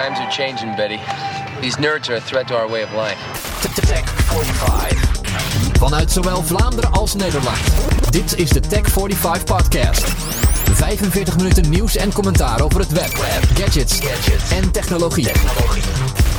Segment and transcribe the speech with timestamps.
[0.00, 0.98] Times are changing, Betty.
[1.60, 3.18] These nerds are a threat to our way of life.
[3.86, 5.78] Tech 45.
[5.78, 7.58] Vanuit zowel Vlaanderen als Nederland.
[8.10, 10.04] Dit is de Tech 45 podcast.
[10.74, 13.10] 45 minuten nieuws en commentaar over het web,
[13.54, 14.50] gadgets, gadgets.
[14.50, 15.24] en technologie.
[15.24, 15.82] technologie.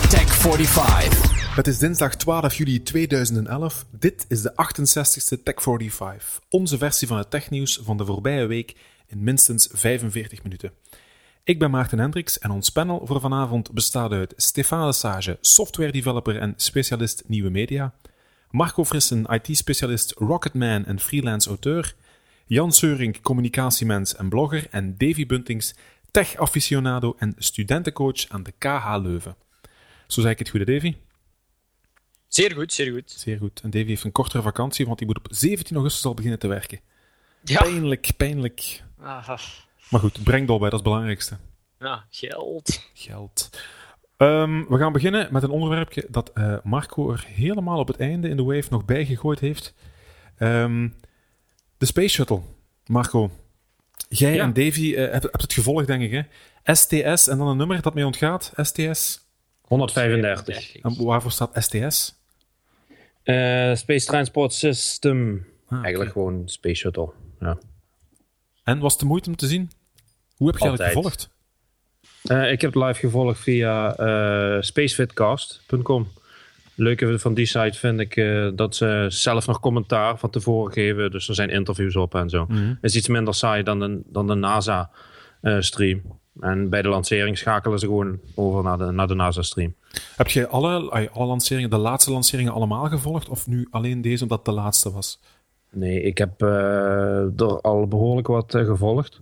[0.10, 1.56] Tech 45.
[1.56, 3.86] Het is dinsdag 12 juli 2011.
[3.92, 6.40] Dit is de 68ste Tech 45.
[6.50, 8.76] Onze versie van het technieuws van de voorbije week
[9.08, 10.72] in minstens 45 minuten.
[11.44, 16.38] Ik ben Maarten Hendricks en ons panel voor vanavond bestaat uit Stefan Lesage, software developer
[16.40, 17.94] en specialist nieuwe media,
[18.50, 21.96] Marco Frissen, IT-specialist, rocketman en freelance auteur,
[22.46, 25.76] Jan Seuring, communicatiemens en blogger en Davy Buntings,
[26.12, 29.36] tech-aficionado en studentencoach aan de KH Leuven.
[30.08, 30.96] Zo zei ik het goed, Davy?
[32.28, 33.12] Zeer goed, zeer goed.
[33.12, 33.62] Zeer goed.
[33.64, 36.48] En Davy heeft een kortere vakantie, want hij moet op 17 augustus al beginnen te
[36.48, 36.80] werken.
[37.44, 37.62] Ja.
[37.62, 38.84] Pijnlijk, pijnlijk.
[39.00, 39.38] Ah,
[39.92, 41.38] Maar goed, breng bij, dat is het belangrijkste.
[41.80, 42.90] ja, geld.
[42.94, 43.50] Geld.
[44.18, 48.30] Ehm, we gaan beginnen met een onderwerpje dat eh, Marco er helemaal op het einde
[48.30, 49.74] in de wave nog bij gegooid heeft.
[50.38, 50.90] Ehm,
[51.78, 52.42] de Space Shuttle.
[52.86, 53.32] Marco,
[54.10, 54.44] jij Ja.
[54.44, 56.22] en Davy eh, hebt, hebt het gevolgd, denk ik, hè?
[56.74, 58.54] STS en dan een nummer dat mij ontgaat.
[58.56, 59.20] STS.
[59.62, 60.76] 135.
[60.76, 62.20] En waarvoor staat STS?
[63.24, 65.46] Eh, Space Transport System.
[65.68, 65.80] Ah.
[65.82, 67.12] Eigenlijk gewoon Space Shuttle.
[67.40, 67.58] Ja.
[68.64, 69.72] En was het de moeite om te zien?
[70.42, 70.88] Hoe heb je Altijd.
[70.88, 71.30] gevolgd?
[72.24, 76.08] Eh, ik heb het live gevolgd via eh, spacefitcast.com.
[76.76, 81.12] Leuke van die site vind ik eh, dat ze zelf nog commentaar van tevoren geven.
[81.12, 82.46] Dus er zijn interviews op en zo.
[82.48, 82.68] Mhm.
[82.68, 86.02] Het is iets minder saai dan de, dan de NASA-stream.
[86.40, 89.76] en bij de lancering schakelen ze gewoon over naar de, naar de NASA-stream.
[90.16, 93.30] Heb je alle, alle lanceringen, de laatste lanceringen allemaal gevolgd?
[93.30, 95.20] Of nu alleen deze omdat het de laatste was?
[95.72, 99.22] Nee, ik heb eh, er al behoorlijk wat gevolgd.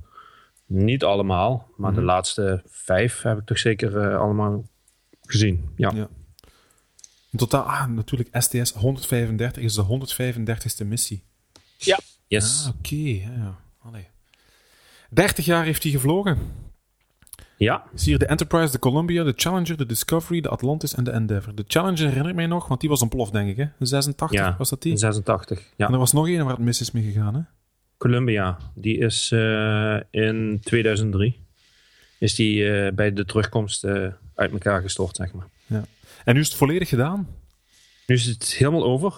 [0.72, 2.00] Niet allemaal, maar Mhm.
[2.00, 4.64] de laatste vijf heb ik toch zeker eh, allemaal
[5.22, 5.70] gezien.
[5.76, 5.92] Ja.
[5.95, 6.08] Ja.
[7.31, 11.23] In totaal, ah, natuurlijk, STS 135 is de 135ste missie.
[12.27, 12.64] Yes.
[12.67, 12.95] Ah, oké.
[12.95, 13.55] ja, ja.
[13.82, 14.08] Allee.
[15.10, 16.38] 30 jaar heeft hij gevlogen.
[17.58, 17.83] Ja.
[17.93, 21.55] Is hier de Enterprise, de Columbia, de Challenger, de Discovery, de Atlantis en de Endeavour.
[21.55, 23.58] De Challenger herinner ik mij nog, want die was ontploft, denk ik.
[23.58, 23.66] Hè?
[23.80, 24.98] De 86 Ja, was dat die?
[24.98, 25.60] 86.
[25.77, 25.88] Ja.
[25.88, 27.36] En er was nog één waar het mis is mee gegaan.
[27.36, 27.42] Hè?
[27.99, 31.39] Columbia, die is eh, in 2003
[32.20, 35.48] is die eh, bij de terugkomst eh, uit elkaar gestort, zeg maar.
[36.26, 37.27] En nu is het volledig gedaan.
[38.08, 39.14] Nu is het helemaal over.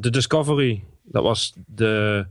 [0.00, 2.26] De Discovery, dat was de.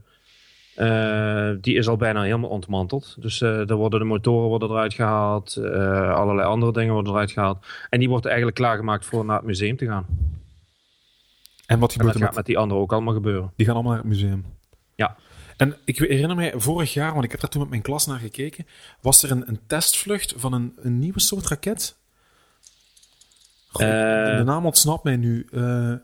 [1.60, 3.16] die is al bijna helemaal ontmanteld.
[3.18, 5.56] Dus eh er worden de motoren worden eruit gehaald.
[5.56, 7.66] eh, allerlei andere dingen worden eruit gehaald.
[7.90, 10.06] En die wordt eigenlijk klaargemaakt voor naar het museum te gaan.
[11.66, 12.34] En wat En gebeurt dat er gaat met...
[12.34, 13.52] met die andere ook allemaal gebeuren.
[13.56, 14.44] Die gaan allemaal naar het museum.
[15.02, 15.16] Ja.
[15.56, 18.18] En ik herinner mij, vorig jaar, want ik heb daar toen met mijn klas naar
[18.18, 18.66] gekeken,
[19.00, 21.96] was er een, een testvlucht van een, een nieuwe soort raket.
[23.68, 25.46] Goh, Eh, de naam ontsnapt mij nu.
[25.52, 25.94] Eh,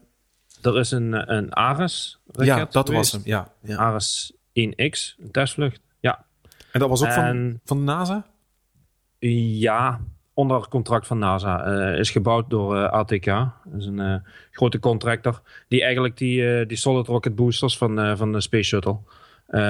[0.62, 2.18] Er is een, een Ares.
[2.32, 3.20] ja, dat was hem.
[3.24, 3.76] Ja, ja.
[3.76, 5.80] Ares 1X, een testvlucht.
[6.00, 6.24] Ja.
[6.72, 8.26] En dat was ook van, van de NASA?
[9.18, 10.00] Ja,
[10.38, 11.64] onder contract van NASA.
[11.64, 13.24] Eh, is gebouwd door eh, ATK.
[13.24, 14.14] Dat is een eh,
[14.50, 15.40] grote contractor.
[15.68, 18.98] Die eigenlijk die, die solid rocket boosters van, van de Space Shuttle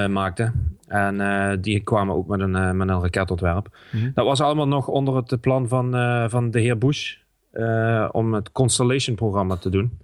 [0.07, 0.51] maakte.
[0.87, 3.77] En die kwamen ook met een, met een raketontwerp.
[3.91, 4.11] Mhm.
[4.13, 5.91] Dat was allemaal nog onder het plan van,
[6.29, 7.15] van de heer Bush.
[8.11, 9.99] om het Constellation-programma te doen.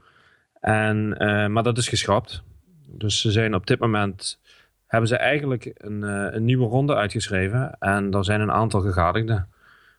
[0.60, 1.08] En,
[1.52, 2.44] maar dat is geschrapt.
[2.88, 4.40] Dus ze zijn op dit moment
[4.88, 6.02] hebben ze eigenlijk een,
[6.36, 7.76] een nieuwe ronde uitgeschreven.
[7.80, 9.48] En er zijn een aantal gegadigden.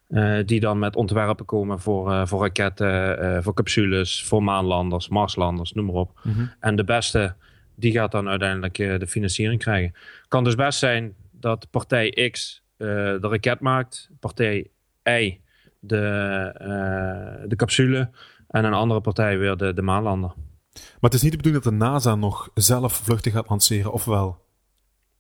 [0.06, 5.08] Eh, die dan met ontwerpen komen voor, eh, voor raketten, eh, voor capsules, voor maanlanders,
[5.08, 6.20] marslanders, noem maar op.
[6.22, 6.46] Mhm.
[6.60, 7.34] En de beste,
[7.74, 9.94] die gaat dan uiteindelijk de financiering krijgen.
[10.28, 14.70] Kan dus best zijn dat partij X de raket maakt, partij
[15.04, 15.40] Y
[15.80, 18.10] de, de capsule
[18.48, 20.32] en een andere partij weer de, de maanlander.
[20.72, 24.04] Maar het is niet de bedoeling dat de NASA nog zelf vluchten gaat lanceren, of
[24.04, 24.44] wel?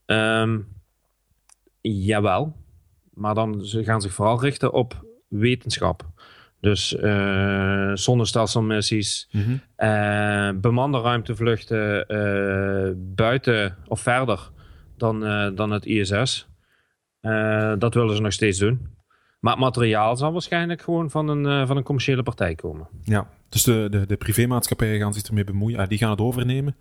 [0.06, 0.58] Ehm,
[1.80, 2.56] jawel.
[3.16, 6.04] Maar dan ze gaan zich vooral richten op wetenschap.
[6.60, 9.28] Dus eh zonnestelselmissies,
[9.76, 14.50] eh, bemande ruimtevluchten eh, buiten of verder
[14.96, 15.20] dan,
[15.54, 16.48] dan het ISS.
[17.78, 18.94] Dat willen ze nog steeds doen.
[19.40, 22.88] Maar het materiaal zal waarschijnlijk gewoon van een, van een commerciële partij komen.
[23.02, 25.78] Ja, dus de, de, de privémaatschappijen gaan zich ermee bemoeien.
[25.78, 26.76] Ah, die gaan het overnemen.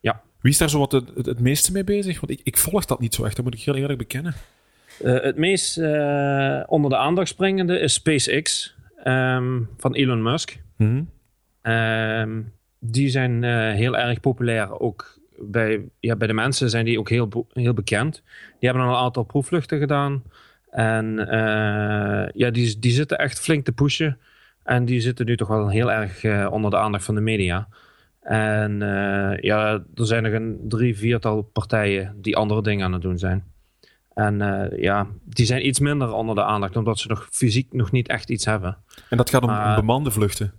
[0.00, 0.22] Ja.
[0.40, 2.20] Wie is daar zo wat het, het, het meeste mee bezig?
[2.20, 4.34] Want ik, ik volg dat niet zo echt, dat moet ik heel eerlijk bekennen.
[5.04, 10.60] Eh, het meest eh, onder de aandacht springende is SpaceX ehm, van Elon Musk.
[10.76, 11.02] Mhm.
[11.62, 12.40] Ehm,
[12.78, 14.80] die zijn eh, heel erg populair.
[14.80, 18.22] Ook bij, ja, bij de mensen zijn die ook heel, heel bekend.
[18.58, 20.22] Die hebben al een aantal proefvluchten gedaan.
[20.70, 21.16] En
[22.34, 24.18] ja, die, die zitten echt flink te pushen.
[24.64, 27.68] En die zitten nu toch wel heel erg onder de aandacht van de media.
[28.20, 28.78] En
[29.40, 33.44] ja, er zijn nog een drie, viertal partijen die andere dingen aan het doen zijn.
[34.18, 37.90] En eh, ja, die zijn iets minder onder de aandacht, omdat ze nog fysiek nog
[37.90, 38.76] niet echt iets hebben.
[39.10, 40.52] En dat gaat om, bemande vluchten.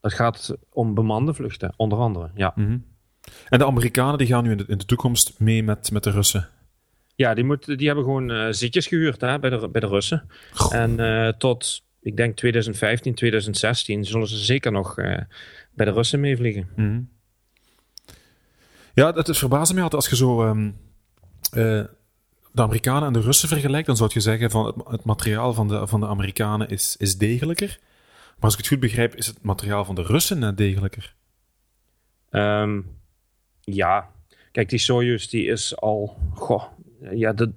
[0.00, 2.30] Het gaat om bemande vluchten, onder andere.
[2.34, 2.78] Ja, Mhm.
[3.48, 6.10] En de Amerikanen die gaan nu in de, in de toekomst mee met, met de
[6.10, 6.48] Russen.
[7.14, 10.28] ja die, moet, die hebben gewoon eh, zitjes gehuurd hè, bij, de, bij de Russen.
[10.52, 10.74] Goh.
[10.74, 14.94] En eh, tot, ik denk 2015, 2016 zullen ze zeker nog
[15.74, 16.68] bij de Russen meevliegen.
[16.76, 17.00] Mhm.
[18.94, 20.70] Ja, het, het verbaasde mij altijd als je zo ehm,
[21.52, 21.84] eh,
[22.52, 25.86] de Amerikanen en de Russen vergelijkt, dan zou je zeggen van het, materiaal van de,
[25.86, 27.78] van de Amerikanen is, is degelijker.
[28.34, 31.14] Maar als ik het goed begrijp, is het materiaal van de Russen net degelijker.
[32.30, 32.80] Ehm,
[33.60, 34.10] ja,
[34.52, 36.64] kijk, die Soyuz die is al, goh,
[37.10, 37.50] ja, de,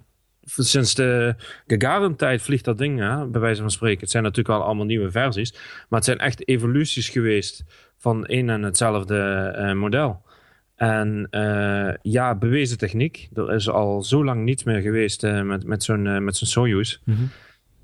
[0.44, 1.36] sinds de
[1.68, 2.98] Gagarin-tijd vliegt dat ding,
[3.32, 4.00] bij wijze van spreken.
[4.00, 5.54] Het zijn natuurlijk al allemaal nieuwe versies,
[5.90, 7.64] maar het zijn echt evoluties geweest
[7.98, 9.18] van één en hetzelfde
[9.56, 10.24] eh, model.
[10.76, 13.30] En eh, ja, bewezen techniek.
[13.34, 16.48] Er is al zo lang niets meer geweest eh, met, met zo'n eh, met zo'n
[16.48, 17.00] Soyuz.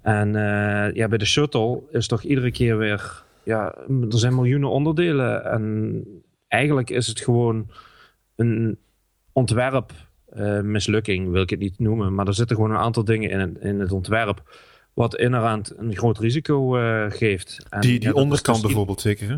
[0.02, 3.24] En eh, ja, bij de shuttle is toch iedere keer weer...
[3.44, 5.46] Ja, er zijn miljoenen onderdelen.
[5.46, 6.04] En
[6.48, 7.70] eigenlijk is het gewoon
[8.36, 8.78] een
[9.32, 9.92] ontwerp
[10.64, 12.14] mislukking, wil ik het niet noemen.
[12.14, 14.58] Maar er zitten gewoon een aantal dingen in het, in het ontwerp...
[14.94, 16.70] wat inherent een groot risico
[17.10, 17.66] geeft.
[17.70, 19.38] En, Die, die onderkant dus- bijvoorbeeld zeker, hè?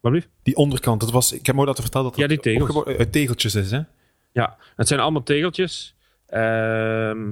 [0.00, 0.26] Wat?
[0.42, 2.68] Die onderkant, dat was, ik heb me ooit laten vertellen dat Ja, het die tegels.
[2.68, 3.80] opgebouwd uit tegeltjes is, hè?
[4.32, 5.94] Ja, het zijn allemaal tegeltjes.
[6.26, 7.30] Ehm,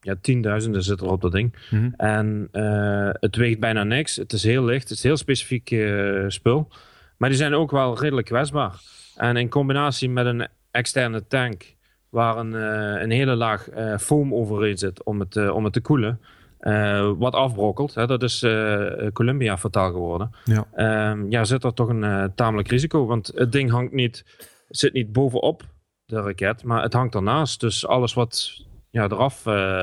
[0.00, 1.54] ja, tienduizenden zitten er op dat ding.
[1.70, 1.90] Mhm.
[1.96, 4.16] En eh, het weegt bijna niks.
[4.16, 4.88] Het is heel licht.
[4.88, 6.68] Het is heel specifiek eh, spul.
[7.16, 8.80] Maar die zijn ook wel redelijk kwetsbaar.
[9.16, 11.74] En in combinatie met een externe tank...
[12.08, 15.72] waar een, eh, een hele laag eh, foam overheen zit om het, eh, om het
[15.72, 16.20] te koelen...
[16.62, 17.94] eh, wat afbrokkelt.
[17.94, 20.30] Hè, dat is eh, Columbia fataal geworden.
[20.44, 20.66] Ja.
[20.74, 23.06] Ehm, ja, zit er toch een eh, tamelijk risico.
[23.06, 24.24] Want het ding hangt niet,
[24.68, 25.62] zit niet bovenop
[26.04, 27.60] de raket, maar het hangt ernaast.
[27.60, 29.42] Dus alles wat ja, eraf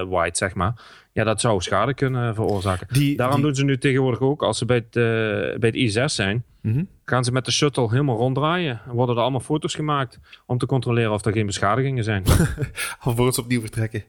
[0.10, 0.82] waait, zeg maar,
[1.14, 2.88] ja, dat zou schade kunnen veroorzaken.
[2.94, 4.92] Die, Daarom die- doen ze nu tegenwoordig ook, als ze bij het,
[5.60, 6.84] bij het I6 zijn, Mhm.
[7.06, 8.82] gaan ze met de shuttle helemaal ronddraaien.
[8.88, 12.24] En worden er allemaal foto's gemaakt om te controleren of er geen beschadigingen zijn.
[13.00, 14.04] Alvorens opnieuw vertrekken.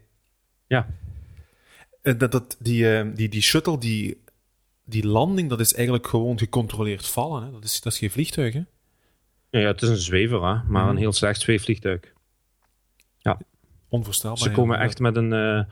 [0.67, 0.87] Ja.
[2.03, 4.21] Eh, Dat, dat, die, eh, die, die shuttle, die,
[4.85, 7.45] die landing, dat is eigenlijk gewoon gecontroleerd vallen.
[7.45, 7.51] Hè?
[7.51, 8.63] Dat, is, dat is geen vliegtuig, hè?
[9.51, 12.01] ja, ja, het is een zwever, hè, maar een heel slecht zweefvliegtuig.
[13.91, 14.39] Onvoorstelbaar.
[14.39, 14.55] Ze ja.
[14.55, 15.63] komen echt met een, eh,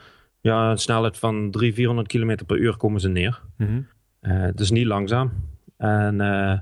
[0.41, 3.41] ja, een snelheid van 300, 400 km per uur komen ze neer.
[3.57, 3.81] Mhm.
[4.21, 5.33] Eh, het is niet langzaam.
[5.77, 6.59] En eh,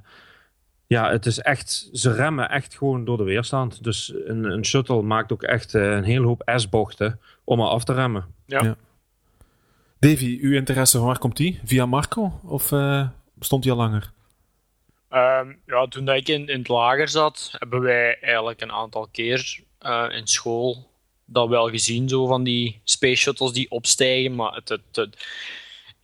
[0.86, 3.84] ja, het is echt, ze remmen echt gewoon door de weerstand.
[3.84, 7.92] Dus een, een shuttle maakt ook echt een hele hoop S-bochten om er af te
[7.92, 8.24] remmen.
[9.98, 11.60] Davy, uw interesse van waar komt die?
[11.64, 12.40] Via Marco?
[12.44, 14.12] Of eh, bestond die al langer?
[15.08, 19.08] Ehm, ja, toen dat ik in, in het lager zat, hebben wij eigenlijk een aantal
[19.12, 20.90] keer eh, in school
[21.24, 24.34] dat wel gezien, zo van die space shuttles die opstijgen.
[24.34, 25.26] Maar het, het, het-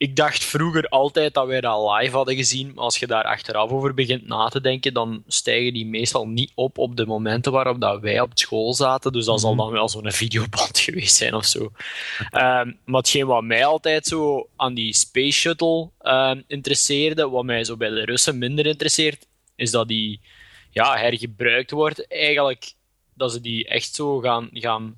[0.03, 2.71] ik dacht vroeger altijd dat wij dat live hadden gezien.
[2.73, 6.51] Maar als je daar achteraf over begint na te denken, dan stijgen die meestal niet
[6.55, 9.11] op op de momenten waarop dat wij op school zaten.
[9.11, 11.71] Dus dat zal dan wel zo'n videoband geweest zijn of zo.
[12.29, 17.63] Ehm, maar hetgeen wat mij altijd zo aan die Space Shuttle ehm, interesseerde, wat mij
[17.63, 20.21] zo bij de Russen minder interesseert, is dat die
[20.69, 22.07] ja, hergebruikt wordt.
[22.07, 22.73] Eigenlijk
[23.13, 24.95] dat ze die echt zo gaan, gaan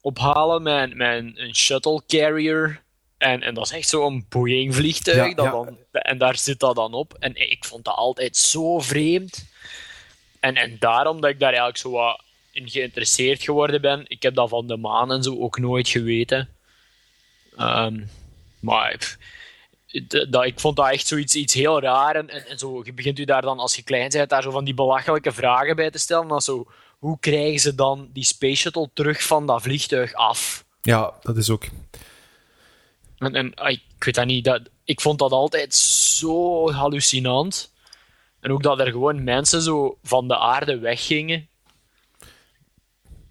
[0.00, 2.84] ophalen met, met een shuttle carrier.
[3.18, 5.28] En, en dat is echt zo'n Boeing-vliegtuig.
[5.28, 5.50] Ja, dat ja.
[5.50, 7.14] dan- en daar zit dat dan op.
[7.18, 9.44] En ik vond dat altijd zo vreemd.
[10.40, 14.04] En, en daarom dat ik daar eigenlijk zo wat in geïnteresseerd geworden ben.
[14.06, 16.48] Ik heb dat van de maan en zo ook nooit geweten.
[17.56, 18.04] Ehm,
[18.60, 19.16] maar
[20.28, 22.16] dat, ik vond dat echt zoiets iets heel raar.
[22.16, 24.50] En, en, en zo, je begint u daar dan, als je klein bent, daar zo
[24.50, 26.28] van die belachelijke vragen bij te stellen.
[26.28, 26.66] Dan zo,
[26.98, 30.64] hoe krijgen ze dan die Space Shuttle terug van dat vliegtuig af?
[30.82, 31.64] Ja, dat is ook.
[33.18, 37.72] En, en ah, ik weet dat niet, dat, ik vond dat altijd zo hallucinant.
[38.40, 41.46] En ook dat er gewoon mensen zo van de aarde weggingen.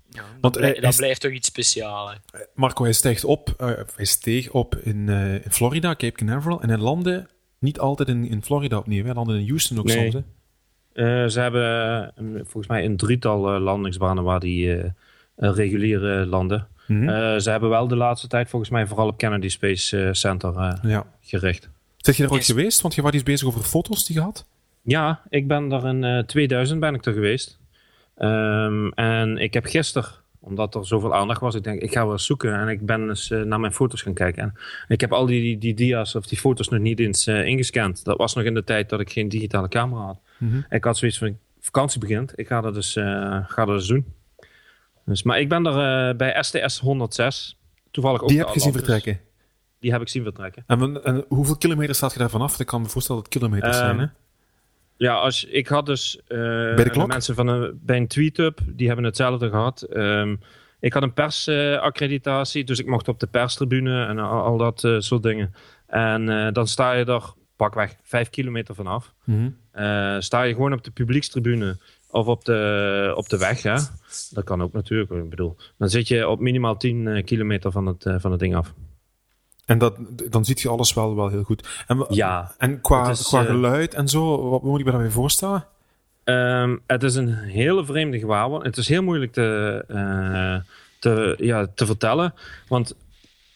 [0.09, 2.11] Ja, dat, Want blij- hij dat blijft toch iets speciaals.
[2.31, 2.39] hè.
[2.53, 6.61] Marco, hij stijgt op, eh, hij steeg op in, eh, in Florida, Cape Canaveral.
[6.61, 7.27] En hij landde
[7.59, 9.03] niet altijd in, in Florida opnieuw.
[9.05, 10.11] Hij landde in Houston ook Nee.
[10.11, 10.13] soms.
[10.93, 11.23] Hè?
[11.23, 12.13] Eh, ze hebben
[12.43, 14.93] volgens mij een drietal landingsbanen waar die
[15.35, 16.67] reguliere landen.
[16.87, 17.09] Mhm.
[17.09, 20.55] Eh, ze hebben wel de laatste tijd volgens mij vooral op Kennedy Space eh, Center
[20.55, 21.05] eh, ja.
[21.21, 21.69] gericht.
[21.97, 22.55] Zeg je daar ooit Yes.
[22.55, 22.81] geweest?
[22.81, 24.45] Want je was iets bezig over foto's die je had.
[24.81, 27.59] Ja, ik ben er in eh, 2000 ben ik er geweest.
[28.15, 31.55] Ehm, en ik heb gisteren Omdat er zoveel aandacht was.
[31.55, 32.59] Ik denk, ik ga wel eens zoeken.
[32.59, 34.43] En ik ben eens naar mijn foto's gaan kijken.
[34.43, 34.53] En
[34.87, 38.03] ik heb al die, die, die dia's of die foto's nog niet eens ingescand.
[38.03, 40.19] Dat was nog in de tijd dat ik geen digitale camera had.
[40.37, 40.61] Mhm.
[40.69, 42.33] Ik had zoiets van, vakantie begint.
[42.35, 42.93] Ik ga dat dus,
[43.47, 44.05] ga dat dus doen.
[45.05, 47.57] Dus, maar ik ben er bij STS 106.
[47.91, 49.19] Toevallig ook Die heb je zien vertrekken?
[49.79, 50.63] Die heb ik zien vertrekken.
[50.67, 52.59] En, en, hoeveel kilometer staat je daar vanaf?
[52.59, 54.05] Ik kan me voorstellen dat het kilometers zijn, hè?
[54.97, 56.37] Ja, als, ik had dus uh,
[56.75, 57.07] bij de klok?
[57.07, 59.87] mensen van een, bij een tweet-up, die hebben hetzelfde gehad.
[59.93, 60.39] Um,
[60.79, 64.99] ik had een persaccreditatie, dus ik mocht op de perstribune en al, al dat uh,
[64.99, 65.53] soort dingen.
[65.87, 69.13] En dan sta je er pakweg vijf kilometer vanaf.
[69.23, 70.21] Mm -hmm.
[70.21, 71.77] sta je gewoon op de publiekstribune
[72.15, 73.75] of op de, op de weg, hè?
[74.29, 75.11] dat kan ook natuurlijk.
[75.11, 78.73] Ik bedoel, dan zit je op minimaal 10 kilometer van het, van het ding af.
[79.65, 79.97] En dat,
[80.29, 81.83] dan ziet je alles wel, wel heel goed.
[81.87, 82.55] En, ja.
[82.57, 85.65] En qua, is, qua uh, geluid en zo, wat moet ik me daarbij voorstellen?
[86.23, 88.75] Um, het is een hele vreemde gewaarwording.
[88.75, 90.57] Het is heel moeilijk te, uh,
[90.99, 92.33] te, ja, te vertellen.
[92.67, 92.95] Want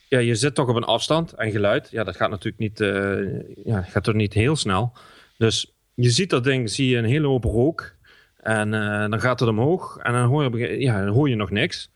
[0.07, 1.87] ja, je zit toch op een afstand en geluid.
[1.91, 4.93] Ja, dat gaat natuurlijk niet, uh, ja, gaat toch niet heel snel.
[5.37, 7.97] Dus je ziet dat ding, zie je een hele hoop rook.
[8.39, 8.71] En
[9.09, 9.97] dan gaat het omhoog.
[9.97, 11.91] En dan hoor je, ja, dan hoor je nog niks.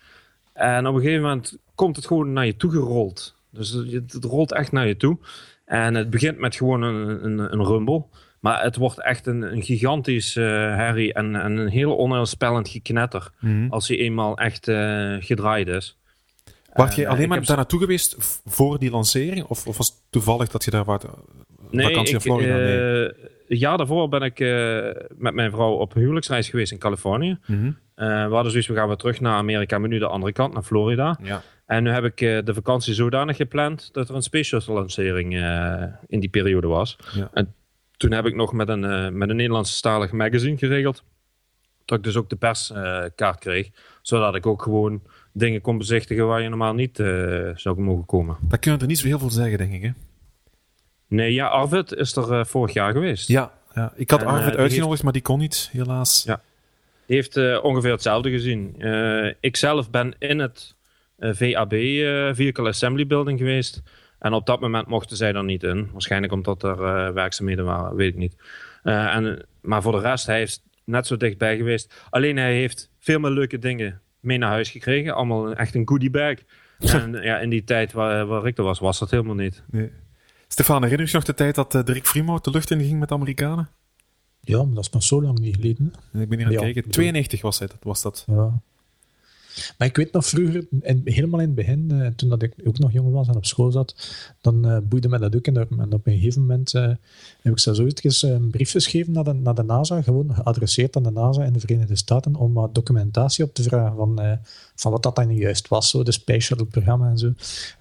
[0.54, 3.36] En op een gegeven moment komt het gewoon naar je toe gerold.
[3.50, 5.18] Dus het, het, rolt echt naar je toe.
[5.66, 8.06] En het begint met gewoon een, een, een rumble.
[8.40, 10.46] Maar het wordt echt een, een gigantisch uh,
[10.76, 13.32] herrie en, en, een heel onheilspellend geknetter.
[13.40, 13.68] Mhm.
[13.70, 15.98] Als hij eenmaal echt uh, gedraaid is.
[16.74, 19.46] Waart je alleen maar daar naartoe geweest voor die lancering?
[19.46, 21.08] Of, of was het toevallig dat je daar wat
[21.70, 22.56] nee, vakantie in Florida?
[22.56, 23.12] Nee.
[23.54, 24.40] Een jaar daarvoor ben ik
[25.18, 27.38] met mijn vrouw op huwelijksreis geweest in Californië.
[27.46, 27.78] Mm -hmm.
[27.96, 30.64] we hadden zoiets, we gaan weer terug naar Amerika, maar nu de andere kant, naar
[30.64, 31.18] Florida.
[31.24, 31.42] Ja.
[31.66, 35.34] En nu heb ik uh, de vakantie zodanig gepland dat er een Space Shuttle lancering
[36.08, 36.98] in die periode was.
[37.16, 37.30] Ja.
[37.34, 37.54] En
[37.98, 41.04] toen heb ik nog met een, met een Nederlandstalig magazine geregeld.
[41.86, 43.70] Dat ik dus ook de perskaart kreeg.
[44.02, 46.96] Zodat ik ook gewoon dingen kon bezichtigen waar je normaal niet
[47.56, 48.38] zou mogen komen.
[48.42, 49.82] Daar kun je er niet zo heel veel zeggen, denk ik.
[49.82, 49.92] Hè?
[51.14, 53.28] Nee, ja, Arvid is er vorig jaar geweest.
[53.28, 53.94] Ja, ja.
[53.96, 56.24] ik had En, Arvid die uitgenodigd, heeft- maar die kon niet, helaas.
[56.26, 56.42] Ja.
[57.06, 58.76] Die heeft eh, ongeveer hetzelfde gezien.
[58.78, 60.76] Eh, ik zelf ben in het
[61.18, 63.82] eh, VAB, eh, Vehicle Assembly Building geweest.
[64.20, 65.90] En op dat moment mochten zij er niet in.
[65.92, 68.36] Waarschijnlijk omdat er eh, werkzaamheden waren, weet ik niet.
[68.84, 71.94] Eh, en, maar voor de rest, hij is net zo dichtbij geweest.
[72.10, 75.16] Alleen hij heeft veel meer leuke dingen mee naar huis gekregen.
[75.16, 76.36] Allemaal echt een goodie bag.
[76.80, 79.64] en ja, in die tijd waar, waar ik er was, was dat helemaal niet.
[79.72, 79.92] Nee.
[80.54, 83.00] Stefan, herinner je je nog de tijd dat uh, Dirk Frimout de lucht in ging
[83.00, 83.70] met de Amerikanen?
[84.40, 85.94] Ja, maar dat is nog zo lang niet geleden.
[86.12, 86.22] hè.
[86.22, 86.74] Ik ben hier aan het Ja, kijken.
[86.82, 88.24] bedoel- 92 was, hij, dat, was dat.
[88.28, 88.62] Ja.
[89.78, 92.80] Maar ik weet nog vroeger, in, helemaal in het begin, eh, toen dat ik ook
[92.80, 93.96] nog jong was en op school zat,
[94.42, 95.48] dan eh, boeide me dat ook.
[95.48, 96.82] En op een gegeven moment eh,
[97.42, 100.96] heb ik zelfs ooit eens een brief geschreven naar de, naar de NASA, gewoon geadresseerd
[100.96, 104.40] aan de NASA in de Verenigde Staten, om wat documentatie op te vragen van,
[104.76, 107.28] van wat dat dan juist was, zo, de Space Shuttle programma en zo.
[107.28, 107.36] En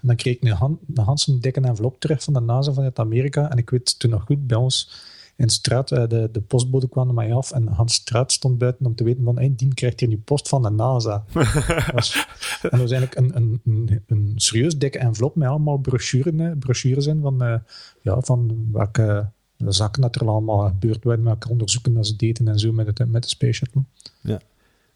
[0.07, 3.51] dan kreeg ik een, hand, een dikke envelop terug van de NASA vanuit Amerika.
[3.51, 7.07] En ik weet toen nog goed, bij ons in straat, eh, de, de postbode kwam
[7.07, 9.99] er mij af en Hans Straat stond buiten om te weten van, hey, die krijgt
[9.99, 11.23] hier nu post van de NASA.
[11.33, 12.27] Dat was,
[12.61, 16.51] en dat was eigenlijk een, een, een, een serieus dikke envelop met allemaal brochures, eh,
[16.59, 17.55] brochures in van, eh,
[18.01, 22.59] ja, van welke zaken dat er allemaal gebeurd waren, welke onderzoeken dat ze deden en
[22.59, 23.83] zo met, het, met de Space Shuttle.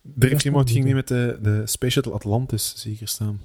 [0.01, 3.07] Dirk is Frimout nog ging niet, met de, de Space Shuttle Atlantis, zie ik hier
[3.07, 3.41] staan.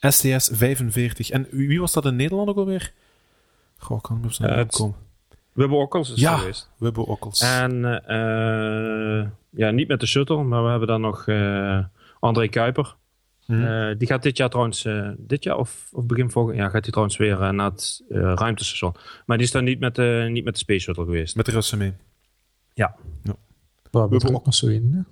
[0.00, 1.30] STS 45.
[1.30, 2.92] En wie was dat in Nederland ook alweer?
[3.76, 4.96] Goh, kan ik nog snel Eh, het- opkomen.
[5.56, 6.36] We hebben ook al eens Ja.
[6.36, 6.70] geweest.
[6.78, 7.40] Webbo Okkels.
[7.40, 11.84] En eh, ja, niet met de shuttle, maar we hebben dan nog eh,
[12.20, 12.96] André Kuiper.
[13.46, 13.64] Mhm.
[13.64, 14.86] Eh, die gaat dit jaar trouwens,
[15.16, 18.94] dit jaar of, of begin volgend jaar, gaat hij trouwens weer naar het ruimtestation.
[19.26, 21.36] Maar die is dan niet met, de niet met de Space Shuttle geweest.
[21.36, 21.92] Met de Russen mee.
[22.76, 22.94] Waar
[23.90, 25.06] we hebben er ook nog zo in.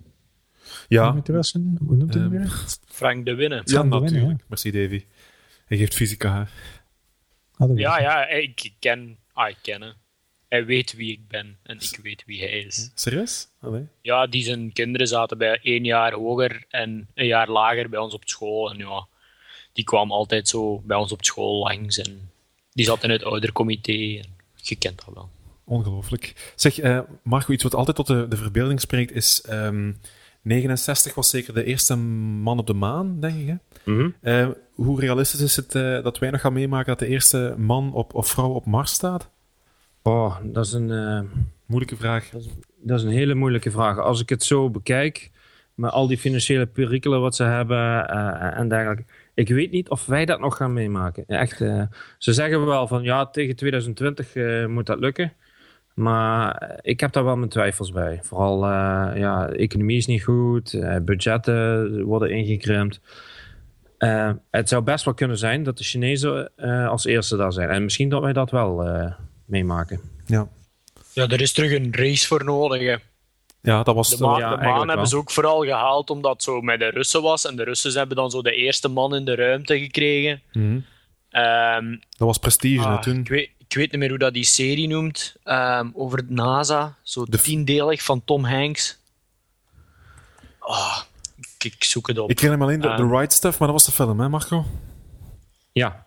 [0.88, 2.64] Ja, Met de Russen, hoe noemt hij weer?
[2.86, 3.62] Frank de Winnen.
[3.64, 4.12] ja natuurlijk.
[4.12, 5.04] Winnen, Merci, Davy.
[5.66, 6.46] Hij geeft fysica.
[7.56, 9.16] Ah, Ja, ja, ik ken...
[9.32, 9.92] Ah, ik ken hem.
[10.48, 12.90] Hij weet wie ik ben en ik weet wie hij is.
[12.94, 13.48] Serieus?
[13.60, 13.86] Allee.
[14.00, 18.14] Ja, die zijn kinderen zaten bij één jaar hoger en een jaar lager bij ons
[18.14, 18.70] op school.
[18.70, 19.06] En ja,
[19.72, 21.98] die kwam altijd zo bij ons op school langs.
[21.98, 22.30] En
[22.72, 23.92] die zat in het oudercomité.
[23.92, 25.28] En je kent dat wel.
[25.64, 26.52] Ongelooflijk.
[26.54, 29.42] Zeg, eh, Marco, iets wat altijd tot de, de verbeelding spreekt is...
[29.42, 29.92] ehm
[30.44, 33.46] 69 was zeker de eerste man op de maan, denk ik.
[33.46, 33.54] Hè?
[33.92, 34.10] Mhm.
[34.20, 37.92] Eh, hoe realistisch is het eh, dat wij nog gaan meemaken dat de eerste man
[37.92, 39.30] op, of vrouw op Mars staat?
[40.06, 40.90] Oh, dat is een...
[40.90, 41.20] eh,
[41.66, 42.30] Moeilijke vraag.
[42.82, 43.98] Dat is een hele moeilijke vraag.
[43.98, 45.30] Als ik het zo bekijk,
[45.74, 49.04] met al die financiële perikelen wat ze hebben eh, en dergelijke.
[49.34, 51.24] Ik weet niet of wij dat nog gaan meemaken.
[51.26, 51.82] Echt, eh,
[52.18, 55.32] ze zeggen wel van ja, tegen 2020 eh, moet dat lukken.
[55.94, 58.20] Maar ik heb daar wel mijn twijfels bij.
[58.22, 58.64] Vooral,
[59.16, 63.00] ja, economie is niet goed, budgetten worden ingekrimpt.
[64.50, 66.56] Het zou best wel kunnen zijn dat de Chinezen
[66.88, 67.68] als eerste daar zijn.
[67.68, 68.84] En misschien dat wij dat wel
[69.44, 70.00] meemaken.
[70.26, 70.48] Ja.
[71.12, 72.80] ja, er is terug een race voor nodig.
[72.80, 72.96] Hè.
[73.60, 76.42] Ja, dat was de maan, ja, de maan hebben ze ook vooral gehaald omdat het
[76.42, 77.46] zo met de Russen was.
[77.46, 80.42] En de Russen hebben dan zo de eerste man in de ruimte gekregen.
[80.52, 81.42] Mm -hmm.
[81.42, 83.18] um, dat was prestige ah, toen.
[83.18, 85.36] Ik weet, ik weet niet meer hoe dat die serie noemt.
[85.44, 86.96] Um, over het NASA.
[87.02, 88.98] Zo de tiendelig van Tom Hanks.
[90.60, 90.98] Oh,
[91.36, 92.30] ik, ik, zoek het op.
[92.30, 94.28] Ik ken hem alleen de, um, The Right Stuff, maar dat was de film, hè
[94.28, 94.64] Marco?
[95.72, 96.03] Ja.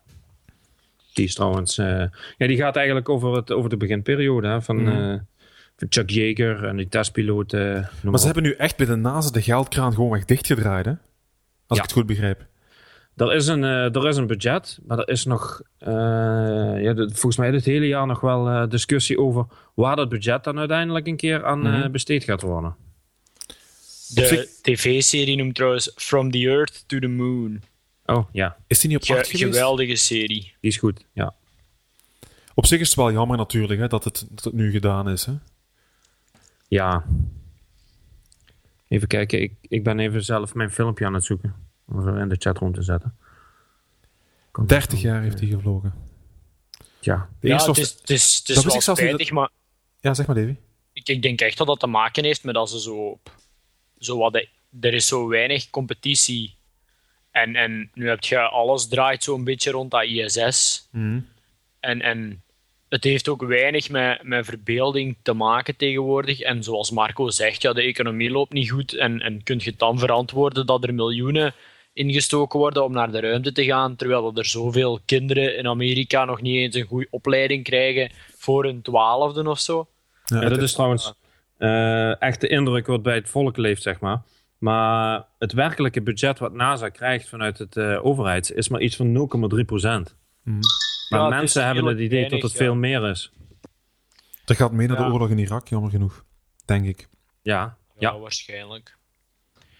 [1.17, 1.77] Die is trouwens...
[1.77, 2.03] Uh,
[2.37, 4.77] ja, die gaat eigenlijk over, het, over de beginperiode hè, van...
[4.77, 4.87] Mm.
[4.87, 5.19] Uh,
[5.89, 7.89] Chuck Yeager en die testpiloten.
[8.03, 10.91] maar ze hebben nu echt bij de NASA de geldkraan gewoon echt dichtgedraaid, hè?
[10.91, 10.97] Als
[11.67, 11.75] ja.
[11.75, 12.45] ik het goed begrijp.
[13.15, 15.87] Er is een, uh, er is een budget, maar er is nog, uh,
[16.81, 20.43] ja, de, volgens mij dit hele jaar nog wel uh, discussie over waar dat budget
[20.43, 21.91] dan uiteindelijk een keer aan mm -hmm.
[21.91, 22.75] besteed gaat worden.
[24.13, 27.61] De tv-serie noemt trouwens From the Earth to the Moon.
[28.07, 28.57] Oh, ja.
[28.67, 29.43] Is die niet op Ge acht geweest?
[29.43, 30.41] Geweldige serie.
[30.61, 31.35] Die is goed, ja.
[32.53, 35.25] Op zich is het wel jammer natuurlijk hè, dat, het, dat het nu gedaan is.
[35.25, 35.33] Hè?
[36.67, 37.05] Ja.
[38.87, 41.55] Even kijken, ik, ik ben even zelf mijn filmpje aan het zoeken.
[41.85, 43.17] Om in de chat rond te zetten.
[44.51, 45.93] Komt 30 jaar heeft hij gevlogen.
[46.99, 47.29] Ja.
[47.39, 49.31] De ja, het is, het is, het is wel spijtig, dat...
[49.31, 49.49] maar...
[49.99, 50.55] Ja, zeg maar Davy.
[50.93, 53.19] Ik, ik denk echt dat dat te maken heeft met dat ze zo...
[53.97, 54.49] zo wat de,
[54.79, 56.56] er is zo weinig competitie.
[57.41, 60.87] En, en nu heb je alles draait zo'n beetje rond dat ISS.
[60.91, 61.27] Mm.
[61.79, 62.41] En, en
[62.89, 66.39] het heeft ook weinig met, met verbeelding te maken tegenwoordig.
[66.39, 68.93] En zoals Marco zegt, ja, de economie loopt niet goed.
[68.93, 71.53] En, en kun je het dan verantwoorden dat er miljoenen
[71.93, 76.41] ingestoken worden om naar de ruimte te gaan, terwijl er zoveel kinderen in Amerika nog
[76.41, 79.87] niet eens een goede opleiding krijgen voor een twaalfde of zo.
[80.25, 81.13] Ja, ja dat is trouwens
[81.57, 84.21] uh, echt de indruk wat bij het volk leeft, zeg maar.
[84.57, 89.29] Maar het werkelijke budget wat NASA krijgt vanuit het uh, overheid is maar iets van
[89.55, 90.15] 0,3 procent.
[90.43, 90.59] Mm.
[91.09, 93.31] Maar ja, mensen hebben het idee weinig, dat het veel meer is.
[94.45, 96.25] Dat gaat mee naar de oorlog in Irak, jammer genoeg.
[96.65, 97.07] Denk ik.
[97.41, 98.19] Ja, ja.
[98.19, 98.97] waarschijnlijk.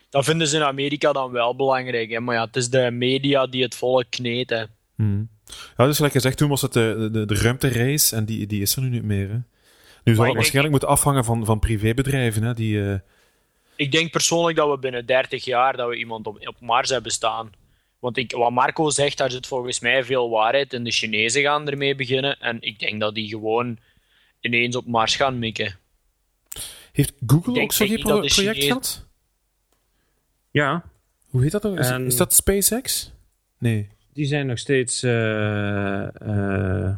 [0.09, 2.09] Dat vinden ze in Amerika dan wel belangrijk.
[2.09, 2.19] Hè?
[2.19, 4.69] Maar ja, het is de media die het volk kneten.
[4.95, 5.29] Hmm.
[5.77, 8.75] Ja, dus gelijk gezegd, toen was het de, de, de ruimtereis en die, die is
[8.75, 9.29] er nu niet meer.
[9.29, 9.37] Hè?
[10.03, 12.43] Nu zal het waarschijnlijk moeten afhangen van, van privébedrijven.
[12.43, 12.95] Hè, die, uh...
[13.77, 17.11] Ik denk persoonlijk dat we binnen 30 jaar dat we iemand op, op Mars hebben
[17.11, 17.51] staan.
[17.99, 20.83] Want ik, wat Marco zegt, daar zit volgens mij veel waarheid in.
[20.83, 22.39] De Chinezen gaan ermee beginnen.
[22.39, 23.77] En ik denk dat die gewoon
[24.41, 25.75] ineens op Mars gaan mikken.
[26.91, 28.63] Heeft Google ook zo'n pro project Chinezen...
[28.63, 29.05] gehad?
[30.51, 30.83] Ja.
[31.29, 31.79] Hoe heet dat ook?
[31.79, 32.05] Is, en...
[32.05, 33.11] is, dat SpaceX?
[33.57, 33.87] Nee.
[34.13, 35.03] Die zijn nog steeds...
[35.03, 36.95] Uh, uh,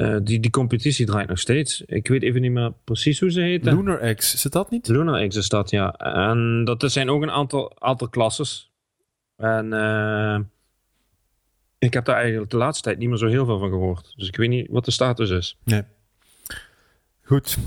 [0.00, 1.80] uh, die, die competitie draait nog steeds.
[1.80, 3.76] Ik weet even niet meer precies hoe ze heten.
[3.76, 4.88] Lunar X, is het dat niet?
[4.88, 5.94] Lunar X is dat, ja.
[5.96, 8.70] En dat zijn ook een aantal, aantal klasses.
[9.36, 9.72] En
[11.78, 14.12] ik heb daar eigenlijk de laatste tijd niet meer zo heel veel van gehoord.
[14.16, 15.56] Dus ik weet niet wat de status is.
[15.64, 15.82] Nee.
[17.22, 17.58] Goed.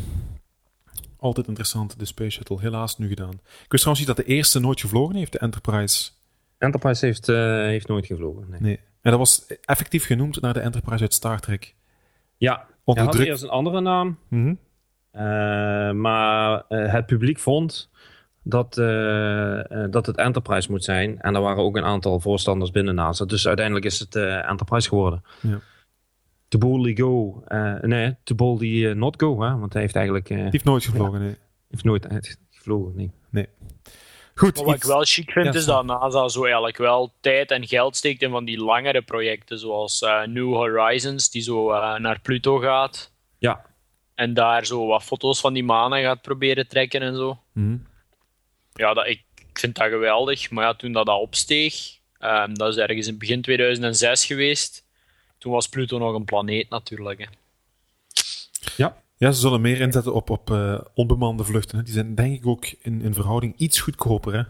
[1.17, 2.59] Altijd interessant, de Space Shuttle.
[2.59, 3.33] Helaas nu gedaan.
[3.33, 6.09] Ik wist trouwens niet dat de eerste nooit gevlogen heeft, de Enterprise.
[6.57, 8.61] Enterprise heeft, uh, heeft nooit gevlogen, nee.
[8.61, 8.79] nee.
[9.01, 11.75] En dat was effectief genoemd naar de Enterprise uit Star Trek.
[12.37, 14.17] Ja, hij had eerst een andere naam.
[14.29, 14.59] Mm -hmm.
[15.15, 17.89] uh, maar uh, het publiek vond
[18.43, 18.73] dat,
[19.91, 21.19] dat het Enterprise moet zijn.
[21.21, 23.25] En er waren ook een aantal voorstanders binnen NASA.
[23.25, 25.23] Dus uiteindelijk is het Enterprise geworden.
[25.41, 25.59] Ja.
[26.47, 27.43] To boldly go.
[27.81, 29.41] Nee, to boldly not go.
[29.41, 29.57] Hè?
[29.57, 30.27] Want hij heeft eigenlijk...
[30.27, 31.37] Die heeft nooit gevlogen, ja, nee.
[31.69, 32.07] heeft nooit
[32.49, 33.11] gevlogen, nee.
[33.29, 33.47] Nee.
[34.35, 34.55] Goed.
[34.55, 37.67] Maar wat ik wel chic vind, ja, is dat NASA zo eigenlijk wel tijd en
[37.67, 43.11] geld steekt in van die langere projecten, zoals New Horizons, die zo naar Pluto gaat.
[43.37, 43.65] Ja.
[44.15, 47.39] En daar zo wat foto's van die manen gaat proberen trekken en zo.
[47.51, 47.87] Mm -hmm.
[48.73, 50.49] Ja, dat, ik, ik vind dat geweldig.
[50.49, 54.85] Maar ja, toen dat, dat opsteeg, um, dat is ergens in begin 2006 geweest,
[55.37, 57.19] toen was Pluto nog een planeet natuurlijk.
[57.19, 57.25] Hè.
[58.75, 59.02] Ja.
[59.23, 61.77] Ja, ze zullen meer inzetten op, op uh, onbemande vluchten.
[61.77, 61.83] Hè.
[61.83, 64.33] Die zijn denk ik ook in, in verhouding iets goedkoper.
[64.33, 64.43] Hè.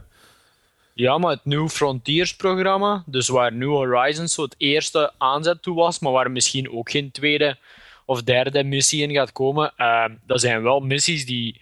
[0.94, 6.00] Ja, maar het New Frontiers-programma, dus waar New Horizons zo het eerste aanzet toe was,
[6.00, 7.58] maar waar misschien ook geen tweede
[8.06, 11.62] of derde missie in gaat komen, uh, dat zijn wel missies die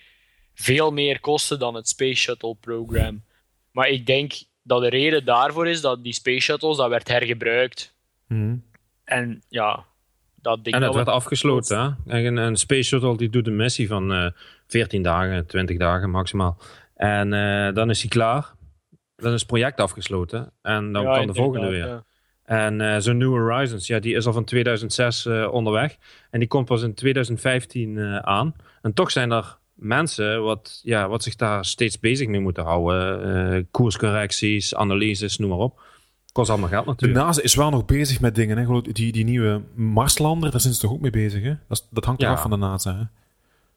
[0.53, 3.23] veel meer kosten dan het Space Shuttle-program.
[3.71, 7.93] Maar ik denk dat de reden daarvoor is dat die Space Shuttles, dat werd hergebruikt.
[8.27, 8.63] Mm.
[9.03, 9.85] En ja,
[10.41, 10.75] dat ding...
[10.75, 12.23] En het werd afgesloten, hè?
[12.23, 14.29] En een Space Shuttle die doet een missie van uh,
[14.67, 16.57] 14 dagen, 20 dagen maximaal.
[16.95, 18.53] En uh, dan is hij klaar.
[19.15, 20.53] Dan is het project afgesloten.
[20.61, 21.87] En dan ja, kan de volgende weer.
[21.87, 22.03] Ja.
[22.43, 25.97] En uh, zo'n New Horizons, ja, die is al van 2006 uh, onderweg.
[26.29, 28.55] En die komt pas in 2015 uh, aan.
[28.81, 33.67] En toch zijn er mensen wat, ja, wat zich daar steeds bezig mee moeten houden.
[33.71, 35.81] koerscorrecties, analyses, noem maar op.
[36.31, 37.19] Kost allemaal geld natuurlijk.
[37.19, 38.57] De NASA is wel nog bezig met dingen.
[38.57, 38.81] Hè?
[38.81, 41.43] Die, die nieuwe Marslander, daar zijn ze toch ook mee bezig.
[41.43, 41.55] Hè?
[41.67, 42.31] Dat, dat hangt ja.
[42.31, 42.91] af van de NASA.
[42.91, 43.03] Hè?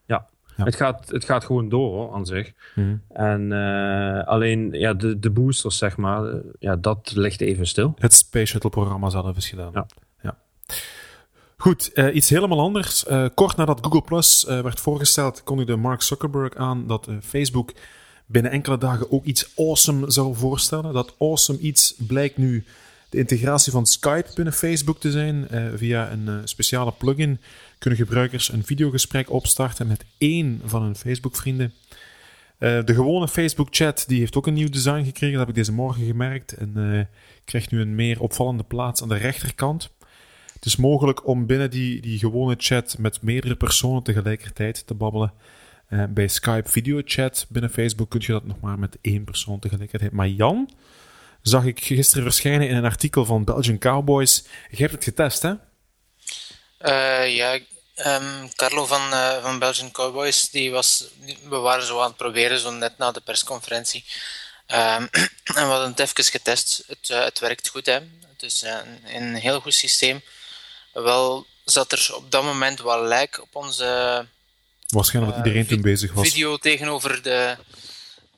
[0.07, 0.27] Ja.
[0.57, 0.64] ja.
[0.64, 2.53] Het, gaat, het gaat gewoon door hoor, aan zich.
[2.75, 3.03] Mm.
[3.09, 7.95] En uh, alleen ja, de, de boosters, zeg maar, ja, dat ligt even stil.
[7.99, 9.71] Het Space Shuttle programma zelf is gedaan.
[9.73, 9.87] Ja.
[10.23, 10.37] ja.
[11.57, 13.05] Goed, uh, iets helemaal anders.
[13.09, 17.73] Uh, kort nadat Google Plus werd voorgesteld, kondigde Mark Zuckerberg aan dat Facebook
[18.26, 20.92] binnen enkele dagen ook iets awesome zou voorstellen.
[20.92, 22.64] Dat awesome iets blijkt nu
[23.08, 25.48] de integratie van Skype binnen Facebook te zijn.
[25.50, 27.40] Uh, via een uh, speciale plugin
[27.78, 31.72] kunnen gebruikers een videogesprek opstarten met één van hun Facebook-vrienden.
[32.58, 35.37] Uh, de gewone Facebook-chat die heeft ook een nieuw design gekregen.
[35.37, 36.52] Dat heb ik deze morgen gemerkt.
[36.52, 37.08] En
[37.44, 39.90] krijgt nu een meer opvallende plaats aan de rechterkant.
[40.52, 45.32] Het is mogelijk om binnen die, die gewone chat met meerdere personen tegelijkertijd te babbelen.
[45.94, 49.59] Uh, bij Skype video chat binnen Facebook kun je dat nog maar met één persoon
[49.59, 50.12] tegelijkertijd.
[50.12, 50.70] Maar Jan,
[51.42, 54.44] zag ik gisteren verschijnen in een artikel van Belgian Cowboys.
[54.70, 55.52] Je hebt het getest, hè?
[56.80, 57.59] Uh, ja,
[57.96, 61.04] um, Carlo van, uh, van Belgian Cowboys, die was,
[61.48, 64.04] we waren zo aan het proberen, zo net na de persconferentie.
[64.68, 64.76] Um,
[65.11, 66.85] en we hadden het even getest.
[66.87, 67.98] Het, het werkt goed, hè.
[68.33, 70.22] Het is een, een heel goed systeem.
[70.92, 74.26] Wel zat er op dat moment wel lijk op onze
[74.87, 76.29] Waarschijnlijk dat iedereen toen bezig was.
[76.29, 77.57] Video tegenover de,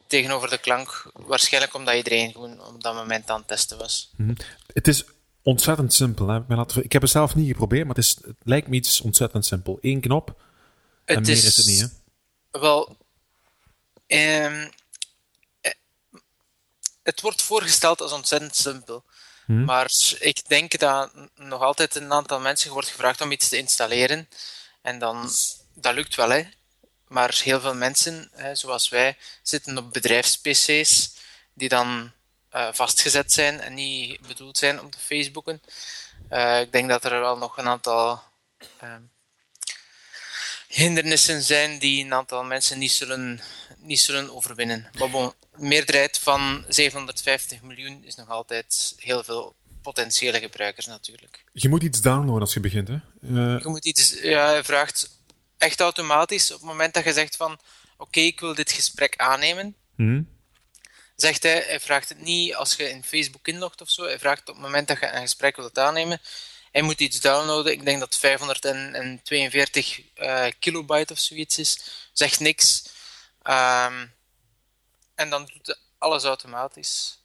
[0.07, 1.11] tegenover de klank.
[1.13, 4.11] Waarschijnlijk omdat iedereen gewoon op dat moment aan het testen was.
[4.17, 4.37] Mm -hmm.
[4.73, 5.05] Het is
[5.43, 6.29] ontzettend simpel.
[6.29, 6.41] Hè?
[6.83, 9.79] Ik heb het zelf niet geprobeerd, maar het, is, het lijkt me iets ontzettend simpel.
[9.81, 10.35] Eén knop
[11.05, 11.81] en het meer is, is, het niet.
[12.51, 12.61] Hè?
[12.61, 12.97] Wel,
[14.07, 14.71] um,
[17.03, 19.05] het wordt voorgesteld als ontzettend simpel.
[19.45, 19.65] Hmm.
[19.65, 24.29] Maar ik denk dat nog altijd een aantal mensen wordt gevraagd om iets te installeren.
[24.83, 25.31] En dan
[25.77, 26.43] dat lukt wel, hè.
[27.09, 31.15] Maar heel veel mensen, hè, zoals wij, zitten op bedrijfs-PC's
[31.55, 32.13] die dan
[32.55, 35.63] uh, vastgezet zijn en niet bedoeld zijn om te Facebooken.
[36.31, 38.23] Uh, ik denk dat er wel nog een aantal
[38.83, 38.95] uh,
[40.69, 43.41] hindernissen zijn die een aantal mensen niet zullen,
[43.79, 44.91] niet zullen overwinnen.
[44.99, 51.45] Maar bon, meerderheid van 750 miljoen is nog altijd heel veel potentiële gebruikers natuurlijk.
[51.53, 52.95] Je moet iets downloaden als je begint, hè?
[52.95, 53.61] Uh...
[53.61, 55.16] Je moet iets, ja, hij vraagt
[55.59, 57.59] echt automatisch op het moment dat je zegt van
[57.97, 60.29] oké, ik wil dit gesprek aannemen, hmm.
[61.17, 64.41] zegt hij, hij vraagt het niet als je in Facebook inlogt of zo, hij vraagt
[64.41, 66.21] op het moment dat je een gesprek wilt aannemen,
[66.73, 71.79] hij moet iets downloaden, ik denk dat 542 uh, kilobyte of zoiets is,
[72.13, 72.95] zegt niks.
[73.43, 74.15] Um,
[75.15, 77.19] en dan doet alles automatisch.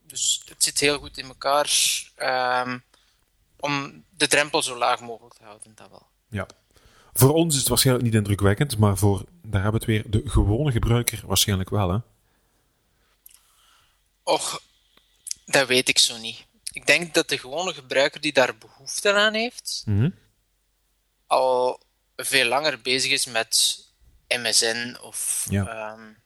[0.00, 1.70] Dus het zit heel goed in elkaar
[2.16, 2.84] um,
[3.56, 6.08] om de drempel zo laag mogelijk te houden, dat wel.
[6.28, 6.46] Ja.
[7.12, 10.30] Voor ons is het waarschijnlijk niet indrukwekkend, maar voor, daar hebben we het weer, de
[10.30, 11.98] gewone gebruiker waarschijnlijk wel, hè?
[14.22, 14.62] Och,
[15.44, 16.46] dat weet ik zo niet.
[16.72, 20.14] Ik denk dat de gewone gebruiker die daar behoefte aan heeft, mm -hmm.
[21.26, 21.80] al
[22.16, 23.80] veel langer bezig is met
[24.28, 25.92] MSN of ja.
[25.92, 26.16] um,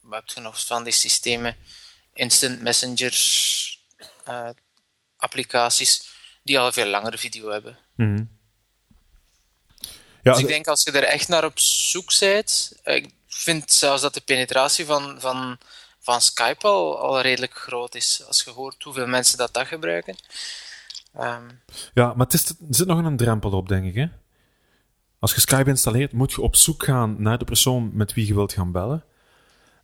[0.00, 1.56] wat heb je nog van die systemen,
[2.12, 3.14] instant messenger
[4.28, 4.50] uh,
[5.16, 6.10] applicaties,
[6.42, 7.78] die al veel langere video hebben.
[7.96, 8.39] Mm -hmm.
[10.22, 13.72] Ja, dus ik denk als je er echt naar op zoek bent, eh, ik vind
[13.72, 15.58] zelfs dat de penetratie van, van,
[15.98, 18.22] van Skype al, al redelijk groot is.
[18.26, 20.16] Als je hoort hoeveel mensen dat, dat gebruiken.
[21.20, 21.62] Um,
[21.94, 23.94] ja, maar het is, er zit nog een drempel op, denk ik.
[23.94, 24.06] Hè?
[25.18, 28.34] Als je Skype installeert, moet je op zoek gaan naar de persoon met wie je
[28.34, 29.04] wilt gaan bellen.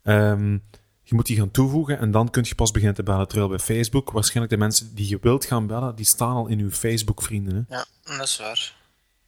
[0.05, 0.65] Um,
[1.03, 3.29] je moet die gaan toevoegen en dan kun je pas beginnen te bellen.
[3.29, 6.59] Terwijl bij Facebook, waarschijnlijk de mensen die je wilt gaan bellen, die staan al in
[6.59, 7.67] uw Facebook-vrienden.
[7.69, 8.75] Ja, dat is waar.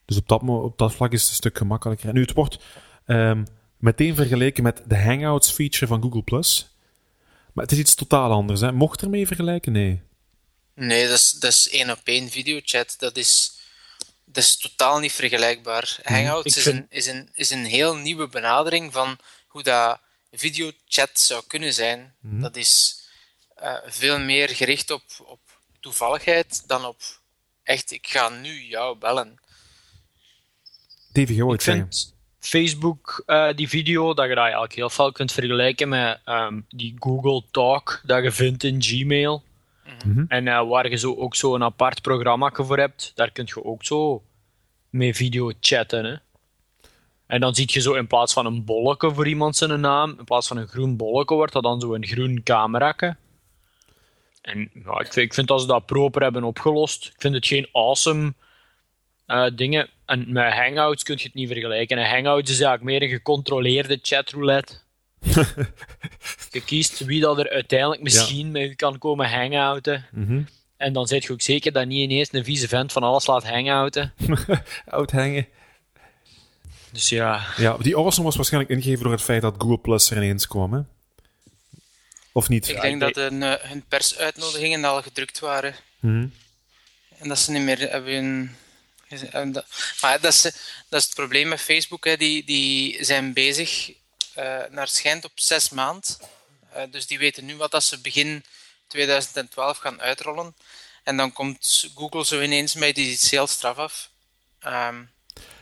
[0.09, 2.09] Dus op dat, op dat vlak is het een stuk gemakkelijker.
[2.09, 2.59] En nu, het wordt
[3.07, 6.23] um, meteen vergeleken met de Hangouts feature van Google+.
[7.53, 8.61] Maar het is iets totaal anders.
[8.61, 8.73] Hè?
[8.73, 9.73] Mocht ermee vergelijken?
[9.73, 10.03] Nee.
[10.75, 12.95] Nee, dat is, dat is één op één videochat.
[12.99, 13.59] Dat is,
[14.25, 15.99] dat is totaal niet vergelijkbaar.
[16.03, 20.01] Hangouts is, een, is, een, is een heel nieuwe benadering van hoe dat
[20.33, 22.15] videochat zou kunnen zijn.
[22.21, 22.41] Mhm.
[22.41, 23.03] Dat is
[23.63, 25.41] uh, veel meer gericht op, op
[25.81, 27.03] toevalligheid dan op
[27.63, 29.39] echt, ik ga nu jou bellen.
[31.13, 35.89] TVO ik vind Facebook, uh, die video, dat je dat eigenlijk heel veel kunt vergelijken
[35.89, 39.43] met um, die Google Talk dat je vindt in Gmail.
[40.05, 40.25] Mm -hmm.
[40.29, 43.65] En uh, waar je zo ook zo een apart programma voor hebt, daar kun je
[43.65, 44.23] ook zo
[44.91, 46.05] mee video chatten.
[46.05, 46.17] Hè?
[47.27, 50.25] En dan zie je zo in plaats van een bolletje voor iemand zijn naam, in
[50.25, 52.97] plaats van een groen bolletje wordt dat dan zo een groen camera.
[54.43, 57.07] En ja, ik, vind, ik vind dat ze dat proper hebben opgelost.
[57.07, 58.35] Ik vind het geen awesome
[59.29, 59.89] eh, dingen.
[60.07, 61.99] En met Hangouts kun je het niet vergelijken.
[61.99, 64.75] En Hangouts is eigenlijk meer een gecontroleerde chatroulette.
[66.51, 70.07] je kiest wie dat er uiteindelijk misschien met je kan komen hangouten.
[70.11, 70.43] Mhm.
[70.77, 73.49] En dan zit je ook zeker dat niet ineens een vieze vent van alles laat
[73.49, 74.13] hangouten.
[74.87, 75.47] Oud hangen.
[76.93, 80.17] Dus ja, Ja, die awesome was waarschijnlijk ingegeven door het feit dat Google Plus er
[80.17, 80.81] ineens kwam, hè?
[82.33, 82.69] Of niet?
[82.69, 85.75] Ik denk dat hun, eh, hun persuitnodigingen al gedrukt waren.
[86.01, 86.27] Mhm.
[87.19, 88.57] En dat ze niet meer hebben
[90.01, 90.41] Maar dat is,
[90.89, 92.05] dat is het probleem met Facebook.
[92.05, 92.17] Hè.
[92.17, 93.93] Die, die zijn bezig,
[94.35, 96.19] eh, naar schijnt, op zes maand.
[96.73, 98.45] Eh, dus die weten nu wat dat ze begin
[98.87, 100.55] 2012 gaan uitrollen.
[101.05, 104.11] En dan komt Google zo ineens met die sales straf af.
[104.61, 105.03] Ehm,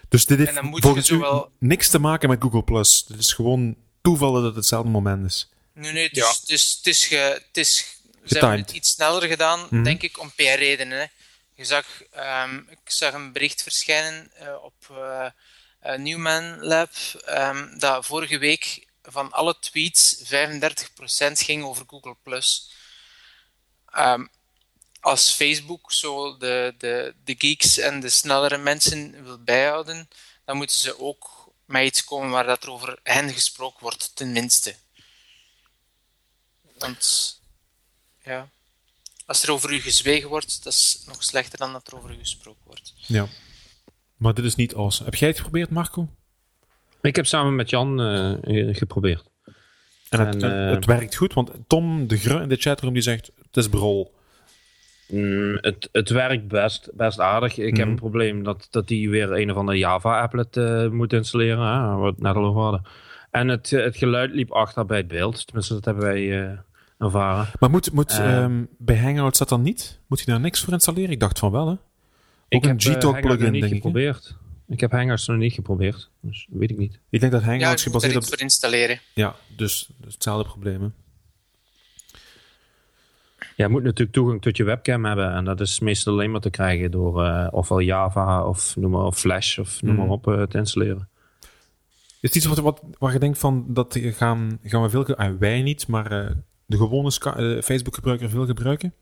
[0.08, 3.04] Dus dit heeft volgens u zowel- niks te maken met Google Plus.
[3.08, 5.48] Het is gewoon toeval dat het hetzelfde moment is.
[5.72, 6.28] Nee, nee, het is, Ja.
[6.40, 7.76] het is, het is, ge, het is
[8.24, 9.82] ze hebben het iets sneller gedaan, Mhm.
[9.82, 11.10] denk ik, om PR-redenen.
[11.56, 15.28] Je zag, ehm, ik zag een bericht verschijnen eh, op eh
[15.86, 16.90] eh, Newman Lab
[17.24, 22.42] ehm, dat vorige week van alle tweets 35% ging over Google+.
[23.86, 24.26] Ehm,
[25.00, 30.08] als Facebook zo de, de, de geeks en de snellere mensen wil bijhouden,
[30.44, 34.76] dan moeten ze ook met iets komen waar dat er over hen gesproken wordt, tenminste.
[36.78, 37.40] Want
[38.22, 38.48] ja,
[39.26, 42.14] als er over u gezwegen wordt, dat is nog slechter dan dat er over u
[42.18, 42.94] gesproken wordt.
[42.96, 43.26] Ja.
[44.16, 45.04] Maar dit is niet awesome.
[45.10, 46.08] Heb jij het geprobeerd, Marco?
[47.02, 49.24] Ik heb samen met Jan eh, geprobeerd.
[50.08, 53.02] En het, En, eh, het werkt goed, want Tom de Gru in de chatroom die
[53.02, 54.14] zegt, het is brol.
[55.08, 57.58] Mm, het, het werkt best, best aardig.
[57.58, 57.88] Ik heb Mhm.
[57.88, 62.20] een probleem dat, dat die weer een of andere Java-applet eh, moet installeren, hè, het
[62.20, 62.82] net al over hadden.
[63.30, 65.46] En het, het geluid liep achter bij het beeld.
[65.46, 66.58] Tenminste, dat hebben wij eh,
[66.98, 67.48] ervaren.
[67.60, 68.42] Maar moet, moet Eh.
[68.42, 70.00] ehm, bij Hangouts dat dan niet?
[70.06, 71.10] Moet je daar niks voor installeren?
[71.10, 71.72] Ik dacht van wel, hè?
[71.72, 71.78] Ook
[72.48, 73.68] ik een heb eh, Gtalk plugin, niet denk ik.
[73.70, 73.74] hè?
[73.74, 74.36] geprobeerd.
[74.68, 76.10] Ik heb Hangouts nog niet geprobeerd.
[76.20, 76.98] Dus weet ik niet.
[77.10, 78.24] Ik denk dat Ja, Hangouts er gebaseerd op...
[78.24, 79.00] voor installeren.
[79.14, 80.88] Ja, dus, dus hetzelfde probleem, hè?
[83.56, 85.32] Ja, je moet natuurlijk toegang tot je webcam hebben.
[85.32, 89.04] En dat is meestal alleen maar te krijgen door eh, ofwel Java of noem maar
[89.04, 90.12] op Flash of noem maar Mhm.
[90.14, 91.08] op te installeren.
[92.20, 95.04] Is het iets wat, wat, waar je denkt van, dat gaan, gaan we veel...
[95.04, 96.30] ge- ah, wij niet, maar eh,
[96.66, 98.94] de gewone eh, Facebook-gebruiker veel gebruiken?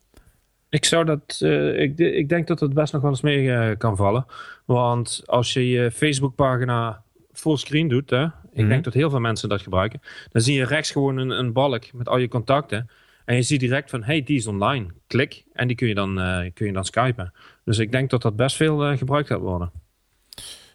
[0.68, 3.76] Ik zou dat, eh, ik, ik denk dat het best nog wel eens mee eh,
[3.78, 4.26] kan vallen.
[4.64, 8.68] Want als je je Facebookpagina fullscreen doet, hè, ik Mhm.
[8.68, 10.00] denk dat heel veel mensen dat gebruiken,
[10.32, 12.90] dan zie je rechts gewoon een, een balk met al je contacten.
[13.24, 14.86] En je ziet direct van, hey, die is online.
[15.06, 15.44] Klik.
[15.52, 16.14] En die kun je dan,
[16.54, 17.32] kun je dan skypen.
[17.64, 19.70] Dus ik denk dat dat best veel gebruikt gaat worden.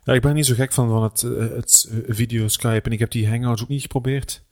[0.03, 1.21] Ja, ik ben niet zo gek van, van het,
[1.55, 4.43] het eh, video Skype en ik heb die Hangouts ook niet geprobeerd.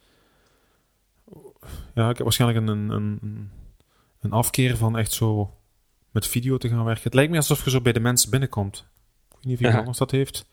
[1.96, 2.90] Ja, ik heb waarschijnlijk een, een,
[3.22, 3.50] een,
[4.20, 5.58] een afkeer van echt zo
[6.12, 7.04] met video te gaan werken.
[7.04, 8.78] Het lijkt me alsof je zo bij de mensen binnenkomt.
[9.30, 9.80] Ik weet niet of iemand Ja.
[9.80, 10.46] anders dat heeft.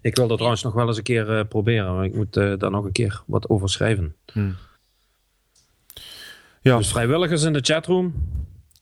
[0.00, 1.94] Ik wil dat trouwens nog wel eens een keer eh, proberen.
[1.94, 4.16] Maar ik moet eh, daar nog een keer wat over schrijven.
[6.60, 8.14] Ja, Dus vrijwilligers in de chatroom.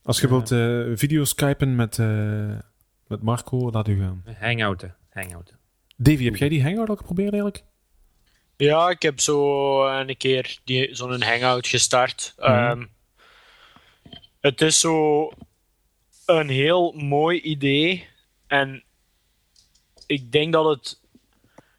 [0.02, 1.98] als je wilt eh, video Skypen met,
[3.06, 4.24] met Marco, laat u gaan.
[4.40, 4.94] Hangouten.
[5.10, 5.56] Hangouten.
[5.96, 7.64] Davy, heb jij die Hangout al geprobeerd eigenlijk?
[8.56, 12.34] Ja, ik heb zo een keer die- zo'n hangout gestart.
[12.38, 12.46] Mhm.
[12.50, 12.84] Ehm,
[14.40, 15.30] het is zo
[16.26, 18.08] een heel mooi idee.
[18.46, 18.84] En
[20.06, 21.00] ik denk dat het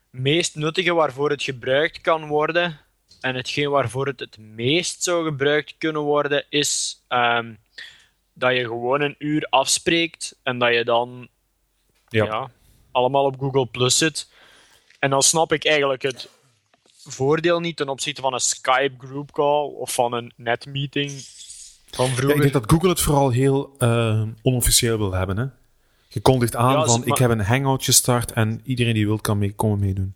[0.09, 2.79] meest nuttige waarvoor het gebruikt kan worden,
[3.21, 7.53] en hetgeen waarvoor het het meest zou gebruikt kunnen worden, is ehm,
[8.33, 11.27] dat je gewoon een uur afspreekt en dat je dan
[12.09, 12.25] Ja.
[12.25, 12.51] ja,
[12.91, 14.31] allemaal op Google Plus zit.
[14.99, 16.29] En dan snap ik eigenlijk het
[17.07, 21.11] voordeel niet ten opzichte van een Skype group call of van een netmeeting
[21.91, 22.35] van Ja, vroeger.
[22.35, 25.37] ik denk dat Google het vooral heel eh, onofficieel wil hebben.
[25.37, 25.45] Hè?
[26.07, 29.37] Je kondigt aan Ja, van, ik heb een Hangout gestart en iedereen die wil kan
[29.37, 30.15] mee, komen meedoen.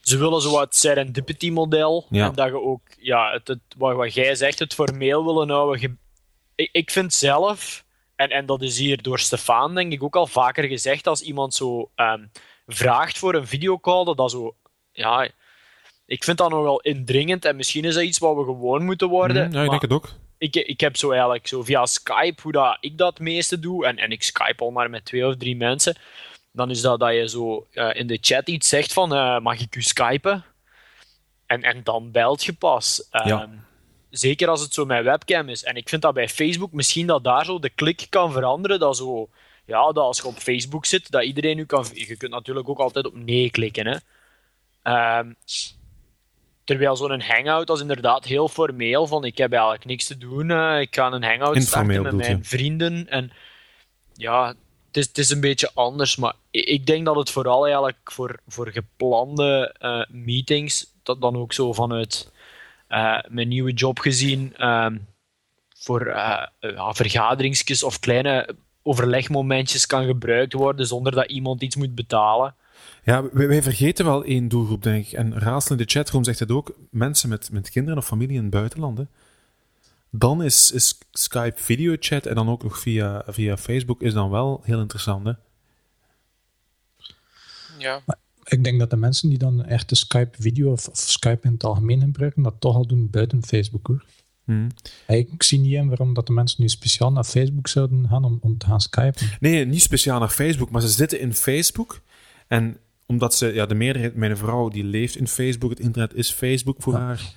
[0.00, 2.06] Ze willen zo wat serendipity model.
[2.10, 2.26] Ja.
[2.26, 5.80] En dat je ook, ja, het, het, wat, wat jij zegt, het formeel willen houden.
[5.80, 5.94] Je-
[6.54, 7.84] ik, ik vind zelf,
[8.16, 11.54] en, en dat is hier door Stefan denk ik ook al vaker gezegd, als iemand
[11.54, 12.24] zo ehm,
[12.66, 14.54] vraagt voor een videocall, dat dat zo,
[14.92, 15.28] ja,
[16.12, 19.48] ik vind dat nogal indringend en misschien is dat iets wat we gewoon moeten worden.
[19.48, 20.08] Mhm, ja, ik denk het ook.
[20.38, 23.96] ik, ik heb zo eigenlijk zo via Skype, hoe dat ik dat meeste doe, en,
[23.96, 25.96] en ik Skype al maar met twee of drie mensen,
[26.52, 29.60] dan is dat dat je zo eh, in de chat iets zegt van, eh, mag
[29.60, 30.44] ik u skypen?
[31.46, 33.08] En, en dan belt je pas.
[33.10, 33.48] Ehm, Ja.
[34.10, 35.64] Zeker als het zo met webcam is.
[35.64, 38.96] En ik vind dat bij Facebook misschien dat daar zo de klik kan veranderen, dat
[38.96, 39.28] zo...
[39.64, 41.86] Ja, dat als je op Facebook zit, dat iedereen nu kan...
[41.92, 43.96] Je kunt natuurlijk ook altijd op nee klikken, hè.
[44.82, 45.32] Ehm,
[46.64, 50.80] terwijl zo'n hangout was inderdaad heel formeel, van ik heb eigenlijk niks te doen, uh,
[50.80, 53.08] ik ga een hangout Informeel starten met mijn vrienden.
[53.08, 53.32] En
[54.14, 54.46] ja,
[54.86, 58.12] het is, het is een beetje anders, maar ik, ik denk dat het vooral eigenlijk
[58.12, 62.32] voor, voor geplande uh, meetings, dat dan ook zo vanuit
[62.88, 64.98] uh, mijn nieuwe job gezien, ehm,
[65.74, 66.16] voor
[66.92, 72.54] vergaderingsjes of kleine overlegmomentjes kan gebruikt worden zonder dat iemand iets moet betalen.
[73.02, 75.12] Ja, wij, wij vergeten wel één doelgroep, denk ik.
[75.12, 76.76] En Raadsel in de chatroom zegt het ook.
[76.90, 78.98] Mensen met, met kinderen of familie in het buitenland.
[78.98, 79.04] Hè.
[80.10, 84.60] Dan is, is Skype videochat en dan ook nog via, via Facebook is dan wel
[84.64, 85.26] heel interessant.
[85.26, 85.32] Hè.
[87.78, 88.02] Ja.
[88.06, 91.46] Maar ik denk dat de mensen die dan echt de Skype video of, of Skype
[91.46, 94.04] in het algemeen gebruiken, dat toch al doen buiten Facebook hoor.
[94.44, 94.66] Hmm.
[95.06, 98.38] Ik zie niet in waarom dat de mensen nu speciaal naar Facebook zouden gaan om,
[98.40, 99.26] om te gaan skypen.
[99.40, 102.00] Nee, niet speciaal naar Facebook, maar ze zitten in Facebook.
[102.46, 102.76] En
[103.12, 105.70] omdat ze, ja, de meerderheid, mijn vrouw, die leeft in Facebook.
[105.70, 107.32] Het internet is Facebook voor haar.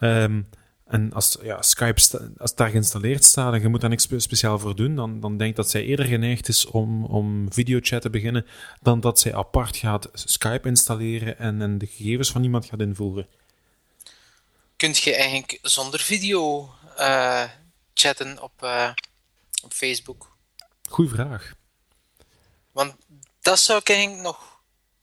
[0.00, 0.48] Um,
[0.86, 4.76] en als ja, Skype als daar geïnstalleerd staat en je moet daar niks speciaal voor
[4.76, 8.46] doen, dan, dan denk ik dat zij eerder geneigd is om, om videochat te beginnen,
[8.80, 13.26] dan dat zij apart gaat Skype installeren en, en de gegevens van iemand gaat invoeren.
[14.76, 17.44] Kunt je eigenlijk zonder video uh,
[17.94, 18.90] chatten op, uh,
[19.64, 20.36] op Facebook?
[20.88, 21.54] Goeie vraag.
[22.72, 22.94] Want
[23.40, 24.51] dat zou ik eigenlijk nog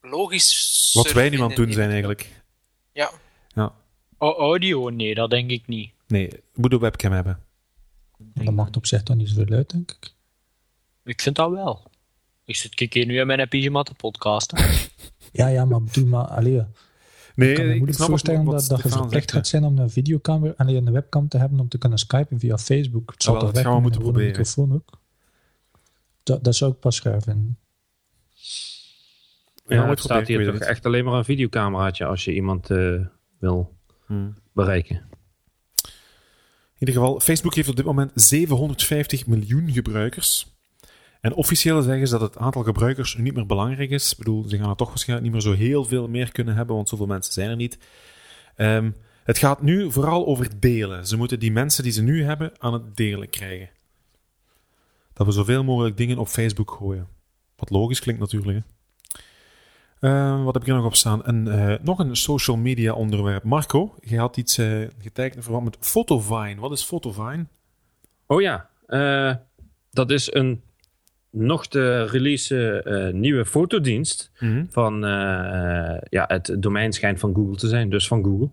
[0.01, 2.43] logisch Wat wij niet aan het doen zijn eigenlijk.
[2.91, 3.11] Ja.
[3.47, 3.73] ja.
[4.17, 5.91] Audio, nee, dat denk ik niet.
[6.07, 7.39] Nee, moet een webcam hebben.
[8.17, 10.13] Dat maakt op zich dan niet zoveel uit, denk ik.
[11.03, 11.91] Ik vind dat wel.
[12.45, 14.57] Ik zit een keer nu aan mijn pyjama te podcasten.
[15.31, 16.65] ja, ja, maar bedoel maar, allee,
[17.39, 19.77] Nee, ik kan me ik moeilijk snap voorstellen dat, dat je verplicht gaat zijn om
[19.77, 23.11] een videocamera, alleen een webcam te hebben om te kunnen skypen via Facebook.
[23.11, 24.27] Het zal Wel, toch dat gaan we moeten proberen.
[24.27, 24.99] microfoon ook?
[26.23, 27.57] Dat, dat zou ik pas vinden.
[29.69, 33.05] Ja, moet het staat hier toch echt alleen maar een videocameraatje als je iemand eh,
[33.39, 34.33] wil Hmm.
[34.53, 34.95] bereiken.
[36.79, 40.57] In ieder geval, Facebook heeft op dit moment 750 miljoen gebruikers.
[41.21, 44.11] En officieel zeggen ze dat het aantal gebruikers niet meer belangrijk is.
[44.11, 46.75] Ik bedoel, ze gaan er toch waarschijnlijk niet meer zo heel veel meer kunnen hebben,
[46.75, 47.77] want zoveel mensen zijn er niet.
[48.55, 48.91] Ehm,
[49.23, 51.07] het gaat nu vooral over delen.
[51.07, 53.69] Ze moeten die mensen die ze nu hebben aan het delen krijgen.
[55.13, 57.07] Dat we zoveel mogelijk dingen op Facebook gooien.
[57.55, 58.57] Wat logisch klinkt natuurlijk.
[58.57, 58.63] Hè?
[59.99, 61.25] Eh, wat heb ik hier nog op staan?
[61.25, 63.43] En, eh, nog een social media onderwerp.
[63.43, 66.61] Marco, je had iets uh, getekend in verband met Photovine.
[66.61, 67.45] Wat is Photovine?
[68.27, 69.35] Oh ja, uh,
[69.91, 70.61] dat is een
[71.31, 74.67] nog te release nieuwe fotodienst Mm -hmm.
[74.71, 75.01] van
[76.09, 78.49] ja, het domein schijnt van Google te zijn, dus van Google.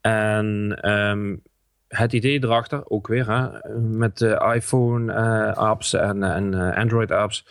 [0.00, 1.42] En um,
[1.88, 5.14] het idee erachter, ook weer hè, met de iPhone
[5.54, 7.44] apps en, en Android apps.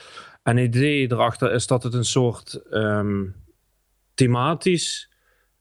[0.43, 3.36] En het idee erachter is dat het een soort um,
[4.13, 5.10] thematisch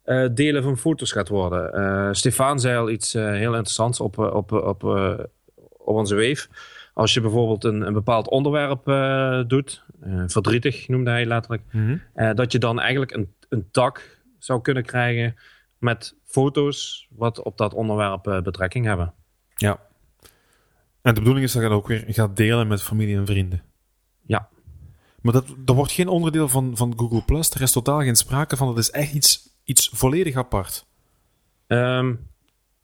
[0.05, 1.81] uh, delen van foto's gaat worden.
[1.81, 6.49] Uh, Stefan zei al iets uh, heel interessants op, op, op, op onze wave.
[6.95, 8.85] Als je bijvoorbeeld een, een bepaald onderwerp
[9.49, 9.85] doet,
[10.27, 12.35] verdrietig noemde hij letterlijk, mm -hmm.
[12.35, 15.35] dat je dan eigenlijk een, een tak zou kunnen krijgen
[15.79, 19.15] met foto's wat op dat onderwerp betrekking hebben.
[19.55, 19.81] Ja.
[21.03, 23.63] En de bedoeling is dat je dat ook weer gaat delen met familie en vrienden.
[24.27, 24.49] Ja.
[25.23, 27.51] Maar dat, dat wordt geen onderdeel van, van Google Plus.
[27.51, 28.67] Er is totaal geen sprake van.
[28.67, 30.87] Dat is echt iets, iets volledig apart.
[31.67, 32.27] Um,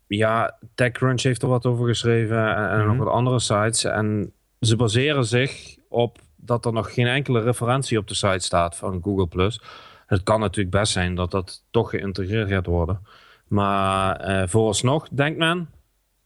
[0.06, 2.86] ja, TechCrunch heeft er wat over geschreven en, en Mhm.
[2.86, 3.84] nog wat andere sites.
[3.84, 8.76] En ze baseren zich op dat er nog geen enkele referentie op de site staat
[8.76, 9.60] van Google Plus.
[10.06, 13.00] Het kan natuurlijk best zijn dat dat toch geïntegreerd gaat worden.
[13.48, 15.68] Maar uh, vooralsnog denkt men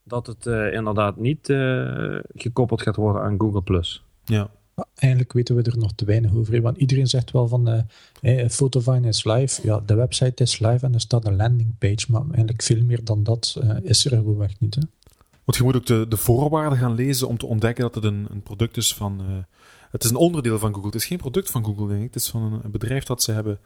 [0.02, 4.04] dat het uh, inderdaad niet uh, gekoppeld gaat worden aan Google Plus.
[4.24, 4.48] Ja.
[4.94, 6.62] Eigenlijk weten we er nog te weinig over.
[6.62, 7.80] Want iedereen zegt wel van uh,
[8.20, 9.66] hey, Photovine is live.
[9.66, 12.06] Ja, de website is live en er staat een landingpage.
[12.08, 14.74] Maar eigenlijk veel meer dan dat uh, is er gewoonweg niet.
[14.74, 14.80] Hè?
[15.44, 18.26] Want je moet ook de, de voorwaarden gaan lezen om te ontdekken dat het een,
[18.30, 19.20] een product is van.
[19.20, 19.36] Uh,
[19.90, 20.86] het is een onderdeel van Google.
[20.86, 22.06] Het is geen product van Google, denk ik.
[22.06, 23.58] Het is van een, een bedrijf dat ze hebben,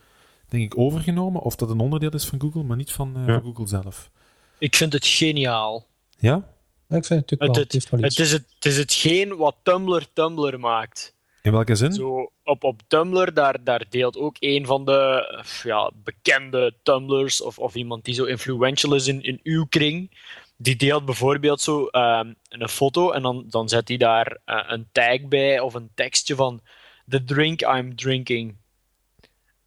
[0.49, 1.43] denk ik, overgenomen.
[1.43, 3.25] Of dat een onderdeel is van Google, maar niet van, ja.
[3.25, 4.11] van Google zelf.
[4.59, 5.87] Ik vind het geniaal.
[6.19, 6.49] Ja?
[6.93, 9.37] Ja, ik vind het natuurlijk het, wel, het, het, het, is het, het is hetgeen
[9.37, 11.15] wat Tumblr Tumblr maakt.
[11.43, 11.93] In welke zin?
[11.93, 17.59] Zo, op, op Tumblr, daar, daar deelt ook een van de ja, bekende Tumblers of,
[17.59, 20.11] of iemand die zo influential is in, in uw kring.
[20.57, 24.89] Die deelt bijvoorbeeld zo um, een foto en dan, dan zet hij daar uh, een
[24.93, 26.61] tag bij of een tekstje van
[27.09, 28.57] The drink I'm drinking.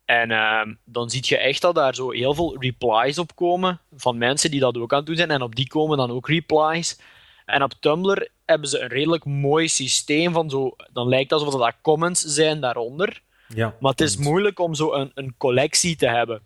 [0.05, 4.17] En um, dan zie je echt dat daar zo heel veel replies op komen van
[4.17, 5.31] mensen die dat ook aan het doen zijn.
[5.31, 6.97] En op die komen dan ook replies.
[7.45, 10.75] En op Tumblr hebben ze een redelijk mooi systeem van zo.
[10.93, 13.21] Dan lijkt het alsof dat comments zijn daaronder.
[13.47, 16.41] Ja, maar het is moeilijk om zo een, een collectie te hebben.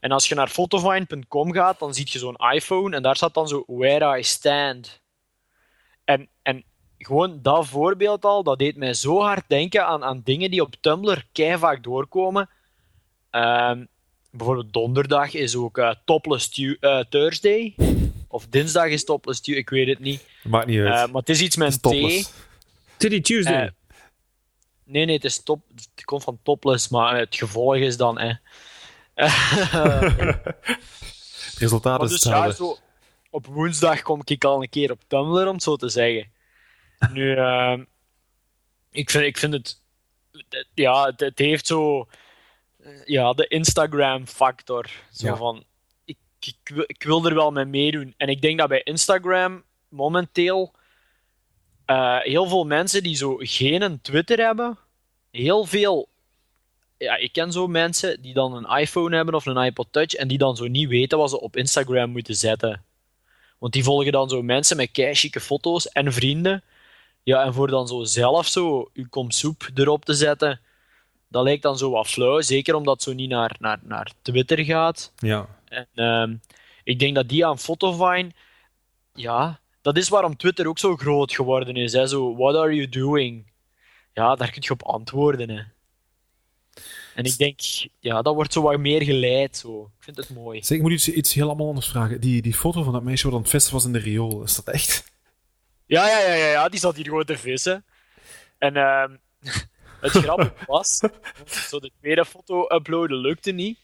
[0.00, 3.48] En als je naar fotovine.com gaat, dan zie je zo'n iPhone en daar staat dan
[3.48, 5.00] zo Where I Stand.
[6.04, 6.64] En, en
[6.98, 10.74] gewoon dat voorbeeld al, dat deed mij zo hard denken aan, aan dingen die op
[10.80, 12.48] Tumblr kei vaak doorkomen.
[13.30, 13.84] Ehm,
[14.30, 17.74] bijvoorbeeld donderdag is ook uh, Topless tu uh, Thursday.
[18.28, 20.24] Of dinsdag is Topless Tuesday, ik weet het niet.
[20.44, 20.88] Maakt niet uit.
[20.88, 22.32] Uh, maar het is iets met een T.
[22.96, 23.64] Titty Tuesday.
[23.64, 23.70] Uh,
[24.84, 28.18] nee, nee, het, is top, het komt van topless, maar het gevolg is dan.
[28.18, 28.32] Hè.
[29.14, 30.44] het
[31.58, 32.48] resultaat is dus hetzelfde.
[32.48, 32.78] ja, zo,
[33.30, 36.32] op woensdag kom ik al een keer op Tumblr, om het zo te zeggen.
[37.12, 37.78] Nu, uh,
[38.90, 39.82] ik, vind, ik vind het.
[40.74, 42.08] Ja, het, het heeft zo.
[43.04, 44.90] Ja, de Instagram-factor.
[45.12, 45.36] Zo Ja.
[45.36, 45.64] van.
[46.04, 48.14] Ik, ik, wil- ik wil er wel mee meedoen.
[48.16, 49.62] En ik denk dat bij Instagram
[49.94, 50.72] momenteel.
[51.86, 54.78] eh, heel veel mensen die zo geen een Twitter hebben,
[55.30, 56.08] heel veel.
[56.98, 60.28] Ja, ik ken zo mensen die dan een iPhone hebben of een iPod Touch en
[60.28, 62.84] die dan zo niet weten wat ze op Instagram moeten zetten.
[63.58, 66.62] Want die volgen dan zo mensen met keichique foto's en vrienden.
[67.22, 70.60] Ja, en voor dan zo zelf zo uw kom soep erop te zetten,
[71.28, 72.40] dat lijkt dan zo wat flauw.
[72.40, 75.12] Zeker omdat het zo niet naar, naar, naar Twitter gaat.
[75.16, 75.48] Ja.
[75.68, 76.36] En ehm,
[76.84, 78.30] ik denk dat die aan Fotovine,
[79.14, 81.92] ja, dat is waarom Twitter ook zo groot geworden is.
[81.92, 82.06] Hè?
[82.06, 83.52] Zo, what are you doing?
[84.12, 85.50] Ja, daar kun je op antwoorden.
[85.50, 85.62] Hè.
[87.14, 87.60] En ik denk,
[88.00, 89.56] ja, dat wordt zo wat meer geleid.
[89.56, 89.90] Zo.
[89.98, 90.64] Ik vind het mooi.
[90.64, 92.20] Zeg, ik moet iets, iets heel allemaal anders vragen.
[92.20, 94.54] Die, die foto van dat meisje wat aan het vissen was in de riool, is
[94.54, 95.12] dat echt?
[95.86, 97.84] Ja, ja, ja, ja, ja, die zat hier gewoon te vissen.
[98.58, 99.16] En ehm,
[100.00, 101.00] het grappige was,
[101.68, 103.78] zo de tweede foto uploaden lukte niet.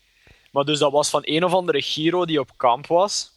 [0.52, 3.32] Maar dus dat was van een of andere Giro die op kamp was.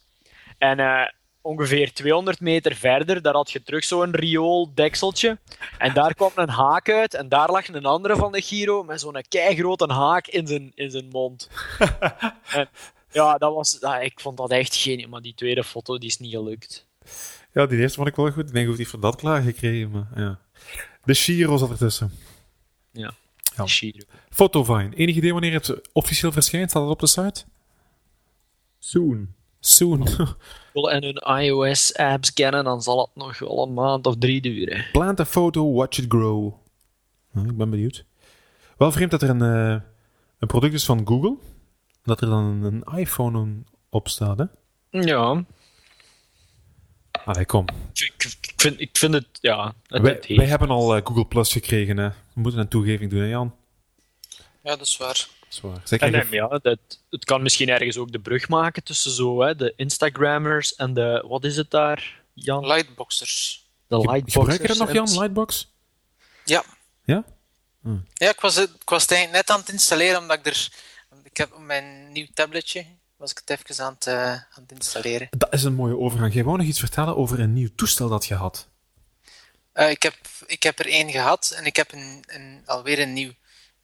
[0.58, 1.08] En eh,
[1.44, 5.38] ongeveer 200 meter verder, daar had je terug zo'n riool-dekseltje.
[5.78, 7.14] En daar kwam een haak uit.
[7.14, 10.90] En daar lag een andere van de Giro met zo'n keigrote haak in zijn, in
[10.90, 11.48] zijn mond.
[12.58, 12.68] en,
[13.12, 15.08] ja, dat was, ja, ik vond dat echt geniaal.
[15.08, 16.86] Maar die tweede foto die is niet gelukt.
[17.52, 18.46] Ja, die eerste vond ik wel goed.
[18.46, 20.38] Ik denk hoe die van dat klaar gekregen, maar ja.
[21.04, 22.12] De Shiro zat ertussen.
[22.92, 23.14] Ja,
[23.56, 23.66] Ja.
[23.66, 24.04] Giro.
[24.30, 24.94] Fotovine.
[24.94, 26.70] Enig idee wanneer het officieel verschijnt?
[26.70, 27.44] Staat het op de site?
[28.78, 29.34] Soon.
[29.60, 30.08] Soon.
[30.82, 34.86] en hun iOS-apps kennen, dan zal het nog wel een maand of drie duren.
[34.92, 36.52] Plant a photo, watch it grow.
[37.32, 38.04] Nou, ik ben benieuwd.
[38.76, 39.80] Wel vreemd dat er een, eh,
[40.38, 41.36] een product is van Google.
[42.02, 44.44] Dat er dan een iPhone op staat, hè?
[44.90, 45.44] Ja,
[47.24, 47.66] Allee, kom.
[47.92, 52.08] ik, vind, ik vind het, ja, het, Wij, hebben al eh, Google Plus gekregen, hè?
[52.08, 53.54] We moeten een toegeving doen, hè, Jan?
[54.62, 55.28] Ja, dat is waar.
[55.88, 59.56] En, eh, ja, het, het kan misschien ergens ook de brug maken tussen zo, hè,
[59.56, 62.66] de Instagrammers en de, wat is het daar, Jan?
[62.66, 63.66] Lightboxers.
[63.86, 64.34] De lightboxers.
[64.34, 65.18] Gebruik je dat nog, Jan?
[65.18, 65.72] Lightbox?
[66.44, 66.64] Ja.
[67.04, 67.24] Ja?
[68.14, 70.68] Ja, ik was, het, ik was het net aan het installeren, omdat ik er...
[71.22, 72.86] Ik heb op mijn nieuw tabletje,
[73.16, 75.28] was ik het even aan het, eh, aan het installeren.
[75.30, 76.34] Dat is een mooie overgang.
[76.34, 78.68] Jij wou nog iets vertellen over een nieuw toestel dat je had.
[79.72, 80.14] Eh, ik, heb,
[80.46, 83.32] ik heb er één gehad en ik heb een, een, alweer een nieuw.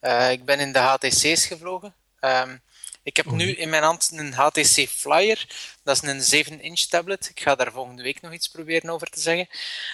[0.00, 1.94] Eh, ik ben in de HTC's gevlogen.
[2.20, 2.56] Ehm,
[3.02, 5.46] ik heb nu in mijn hand een HTC Flyer.
[5.82, 7.28] Dat is een 7-inch tablet.
[7.28, 9.48] Ik ga daar volgende week nog iets proberen over te zeggen.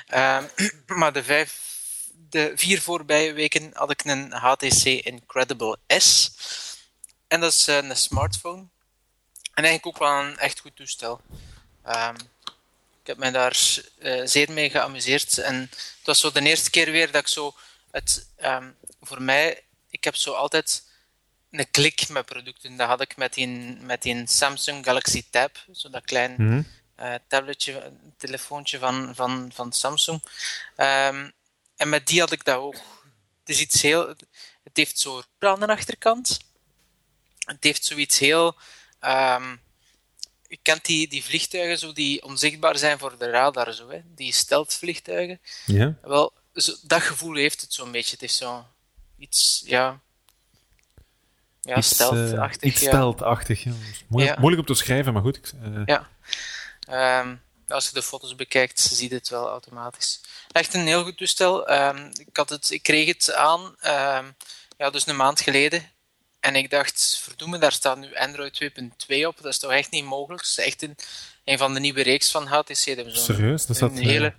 [0.07, 0.45] Ehm,
[1.01, 1.61] maar de, vijf,
[2.31, 6.31] de vier voorbije weken had ik een HTC Incredible S.
[7.29, 8.65] En dat is eh, een smartphone.
[9.55, 11.21] En eigenlijk ook wel een echt goed toestel.
[11.83, 12.15] Ehm,
[13.01, 15.39] ik heb mij daar eh, zeer mee geamuseerd.
[15.39, 17.55] En het was zo de eerste keer weer dat ik zo
[17.91, 18.27] het,
[19.03, 20.85] voor mij, ik heb zo altijd
[21.51, 22.77] een klik met producten.
[22.77, 23.49] Dat had ik met die,
[23.81, 26.67] met die Samsung Galaxy Tab, zo dat klein
[26.97, 30.23] eh, tabletje, telefoontje van, van, van Samsung.
[30.77, 31.31] Ehm,
[31.77, 32.75] en met die had ik dat ook.
[32.75, 34.09] Het is iets heel,
[34.63, 36.39] het heeft zo aan de achterkant.
[37.39, 38.57] Het heeft zoiets heel,
[38.99, 39.57] ehm,
[40.49, 44.01] je kent die, die vliegtuigen zo die onzichtbaar zijn voor de radar, zo, hè?
[44.05, 45.41] die steltvliegtuigen.
[45.67, 45.99] Ja?
[46.03, 48.13] Wel, zo, dat gevoel heeft het zo'n beetje.
[48.13, 48.67] Het is zo
[49.19, 50.01] iets, ja.
[51.61, 52.51] Ja, Iets, eh.
[52.61, 52.89] Iets ja.
[52.89, 53.71] stealth-achtig, ja.
[53.91, 54.41] Is Moeilijk, Ja.
[54.41, 55.37] moeilijk om te schrijven, maar goed.
[55.37, 56.09] Ik, eh, Ja.
[56.89, 57.35] Ehm,
[57.69, 60.21] als je de foto's bekijkt, zie je het wel automatisch.
[60.53, 61.67] Echt een heel goed toestel.
[61.67, 64.25] Ehm, ik, had het, ik kreeg het aan, ehm,
[64.77, 65.91] ja, dus een maand geleden.
[66.41, 69.37] En ik dacht, verdoemen, daar staat nu Android 2.2 op.
[69.37, 70.43] Dat is toch echt niet mogelijk?
[70.43, 70.97] Dat is echt een,
[71.45, 72.75] een van de nieuwe reeks van HTC.
[72.75, 73.67] Serieus?
[73.67, 74.35] Dat staat, een hele,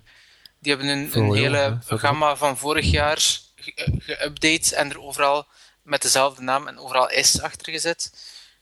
[0.58, 3.38] die hebben een, een hele gamma van vorig jaar
[3.76, 5.46] geüpdate en er overal
[5.82, 8.12] met dezelfde naam en overal S achter gezet.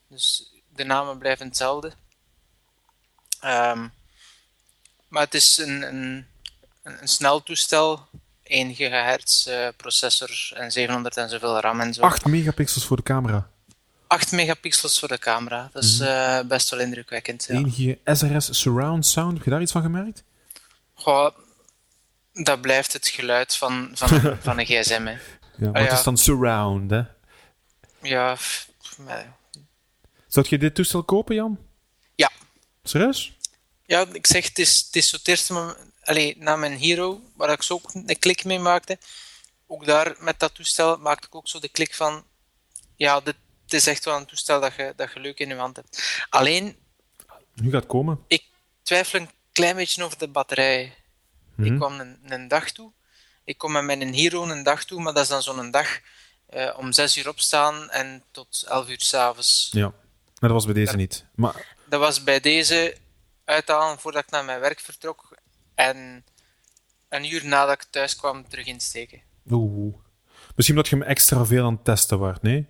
[0.09, 1.93] Dus de namen blijven hetzelfde.
[3.41, 3.87] Ehm,
[5.09, 6.27] maar het is een, een,
[6.83, 8.07] een, snel toestel,
[8.43, 12.03] 1 gigahertz eh, processor en 700 en zoveel RAM en zo.
[12.03, 13.51] 8 megapixels voor de camera.
[14.07, 15.71] 8 megapixels voor de camera.
[15.73, 17.45] Dat is eh, best wel indrukwekkend.
[17.49, 17.55] Ja.
[17.55, 20.23] 1 gig SRS Surround Sound, heb je daar iets van gemerkt?
[20.95, 21.31] Goh,
[22.45, 24.09] dat blijft het geluid van, van,
[24.47, 25.05] van een gsm.
[25.07, 25.13] Hè.
[25.13, 27.03] Ja, maar Ah, het is dan Surround, hè?
[28.03, 28.69] Ja, f-
[28.99, 29.37] maar-
[30.29, 31.59] Zou je dit toestel kopen, Jan?
[32.15, 32.31] ja.
[32.83, 33.37] Serieus?
[33.87, 37.21] Ja, ik zeg, het is, het is zo het eerste moment, allee, na mijn Hero,
[37.37, 38.99] waar ik zo ook een klik mee maakte,
[39.67, 42.25] ook daar met dat toestel maakte ik ook zo de klik van,
[42.97, 43.35] ja, dit,
[43.65, 46.27] het is echt wel een toestel dat je, dat je leuk in je hand hebt.
[46.31, 46.77] Alleen,
[47.55, 48.25] Nu gaat het komen.
[48.27, 48.45] ik
[48.83, 50.95] twijfel een klein beetje over de batterij.
[51.57, 51.73] Mhm.
[51.73, 52.93] Ik kwam een, een dag toe,
[53.45, 56.01] ik kom met mijn Hero een dag toe, maar dat is dan zo'n dag
[56.47, 59.69] eh, om 6 uur opstaan en tot 11 uur s'avonds.
[59.73, 59.93] Ja.
[60.41, 61.25] Maar dat was bij deze niet.
[61.35, 62.97] Maar Dat was bij deze
[63.45, 65.37] uithalen voordat ik naar mijn werk vertrok.
[65.75, 66.25] En
[67.09, 69.23] een uur nadat ik thuis kwam, terug insteken.
[69.51, 69.95] oeh.
[70.55, 72.67] Misschien dat je hem extra veel aan het testen wordt, nee?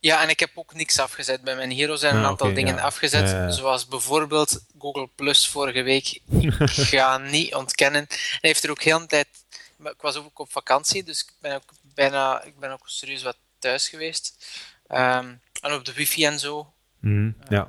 [0.00, 1.42] Ja, en ik heb ook niks afgezet.
[1.42, 2.80] Bij mijn Hero zijn een Ah, aantal dingen ja.
[2.82, 3.54] afgezet.
[3.54, 6.20] Zoals bijvoorbeeld Google Plus vorige week.
[6.30, 6.52] Ik
[6.90, 8.04] ga niet ontkennen.
[8.08, 9.26] Hij heeft er ook heel een tijd...
[9.84, 12.42] Ik was ook op vakantie, dus ik ben ook bijna...
[12.42, 14.46] Ik ben ook serieus wat thuis geweest.
[14.86, 16.72] Ehm, en op de wifi en zo.
[17.00, 17.66] Mhm, ja.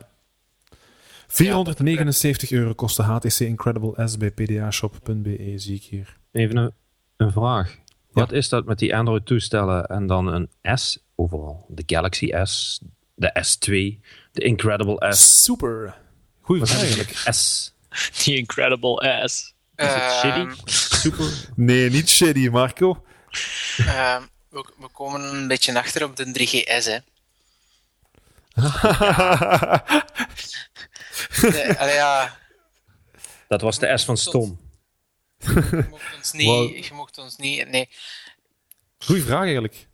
[1.27, 6.17] 479 euro kost de HTC Incredible S bij pdashop.be, zie ik hier.
[6.31, 6.73] Even een,
[7.17, 7.77] een vraag.
[8.11, 11.65] Wat is dat met die Android-toestellen en dan een S overal?
[11.67, 12.79] De Galaxy S,
[13.15, 13.99] de S2,
[14.31, 15.43] de Incredible S.
[15.43, 15.97] Super.
[16.41, 17.21] Goeie vraag eigenlijk.
[17.31, 17.73] S?
[18.23, 19.53] Die Incredible Ass.
[19.75, 20.71] Is het Ehm, shitty?
[20.97, 21.31] Super.
[21.55, 23.03] Nee, niet shitty, Marco.
[23.77, 26.97] ehm, we, we komen een beetje achter op de 3GS, hè.
[31.41, 32.37] Nee, allee, ja,
[33.47, 34.59] Dat was de S van Stom.
[35.37, 36.45] je mocht ons niet...
[36.47, 36.77] Wow.
[36.83, 37.67] Je mocht ons niet...
[37.69, 37.89] Nee,
[38.99, 39.87] Goeie vraag eigenlijk.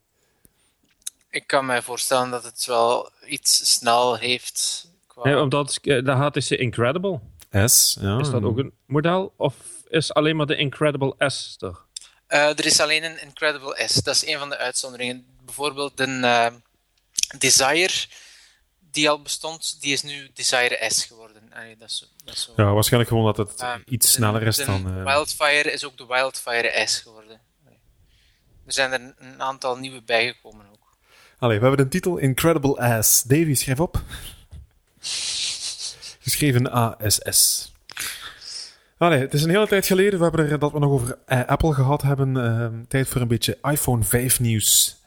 [1.35, 4.87] Ik kan me voorstellen dat het wel iets snel heeft.
[5.07, 5.23] Qua...
[5.23, 7.19] Nee, omdat eh, de HTC Incredible,
[7.65, 8.19] S, ja.
[8.19, 9.33] is dat ook een model?
[9.37, 9.55] Of
[9.87, 11.77] is alleen maar de Incredible S er?
[12.27, 13.93] Eh, er is alleen een Incredible S.
[13.93, 15.25] Dat is een van de uitzonderingen.
[15.45, 16.47] Bijvoorbeeld een eh,
[17.37, 18.05] Desire,
[18.91, 21.53] die al bestond, die is nu Desire S geworden.
[21.53, 22.53] Allee, dat is, dat is zo.
[22.55, 24.97] Ja, waarschijnlijk gewoon dat het iets de- sneller is de dan...
[24.97, 27.41] eh, Wildfire is ook de Wildfire S geworden.
[27.65, 27.79] Allee.
[28.65, 30.74] Er zijn er een- een aantal nieuwe bijgekomen ook.
[31.47, 33.23] We hebben de titel Incredible Ass.
[33.23, 34.01] Davy, schrijf op.
[36.19, 37.73] Geschreven ASS.
[38.97, 41.45] Allee, het is een hele tijd geleden we hebben er, dat we nog over eh,
[41.45, 42.37] Apple gehad hebben.
[42.37, 44.97] Eh, tijd voor een beetje iPhone 5 nieuws.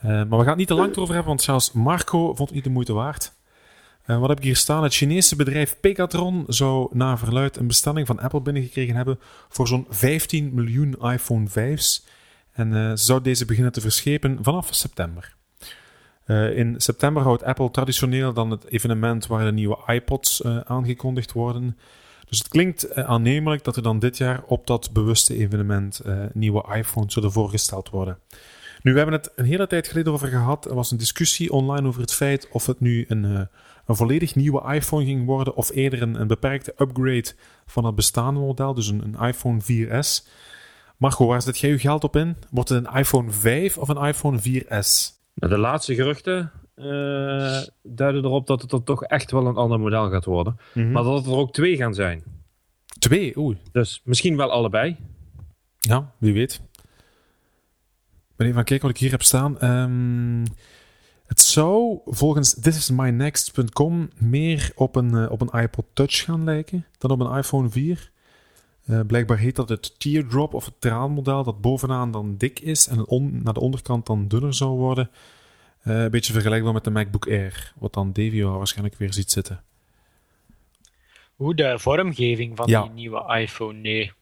[0.00, 2.52] Eh, maar we gaan het niet te lang erover hebben, want zelfs Marco vond het
[2.52, 3.32] niet de moeite waard.
[4.04, 4.82] Eh, wat heb ik hier staan?
[4.82, 9.86] Het Chinese bedrijf Pegatron zou na verluid een bestelling van Apple binnengekregen hebben voor zo'n
[9.88, 12.04] 15 miljoen iPhone 5's.
[12.52, 15.34] En ze zou deze beginnen te verschepen vanaf september.
[16.24, 21.32] Eh, in september houdt Apple traditioneel dan het evenement waar de nieuwe iPods eh, aangekondigd
[21.32, 21.78] worden.
[22.28, 26.00] Dus het klinkt eh, aannemelijk dat er dan dit jaar op dat bewuste evenement
[26.32, 28.18] nieuwe iPhones zullen voorgesteld worden.
[28.82, 30.64] Nu, we hebben het een hele tijd geleden over gehad.
[30.66, 33.24] Er was een discussie online over het feit of het nu een,
[33.86, 37.34] een volledig nieuwe iPhone ging worden of eerder een, een beperkte upgrade
[37.66, 40.28] van het bestaande model, dus een, een iPhone 4S.
[40.96, 42.36] Marco, waar zet jij je geld op in?
[42.50, 45.21] Wordt het een iPhone 5 of een iPhone 4S?
[45.34, 50.10] De laatste geruchten eh, duiden erop dat het er toch echt wel een ander model
[50.10, 50.56] gaat worden.
[50.74, 52.22] Maar dat er ook twee gaan zijn.
[52.98, 53.58] Twee, oei.
[53.72, 54.96] Dus misschien wel allebei.
[55.78, 56.62] Ja, wie weet.
[58.30, 59.58] Ik ben even kijken wat ik hier heb staan.
[59.58, 60.44] Ehm,
[61.26, 67.10] het zou volgens thisismynext.com meer op een, eh, op een iPod Touch gaan lijken dan
[67.10, 68.11] op een iPhone 4.
[68.92, 73.06] Eh, blijkbaar heet dat het teardrop of het traanmodel dat bovenaan dan dik is en
[73.06, 75.10] on- naar de onderkant dan dunner zou worden.
[75.82, 79.62] Eh, een beetje vergelijkbaar met de MacBook Air, wat dan Davio waarschijnlijk weer ziet zitten.
[81.36, 82.82] Hoe de vormgeving van Ja.
[82.82, 84.12] die nieuwe iPhone, nee.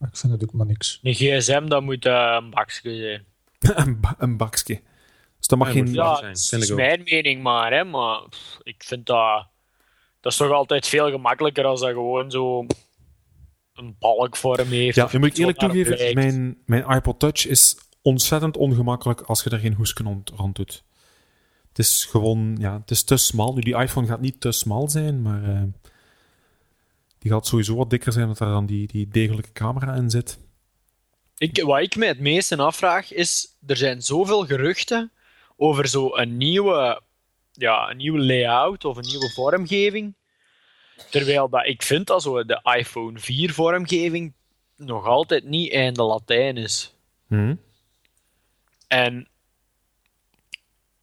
[0.00, 1.00] Ik vind het ook maar niks.
[1.02, 3.24] Een gsm, dat moet eh, een bakje zijn.
[3.86, 4.80] een, ba- een bakje.
[5.38, 5.92] Dus dat mag Ja, geen...
[5.92, 7.84] Ja, zijn, dat is mijn mening maar, hè.
[7.84, 9.46] Maar pff, ik vind dat...
[10.20, 12.66] Dat is toch altijd veel gemakkelijker als dat gewoon zo
[13.74, 14.96] een balkvorm heeft.
[14.96, 19.58] Ja, moet ik eerlijk toegeven, mijn, mijn iPod Touch is ontzettend ongemakkelijk als je er
[19.58, 20.04] geen hoesken
[20.36, 20.84] rond, doet.
[21.68, 23.54] Het is gewoon, ja, het is te smal.
[23.54, 25.62] Nu, die iPhone gaat niet te smal zijn, maar eh,
[27.18, 30.38] die gaat sowieso wat dikker zijn, omdat er dan die, die degelijke camera in zit.
[31.38, 35.12] Ik, wat ik me het meeste afvraag is, er zijn zoveel geruchten
[35.56, 37.02] over zo'n nieuwe,
[37.52, 40.14] ja, een nieuwe layout of een nieuwe vormgeving.
[41.10, 44.32] Terwijl dat ik vind dat zo de iPhone 4 vormgeving
[44.76, 46.94] nog altijd niet einde Latijn is.
[47.28, 47.54] Hm?
[48.88, 49.28] En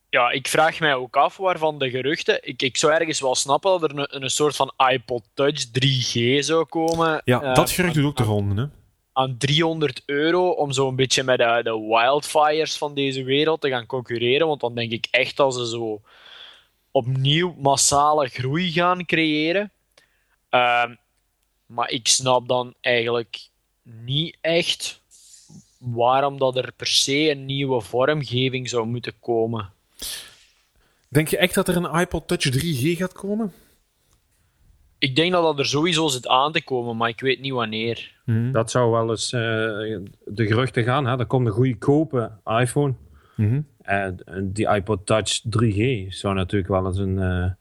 [0.09, 2.39] ja, ik vraag mij ook af waarvan de geruchten.
[2.47, 6.39] Ik, ik zou ergens wel snappen dat er een, een soort van iPod Touch 3G
[6.39, 7.21] zou komen.
[7.23, 8.67] Ja, eh, dat gerucht doet ook de ronde, hè?
[9.17, 13.85] aan 300 euro om zo'n beetje met de, de wildfires van deze wereld te gaan
[13.85, 14.47] concurreren.
[14.47, 16.01] Want dan denk ik echt dat ze zo
[16.91, 19.71] opnieuw massale groei gaan creëren.
[20.49, 20.95] Ehm,
[21.65, 23.49] maar ik snap dan eigenlijk
[23.83, 25.01] niet echt
[25.77, 29.69] waarom dat er per se een nieuwe vormgeving zou moeten komen.
[31.09, 33.53] Denk je echt dat er een iPod Touch 3G gaat komen?
[34.97, 38.15] Ik denk dat dat er sowieso zit aan te komen, maar ik weet niet wanneer.
[38.51, 39.39] Dat zou wel eens eh,
[40.25, 41.05] de geruchten gaan.
[41.05, 41.19] Hè?
[41.19, 42.93] Er komt een goedkope iPhone.
[43.35, 43.61] Mhm.
[43.81, 47.51] En die iPod Touch 3G zou natuurlijk wel eens een, eh,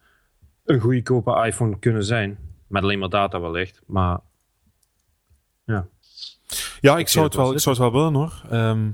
[0.65, 2.39] een goedkope iPhone kunnen zijn.
[2.67, 3.81] Met alleen maar data wellicht.
[3.87, 4.19] Maar
[5.65, 5.87] ja,
[6.81, 8.43] Ja, ik zou het wel, ik zou het wel willen hoor.
[8.51, 8.91] Ehm,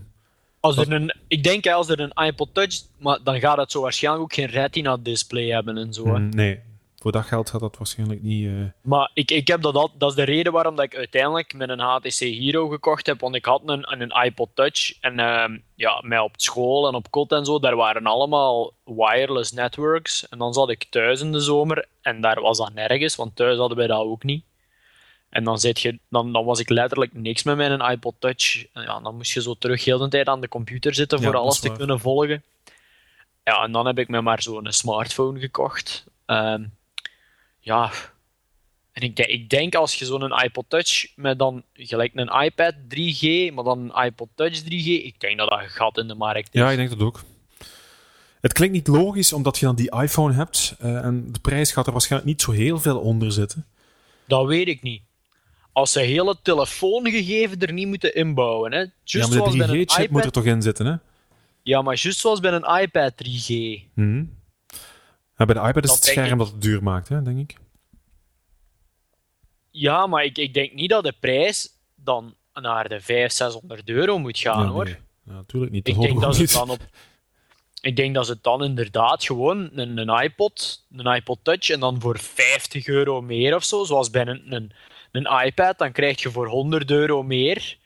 [0.61, 3.81] Als er een, ik denk als er een iPod Touch, maar dan gaat het zo
[3.81, 6.05] waarschijnlijk ook geen Retina display hebben en zo.
[6.07, 6.61] mm, nee,
[7.03, 8.47] voor dat geld gaat dat waarschijnlijk niet.
[8.47, 11.55] eh, Maar ik, ik heb dat, al- dat is de reden waarom dat ik uiteindelijk
[11.55, 13.21] met een HTC Hero gekocht heb.
[13.21, 15.01] Want ik had een, een iPod Touch.
[15.01, 19.53] En ehm, ja, mij op school en op kot en zo, daar waren allemaal wireless
[19.53, 20.29] networks.
[20.29, 23.59] En dan zat ik thuis in de zomer en daar was dat nergens, want thuis
[23.59, 24.45] hadden wij dat ook niet.
[25.29, 28.67] En dan, zit je, dan, dan was ik letterlijk niks met mijn iPod Touch.
[28.73, 31.37] En ja, dan moest je zo terug heel de tijd aan de computer zitten voor
[31.37, 32.43] alles te kunnen volgen.
[33.45, 36.05] Ja, en dan heb ik me maar zo'n smartphone gekocht.
[36.27, 36.65] Ehm,
[37.63, 37.91] ja,
[38.93, 42.75] en ik, denk- ik denk als je zo'n iPod Touch met dan gelijk een iPad
[42.89, 46.15] 3G, maar dan een iPod Touch 3G, ik denk dat dat een gat in de
[46.15, 46.61] markt is.
[46.61, 47.23] Ja, ik denk dat ook.
[48.41, 51.87] Het klinkt niet logisch omdat je dan die iPhone hebt eh, en de prijs gaat
[51.87, 53.67] er waarschijnlijk niet zo heel veel onder zitten.
[54.25, 55.03] Dat weet ik niet.
[55.73, 58.79] Als ze hele telefoongegeven er niet moeten inbouwen, hè.
[58.79, 60.95] ja, Just maar zoals bij de een 3G-chip moet er iPad, toch in zitten, hè?
[61.63, 63.81] ja, maar juist zoals bij een iPad 3G.
[63.95, 64.25] Mhm.
[65.47, 66.39] Bij de iPad is het scherm ik.
[66.39, 67.57] dat het duur maakt, hè, denk ik.
[69.71, 74.19] Ja, maar ik, ik denk niet dat de prijs dan naar de 500, 600 euro
[74.19, 74.85] moet gaan, ja, hoor.
[74.85, 74.97] nee.
[75.25, 75.89] Ja, natuurlijk niet.
[75.89, 76.81] Ik denk, dat ze het dan op,
[77.81, 81.81] ik denk dat ze het dan inderdaad gewoon een, een iPod, een iPod Touch en
[81.81, 84.73] dan voor 50 euro meer of zo, zoals bij een, een,
[85.13, 87.79] een iPad, dan krijg je voor 100 euro meer,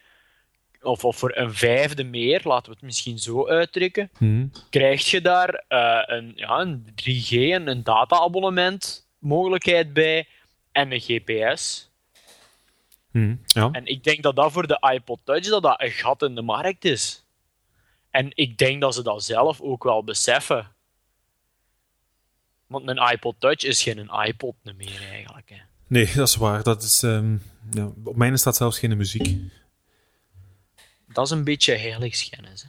[0.86, 4.46] of, of voor een vijfde meer, laten we het misschien zo uitdrukken, Mhm.
[4.70, 10.28] krijg je daar eh, een, ja, een 3G en een data-abonnement mogelijkheid bij
[10.72, 11.90] en een GPS.
[13.10, 13.36] Mhm.
[13.46, 13.68] Ja.
[13.72, 16.42] En ik denk dat dat voor de iPod Touch dat dat een gat in de
[16.42, 17.24] markt is.
[18.10, 20.74] En ik denk dat ze dat zelf ook wel beseffen.
[22.66, 25.48] Want een iPod Touch is geen iPod meer eigenlijk.
[25.50, 25.56] Hè.
[25.86, 26.62] Nee, dat is waar.
[26.62, 27.36] Dat is, ehm,
[27.70, 29.36] ja, op mijne staat zelfs geen muziek.
[31.16, 32.62] Dat is een beetje heiligschennis.
[32.62, 32.68] Hè.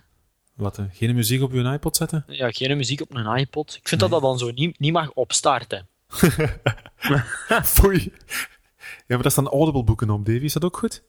[0.53, 2.23] Wat, eh, geen muziek op je iPod zetten?
[2.27, 3.75] Ja, geen muziek op een iPod.
[3.75, 5.87] Ik vind dat dat dan zo niet, niet mag opstarten.
[7.63, 8.13] Foei.
[8.77, 10.43] Ja, maar daar staan Audible boeken op, Davy.
[10.43, 11.03] Is dat ook goed?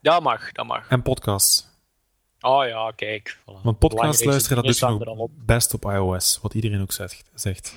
[0.00, 0.88] Dat mag, dat mag.
[0.88, 1.68] En podcasts.
[2.40, 3.38] Oh ja, kijk.
[3.40, 3.44] voilà.
[3.44, 5.46] Want podcasts Belangrijkste luisteren, dat dingen doet je staan nog al op.
[5.46, 6.38] best op iOS.
[6.42, 7.24] Wat iedereen ook zegt.
[7.34, 7.74] zegt.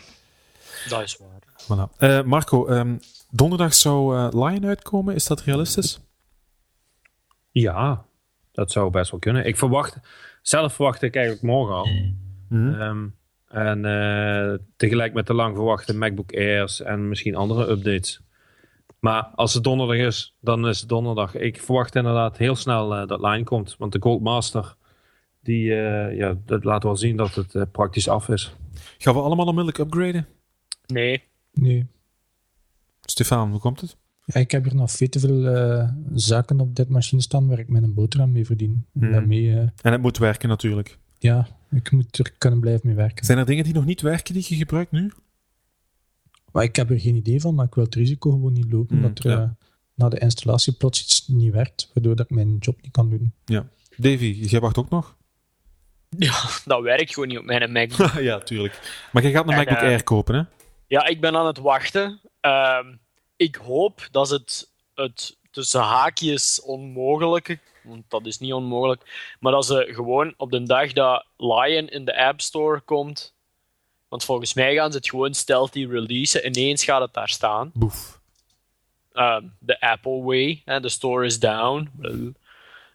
[0.89, 1.87] Dat is waar.
[1.87, 1.97] Voilà.
[1.97, 2.97] Eh, Marco, ehm,
[3.29, 5.15] donderdag zou eh, Lion uitkomen.
[5.15, 5.99] Is dat realistisch?
[7.51, 8.06] ja,
[8.57, 9.45] dat zou best wel kunnen.
[9.45, 9.99] Ik verwacht,
[10.41, 11.87] zelf verwacht ik eigenlijk morgen al.
[12.49, 12.73] Mhm.
[12.73, 13.07] Ehm,
[13.47, 18.21] en eh, tegelijk met de lang verwachte MacBook Airs en misschien andere updates.
[18.99, 21.35] Maar als het donderdag is, dan is het donderdag.
[21.35, 23.75] Ik verwacht inderdaad heel snel eh, dat line komt.
[23.77, 24.75] Want de Gold Master,
[25.39, 28.55] die, eh, ja, dat laat wel zien dat het praktisch af is.
[28.97, 30.27] Gaan we allemaal onmiddellijk upgraden?
[30.85, 31.23] Nee.
[31.53, 31.87] Nee.
[33.01, 33.97] Stefan, hoe komt het?
[34.33, 37.59] Ja, ik heb hier nog veel te veel eh, zaken op dit machine staan waar
[37.59, 38.85] ik mijn boterham mee verdien.
[38.93, 39.11] En Mhm.
[39.11, 40.97] Daarmee, eh, En het moet werken natuurlijk.
[41.17, 43.25] ja, ik moet er kunnen blijven mee werken.
[43.25, 45.11] Zijn er dingen die nog niet werken die je gebruikt nu?
[46.51, 48.95] Maar ik heb er geen idee van, maar ik wil het risico gewoon niet lopen
[48.95, 49.41] Mm, dat er ja.
[49.41, 49.49] eh,
[49.93, 53.33] na de installatie plots iets niet werkt, waardoor dat ik mijn job niet kan doen.
[53.97, 55.15] Davy, jij wacht ook nog?
[56.09, 58.11] Ja, dat werkt gewoon niet op mijn MacBook.
[58.29, 59.05] ja, tuurlijk.
[59.11, 60.41] Maar jij gaat een En, MacBook Air kopen, hè?
[60.87, 62.19] Ja, ik ben aan het wachten.
[62.41, 62.85] Ehm,
[63.37, 69.65] ik hoop dat het, het tussen haakjes onmogelijke, want dat is niet onmogelijk, maar dat
[69.65, 73.33] ze gewoon op de dag dat Lion in de App Store komt,
[74.07, 77.71] want volgens mij gaan ze het gewoon stealthy releasen, ineens gaat het daar staan.
[77.73, 78.19] Boef.
[79.11, 81.89] Ehm, de Apple Way, de store is down.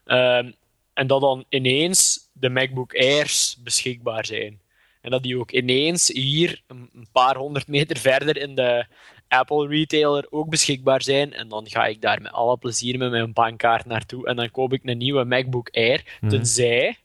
[0.05, 0.51] Ehm,
[0.93, 4.61] en dat dan ineens de MacBook Airs beschikbaar zijn.
[5.01, 8.85] En dat die ook ineens hier, een paar honderd meter verder in de
[9.39, 11.33] Apple retailer ook beschikbaar zijn.
[11.33, 14.27] En dan ga ik daar met alle plezier met mijn bankkaart naartoe.
[14.27, 16.17] En dan koop ik een nieuwe MacBook Air.
[16.21, 16.29] Mhm.
[16.29, 16.97] Tenzij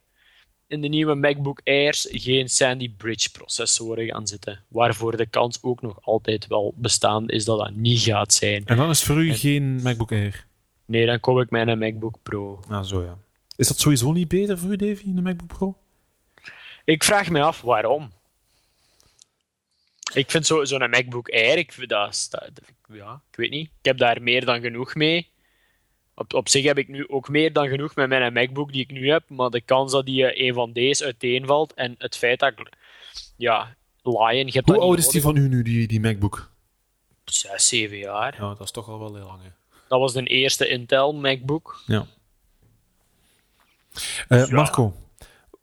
[0.69, 4.65] in de nieuwe MacBook Airs geen Sandy Bridge processoren gaan zitten.
[4.69, 8.63] Waarvoor de kans ook nog altijd wel bestaande is dat dat niet gaat zijn.
[8.65, 10.47] En dan is voor u geen MacBook Air?
[10.85, 12.61] Nee, dan kom ik met een MacBook Pro.
[12.69, 13.19] Ah, zo ja.
[13.57, 15.77] Is dat sowieso niet beter voor u, Davy, een MacBook Pro?
[16.85, 18.11] Ik vraag me af waarom.
[20.15, 22.51] Ik vind zo'n zo MacBook Air, ik, vind dat, dat,
[22.93, 23.67] ja, ik weet niet.
[23.67, 25.29] Ik heb daar meer dan genoeg mee.
[26.15, 28.91] Op, op zich heb ik nu ook meer dan genoeg met mijn MacBook die ik
[28.91, 32.39] nu heb, maar de kans dat die eh, een van deze uiteenvalt en het feit
[32.39, 32.69] dat ik,
[33.37, 36.51] ja, Lion, je hebt Hoe dat oud is die van u nu, die, die MacBook?
[37.25, 38.35] Zes, zeven jaar.
[38.39, 39.43] Ja, dat is toch al wel heel lang.
[39.43, 39.49] hè.
[39.89, 41.83] Dat was de eerste Intel MacBook.
[41.87, 42.07] Ja.
[44.29, 44.95] Eh, Marco,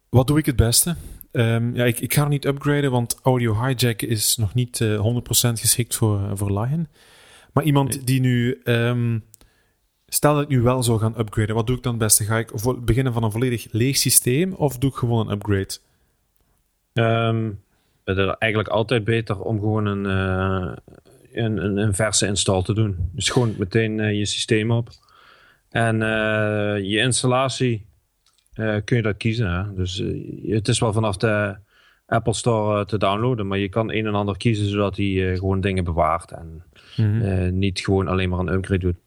[0.09, 0.95] wat doe ik het beste?
[1.35, 5.59] Ehm, ja, ik, ik ga niet upgraden, want Audio Hijack is nog niet eh 100%
[5.59, 6.87] geschikt voor, eh, voor Lion.
[7.53, 8.61] Maar iemand die nu...
[8.63, 9.19] ehm,
[10.07, 12.23] stel dat ik nu wel zou gaan upgraden, wat doe ik dan het beste?
[12.23, 12.51] Ga ik
[12.85, 15.77] beginnen van een volledig leeg systeem of doe ik gewoon een upgrade?
[16.93, 17.51] Ehm,
[18.03, 20.73] het is eigenlijk altijd beter om gewoon een, eh,
[21.43, 23.09] een, een, een verse install te doen.
[23.11, 24.89] Dus gewoon meteen eh, je systeem op.
[25.69, 27.85] En eh, je installatie
[28.55, 29.51] eh, kun je dat kiezen.
[29.51, 29.73] Hè?
[29.73, 31.57] Dus eh, het is wel vanaf de
[32.05, 35.61] Apple Store eh, te downloaden, maar je kan een en ander kiezen zodat hij gewoon
[35.61, 36.63] dingen bewaart en
[36.95, 38.97] eh, niet gewoon alleen maar een upgrade doet.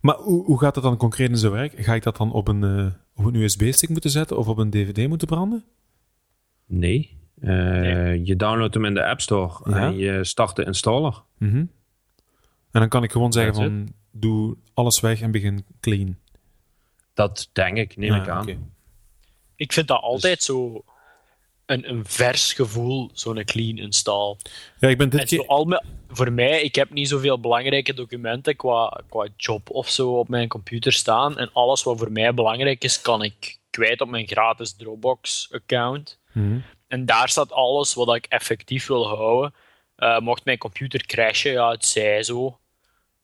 [0.00, 1.72] Maar hoe, hoe gaat dat dan concreet in zijn werk?
[1.76, 5.08] Ga ik dat dan op een, op een USB-stick moeten zetten of op een DVD
[5.08, 5.64] moeten branden?
[6.66, 7.16] Nee.
[8.22, 9.76] Je downloadt hem in de App Store Ja.
[9.76, 11.22] en je start de installer.
[11.38, 11.56] Mhm.
[11.56, 16.16] En dan kan ik gewoon zeggen That's van, doe alles weg en begin clean.
[17.16, 18.74] Dat denk ik, neem ik aan.
[19.56, 20.84] Ik vind dat altijd zo
[21.66, 24.36] een, een vers gevoel, zo'n clean install.
[24.78, 25.46] Ja, ik ben dit En zo keer...
[25.46, 30.18] al me- voor mij, ik heb niet zoveel belangrijke documenten qua, qua job of zo
[30.18, 31.38] op mijn computer staan.
[31.38, 36.18] En alles wat voor mij belangrijk is, kan ik kwijt op mijn gratis Dropbox-account.
[36.32, 36.58] Mhm.
[36.88, 39.54] En daar staat alles wat ik effectief wil houden.
[39.96, 42.58] Eh, mocht mijn computer crashen, ja, het zij zo.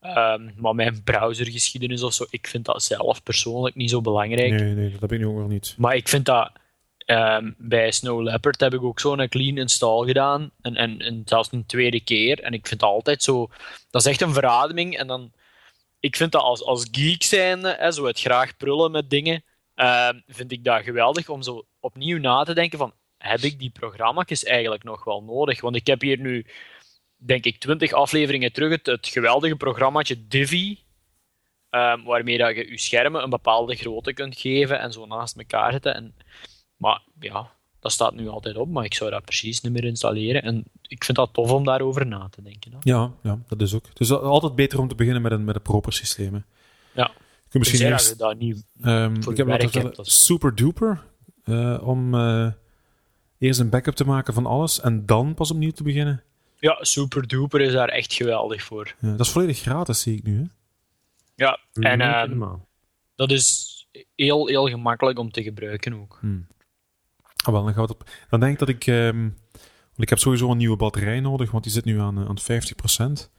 [0.02, 4.50] Ehm, maar mijn browsergeschiedenis of zo, ik vind dat zelf persoonlijk niet zo belangrijk.
[4.50, 5.74] Nee, nee, dat heb ik nu ook nog niet.
[5.78, 6.52] Maar ik vind dat
[6.98, 10.50] ehm, bij Snow Leopard heb ik ook zo'n clean install gedaan.
[10.60, 12.40] En, en, en zelfs een tweede keer.
[12.40, 13.50] En ik vind dat altijd zo.
[13.90, 14.96] Dat is echt een verademing.
[14.96, 15.32] En dan.
[16.00, 19.44] Ik vind dat als, als geek zijnde, hè, zo het graag prullen met dingen.
[19.74, 22.92] ehm, vind ik dat geweldig om zo opnieuw na te denken van.
[23.18, 25.60] Heb ik die programma's eigenlijk nog wel nodig?
[25.60, 26.46] Want ik heb hier nu,
[27.26, 30.78] denk ik, twintig afleveringen terug het, het geweldige programmaatje Divi.
[31.70, 35.72] ehm, waarmee dat je je schermen een bepaalde grootte kunt geven en zo naast elkaar
[35.72, 35.94] zetten.
[35.94, 36.14] En,
[36.76, 37.50] maar ja,
[37.80, 40.42] dat staat nu altijd op, maar ik zou dat precies niet meer installeren.
[40.42, 42.72] En ik vind dat tof om daarover na te denken.
[42.72, 42.78] hè.
[42.80, 43.86] Ja, ja, dat is ook.
[43.86, 46.34] Het is altijd beter om te beginnen met een, met een proper systeem.
[46.34, 46.40] hè.
[46.94, 47.10] Ja.
[47.48, 48.18] Kunt misschien dat eerst...
[48.18, 48.66] dat niet...
[48.82, 51.02] ehm, voor ik heb werk hebt, dat super duper,
[51.44, 52.52] eh, om eh,
[53.38, 56.22] eerst een backup te maken van alles en dan pas opnieuw te beginnen.
[56.62, 58.94] Ja, Super Duper is daar echt geweldig voor.
[59.00, 60.36] Ja, dat is volledig gratis, zie ik nu.
[60.36, 60.44] Hè?
[61.34, 62.68] Ja, en ehm, helemaal.
[63.14, 63.68] dat is
[64.16, 66.20] heel, heel gemakkelijk om te gebruiken ook.
[67.36, 68.08] Ah, wel, dan, gaan we het op...
[68.30, 68.86] dan denk ik dat ik...
[68.86, 69.20] ehm,
[69.88, 72.38] want ik heb sowieso een nieuwe batterij nodig, want die zit nu aan, eh, aan
[72.40, 73.30] 50%.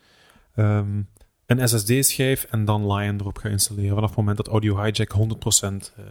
[0.56, 1.02] Ehm,
[1.46, 3.94] een SSD-schijf en dan Lion erop gaan installeren.
[3.94, 6.04] Vanaf het moment dat Audio Hijack 100% eh,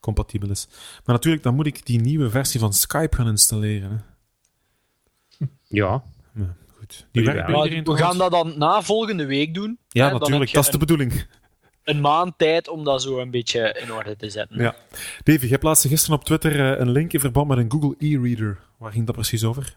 [0.00, 0.66] compatibel is.
[1.04, 3.90] Maar natuurlijk, dan moet ik die nieuwe versie van Skype gaan installeren.
[3.90, 5.46] Hè.
[5.68, 6.04] Ja,
[6.40, 7.06] Ja, goed.
[7.12, 8.18] Die Ja, Maar we gaan goed?
[8.18, 9.78] dat dan na volgende week doen.
[9.88, 10.40] Ja, Hè, natuurlijk.
[10.40, 11.26] Dat je is de bedoeling.
[11.84, 14.58] een, maand tijd om dat zo een beetje in orde te zetten.
[14.62, 14.74] Ja.
[15.22, 18.58] Davy, jij plaatste gisteren op Twitter eh, een link in verband met een Google e-reader.
[18.78, 19.76] Waar ging dat precies over?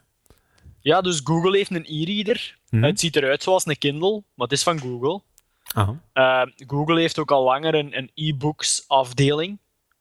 [0.80, 2.58] Ja, dus Google heeft een e-reader.
[2.70, 2.84] Mhm.
[2.84, 5.22] Het ziet eruit zoals een Kindle, maar het is van Google.
[6.14, 9.60] Uh, Google heeft ook al langer een, een e-books afdeling.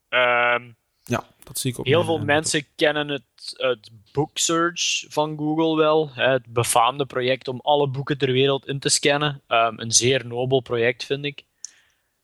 [0.08, 0.62] Ehm,
[1.04, 1.86] Ja, dat zie ik ook.
[1.86, 6.10] heel mijn, veel mensen kennen het, het Book Search van Google wel.
[6.12, 9.40] hè, Het befaamde project om alle boeken ter wereld in te scannen.
[9.46, 11.44] Ehm, een zeer nobel project, vind ik.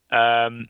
[0.06, 0.64] Ehm,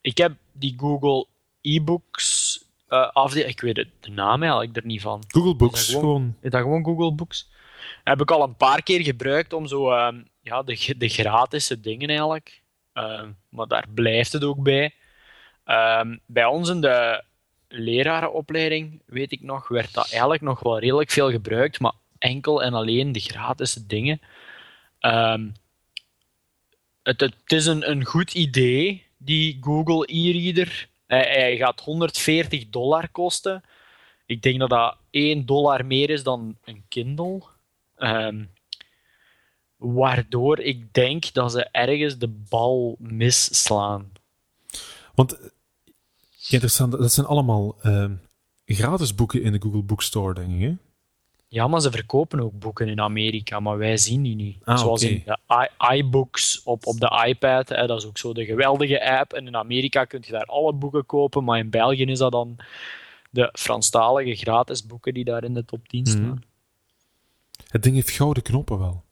[0.00, 1.26] ik heb die Google
[1.60, 3.50] e-books eh, afdeling...
[3.50, 5.22] Ik weet het, de naam eigenlijk er niet van.
[5.28, 6.36] Google Books, Is dat gewoon.
[6.40, 7.48] Is dat gewoon Google Books?
[8.04, 12.08] Heb ik al een paar keer gebruikt om zo ehm, ja, de, de gratis dingen
[12.08, 12.62] eigenlijk.
[12.92, 14.94] Ehm, maar daar blijft het ook bij.
[15.64, 17.24] Ehm, bij ons in de
[17.68, 22.74] lerarenopleiding, weet ik nog, werd dat eigenlijk nog wel redelijk veel gebruikt, maar enkel en
[22.74, 24.20] alleen de gratis dingen.
[24.98, 25.50] Ehm,
[27.02, 30.88] het, het is een, een goed idee, die Google e-reader.
[31.06, 33.64] Hij, gaat 140 dollar kosten.
[34.26, 37.42] Ik denk dat dat 1 dollar meer is dan een Kindle.
[37.96, 38.44] Ehm,
[39.76, 44.12] waardoor ik denk dat ze ergens de bal misslaan.
[45.14, 45.52] Want
[46.48, 48.12] Interessant, dat zijn allemaal ehm,
[48.66, 50.60] gratis boeken in de Google Bookstore, denk ik.
[50.60, 50.74] Hè?
[51.48, 54.64] Ja, maar ze verkopen ook boeken in Amerika, maar wij zien die niet.
[54.64, 57.68] Ah, Zoals in de iBooks op, op de iPad.
[57.68, 59.32] Hè, dat is ook zo de geweldige app.
[59.32, 62.56] En in Amerika kun je daar alle boeken kopen, maar in België is dat dan
[63.30, 66.22] de Franstalige gratis boeken die daar in de top 10 staan.
[66.22, 66.38] Mhm.
[67.68, 69.04] Het ding heeft gouden knoppen wel.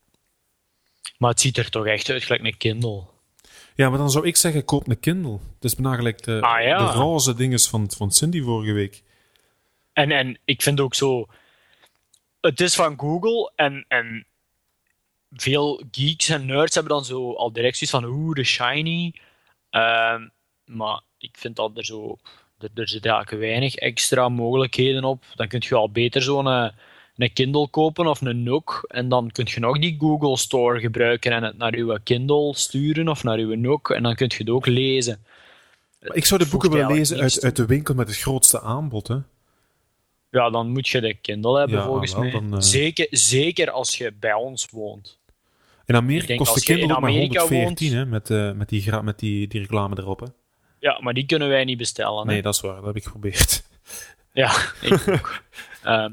[1.19, 3.05] Maar het ziet er toch echt uit gelijk een Kindle.
[3.77, 5.39] Ja, maar dan zou ik zeggen, koop een Kindle.
[5.55, 6.79] Het is bijna gelijk de, Ah, ja.
[6.79, 9.03] de roze dinges van, van Cindy vorige week.
[9.93, 11.27] En, en ik vind ook zo...
[12.41, 14.27] Het is van Google en, en
[15.33, 19.15] veel geeks en nerds hebben dan zo al direct zoiets van oeh, de shiny.
[19.71, 20.29] Ehm,
[20.65, 22.17] maar ik vind dat er zo...
[22.59, 25.25] Er, er zitten eigenlijk weinig extra mogelijkheden op.
[25.35, 26.69] Dan kun je al beter zo'n eh,
[27.17, 28.85] een Kindle kopen of een Nook.
[28.89, 33.09] En dan kun je nog die Google Store gebruiken en het naar uw Kindle sturen
[33.09, 33.91] of naar uw Nook.
[33.91, 35.25] En dan kun je het ook lezen.
[36.01, 39.09] Maar ik zou de boeken willen lezen uit, uit de winkel met het grootste aanbod.
[39.09, 39.17] Hè?
[40.31, 42.31] Ja, dan moet je de Kindle hebben, Ja, volgens wel, mij.
[42.31, 42.61] dan, eh.
[42.61, 45.19] zeker, zeker als je bij ons woont.
[45.85, 48.53] In Ik Amerika denk kost de Kindle in ook maar Amerika 114 hè, met, eh,
[48.53, 50.21] met, die, met die, die reclame erop.
[50.21, 50.27] Hè?
[50.79, 52.19] Ja, maar die kunnen wij niet bestellen.
[52.27, 52.33] hè.
[52.33, 52.75] Nee, dat is waar.
[52.77, 53.65] Dat heb ik geprobeerd.
[54.33, 55.43] Ja, ik ook.
[55.83, 56.11] Ehm,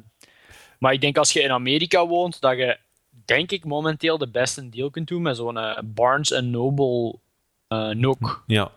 [0.84, 2.78] maar ik denk als je in Amerika woont, dat je,
[3.26, 7.20] denk ik, momenteel de beste deal kunt doen met zo'n eh, Barnes Noble
[7.68, 8.44] eh Nook.
[8.48, 8.72] Ja.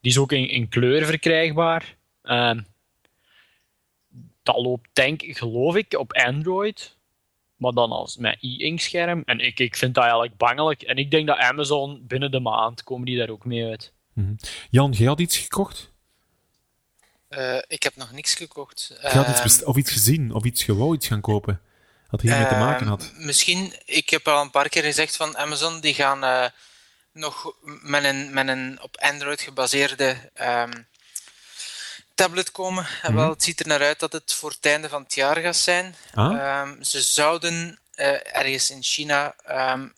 [0.00, 1.96] Die is ook in, in kleur verkrijgbaar.
[2.22, 2.60] Ehm,
[4.42, 6.96] dat loopt, denk ik, geloof ik, op Android.
[7.56, 9.22] Maar dan als met e-ink scherm.
[9.24, 10.82] En ik, ik vind dat eigenlijk bangelijk.
[10.82, 13.92] En ik denk dat Amazon binnen de maand komen die daar ook mee uit.
[14.70, 15.91] Jan, jij had iets gekocht?
[17.32, 18.86] Eh, ik heb nog niks gekocht.
[19.02, 20.32] Je had iets Ehm, best- of iets gezien?
[20.34, 21.60] Of iets gewoon iets gaan kopen?
[22.10, 23.02] Dat hiermee te maken had?
[23.14, 26.44] Ehm, Misschien, ik heb al een paar keer gezegd van Amazon, die gaan eh,
[27.12, 30.72] nog met een, met een op Android gebaseerde ehm,
[32.14, 32.86] tablet komen.
[33.02, 35.36] En wel, het ziet er naar uit dat het voor het einde van het jaar
[35.36, 35.94] gaat zijn.
[36.14, 36.36] Ah?
[36.38, 39.88] Ehm, ze zouden eh, ergens in China ehm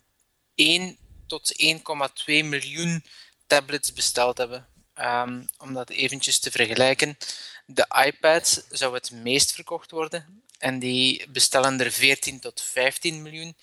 [0.55, 3.03] 1 tot 1,2 miljoen
[3.47, 4.67] tablets besteld hebben.
[4.95, 7.17] Ehm, om dat eventjes te vergelijken.
[7.65, 10.43] De iPad zou het meest verkocht worden.
[10.59, 13.55] En die bestellen er 14 tot 15 miljoen.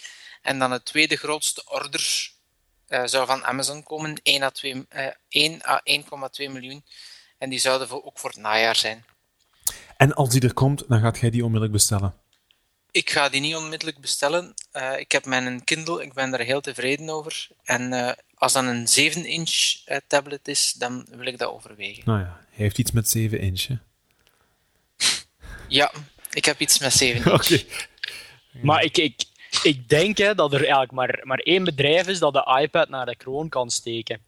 [0.43, 2.31] En dan het tweede grootste order
[2.89, 6.85] eh, zou van Amazon komen, 1 à 2, eh, 1 à 1,2 miljoen.
[7.39, 9.05] En die zouden voor- ook voor het najaar zijn.
[9.97, 12.15] En als die er komt, dan gaat jij die onmiddellijk bestellen.
[12.93, 14.55] Ik ga die niet onmiddellijk bestellen.
[14.71, 17.49] Eh, ik heb mijn Kindle, ik ben daar heel tevreden over.
[17.65, 22.03] En eh, als dat een 7-inch eh, tablet is, dan wil ik dat overwegen.
[22.07, 23.67] Nou ja, hij heeft iets met 7 inch.
[23.67, 23.75] hè.
[25.69, 25.93] Ja,
[26.31, 27.35] ik heb iets met 7 inch.
[27.35, 27.65] Oké.
[28.63, 29.25] Maar ik, ik,
[29.63, 33.07] ik denk hè, dat er eigenlijk maar, maar één bedrijf is dat de iPad naar
[33.07, 34.21] de kroon kan steken.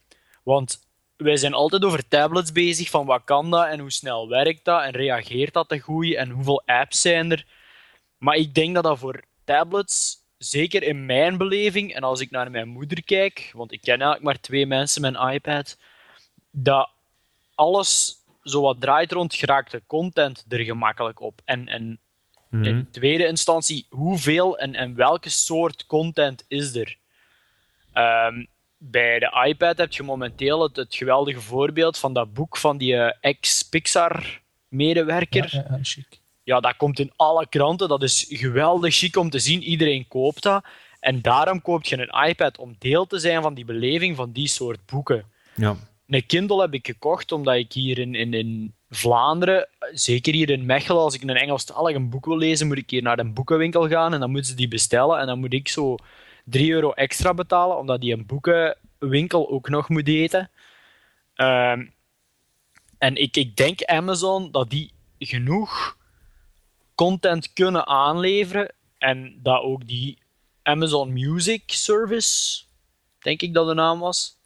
[0.43, 0.79] Want
[1.17, 4.83] wij zijn altijd over tablets bezig, van wat kan dat en hoe snel werkt dat
[4.83, 7.45] en reageert dat te goed en hoeveel apps zijn er.
[8.17, 12.51] Maar ik denk dat dat voor tablets, zeker in mijn beleving, en als ik naar
[12.51, 15.77] mijn moeder kijk, want ik ken eigenlijk maar twee mensen met een iPad,
[16.51, 16.89] dat
[17.55, 21.41] alles zo wat draait rond geraakte content er gemakkelijk op.
[21.45, 21.99] En, en
[22.55, 22.63] Mhm.
[22.63, 26.97] in tweede instantie, hoeveel en, en welke soort content is er?
[27.93, 28.45] Ehm,
[28.77, 32.95] bij de iPad heb je momenteel het, het geweldige voorbeeld van dat boek van die
[32.95, 35.55] eh, ex-Pixar-medewerker.
[35.55, 35.79] Ja, ja,
[36.45, 37.87] ja, dat komt in alle kranten.
[37.87, 39.63] Dat is geweldig chic om te zien.
[39.63, 40.65] Iedereen koopt dat.
[40.99, 44.47] En daarom koop je een iPad om deel te zijn van die beleving van die
[44.47, 45.25] soort boeken.
[45.55, 45.75] Ja.
[46.07, 50.65] Een Kindle heb ik gekocht omdat ik hier in, in, in Vlaanderen, zeker hier in
[50.65, 53.87] Mechelen, als ik een Engelstalig een boek wil lezen, moet ik hier naar een boekenwinkel
[53.87, 55.19] gaan en dan moeten ze die bestellen.
[55.19, 55.95] En dan moet ik zo
[56.43, 60.49] 3 euro extra betalen, omdat die een boekenwinkel ook nog moet eten.
[61.35, 61.85] Ehm,
[62.97, 65.97] en ik, ik denk Amazon dat die genoeg
[66.95, 70.17] content kunnen aanleveren en dat ook die
[70.63, 72.63] Amazon Music Service,
[73.19, 74.37] denk ik dat de naam was,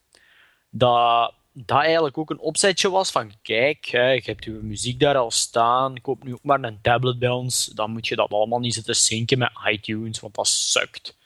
[0.70, 5.18] dat dat eigenlijk ook een opzetje was van kijk, hè, je hebt je muziek daar
[5.18, 8.60] al staan, koop nu ook maar een tablet bij ons, dan moet je dat allemaal
[8.60, 11.18] niet zitten zinken met iTunes, want dat sukt.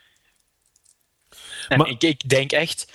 [1.67, 2.91] En Maar- ik, ik denk echt,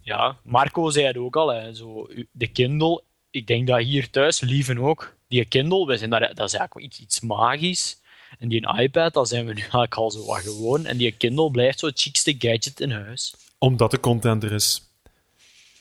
[0.00, 4.40] ja, Marco zei het ook al, hè, zo, de Kindle, ik denk dat hier thuis,
[4.40, 8.00] Lieven ook, die Kindle, wij zijn daar, dat is eigenlijk wel iets, iets magisch.
[8.38, 10.86] En die iPad, daar zijn we nu eigenlijk al zo wat gewoon.
[10.86, 13.34] En die Kindle blijft zo het chicste gadget in huis.
[13.58, 14.82] Omdat de content er is.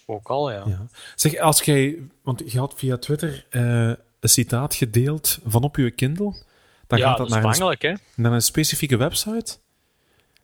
[0.05, 0.63] Ook al, ja.
[0.67, 0.87] Ja.
[1.15, 1.97] Zeg, als jij...
[2.21, 6.43] Want je had via Twitter eh, een citaat gedeeld van op je Kindle.
[6.87, 9.57] Dan ja, gaat dat dat naar een, naar een specifieke website.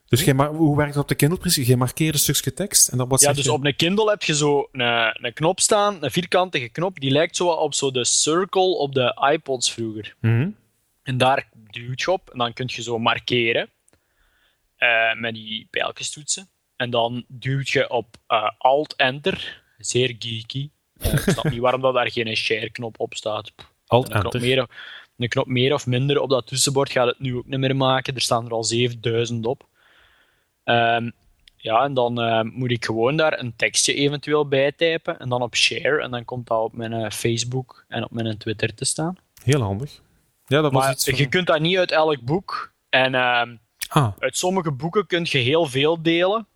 [0.08, 1.68] Dus jij hoe werkt het op de Kindle precies?
[1.68, 3.52] Je markeert een stukje tekst en dan wat Ja, dus je?
[3.52, 7.36] op een Kindle heb je zo een, een knop staan, een vierkantige knop, die lijkt
[7.36, 10.16] zo op zo de circle op de iPods vroeger.
[10.22, 10.50] Mhm.
[11.04, 13.70] En daar duwt je op en dan kun je zo markeren
[14.76, 16.50] eh, met die pijltjestoetsen.
[16.76, 20.70] En dan duwt je op eh, Alt-Enter, zeer geeky.
[21.00, 23.56] Ik snap niet waarom dat daar geen share-knop op staat.
[23.56, 24.42] Pff, Alt Een knop, enter.
[24.50, 24.70] meer, of-
[25.18, 28.16] een knop meer of minder op dat tussenbord gaat het nu ook niet meer maken.
[28.16, 29.68] Er staan er al 7000 op.
[30.68, 31.10] Ehm,
[31.56, 35.20] ja, en dan eh, moet ik gewoon daar een tekstje eventueel bij typen.
[35.20, 36.02] En dan op share.
[36.02, 39.18] En dan komt dat op mijn eh, Facebook en op mijn Twitter te staan.
[39.44, 40.02] Heel handig.
[40.46, 41.16] Ja, dat was Maar van...
[41.16, 42.74] je kunt dat niet uit elk boek.
[42.90, 43.56] En ehm,
[43.88, 46.48] Ah, uit sommige boeken kun je heel veel delen.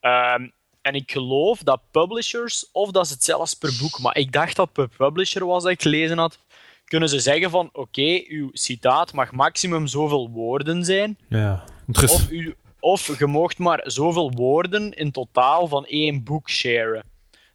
[0.00, 0.48] Ehm,
[0.82, 4.56] en ik geloof dat publishers, of dat is het zelfs per boek, maar ik dacht
[4.56, 6.38] dat per publisher was dat ik gelezen had,
[6.84, 11.64] kunnen ze zeggen van oké, uw citaat mag maximum zoveel woorden zijn, ja.
[11.86, 12.22] Interessant.
[12.22, 17.04] of, u, of je moogt maar zoveel woorden in totaal van één boek sharen.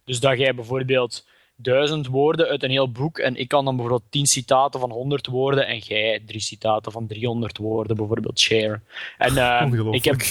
[0.04, 1.24] Dus dat jij bijvoorbeeld
[1.56, 5.26] duizend woorden uit een heel boek en ik kan dan bijvoorbeeld tien citaten van 100
[5.26, 8.84] woorden en jij drie citaten van 300 woorden bijvoorbeeld sharen.
[9.18, 10.22] En eh, ik heb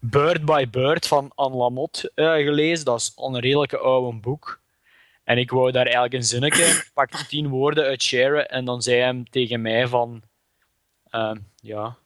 [0.00, 2.84] Bird by Bird van Anne Lamotte eh, gelezen.
[2.84, 4.62] Dat is een redelijke oude boek.
[5.24, 9.00] En ik wou daar eigenlijk een zinnetje, pak tien woorden uit sharen en dan zei
[9.00, 10.22] hem tegen mij van
[11.10, 11.96] eh, ja,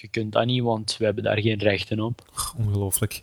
[0.00, 2.22] je kunt dat niet, want we hebben daar geen rechten op.
[2.56, 3.18] Ongelooflijk.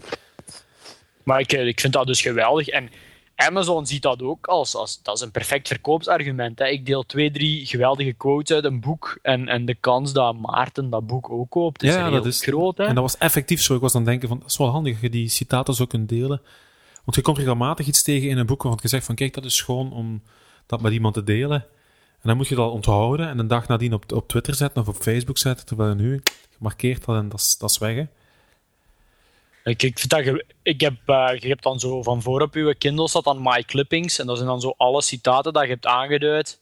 [1.23, 2.67] Maar ik, eh, ik vind dat dus geweldig.
[2.67, 2.89] En
[3.35, 6.59] Amazon ziet dat ook als, als dat is een perfect verkoopsargument.
[6.59, 6.67] Hè.
[6.67, 10.89] Ik deel twee, drie geweldige quotes uit een boek en, en de kans dat Maarten
[10.89, 12.77] dat boek ook koopt is Ja, dat is- groot.
[12.77, 12.83] Hè.
[12.85, 13.75] En dat was effectief zo.
[13.75, 15.85] Ik was aan het denken van, dat is wel handig dat je die citaten zo
[15.85, 16.41] kunt delen.
[17.03, 19.45] Want je komt regelmatig iets tegen in een boek waarvan je zegt van, kijk, dat
[19.45, 20.21] is gewoon om
[20.65, 21.65] dat met iemand te delen.
[22.21, 24.87] En dan moet je dat onthouden en een dag nadien op, op Twitter zetten of
[24.87, 26.21] op Facebook zetten, terwijl nu
[26.63, 28.05] gemarkeerd dat en dat is, weg.
[29.63, 32.53] Ik, ik, vind dat ge- ik heb, eh, je hebt dan zo van voor op
[32.53, 35.69] je Kindle staat dan My Clippings en dat zijn dan zo alle citaten dat je
[35.69, 36.61] hebt aangeduid.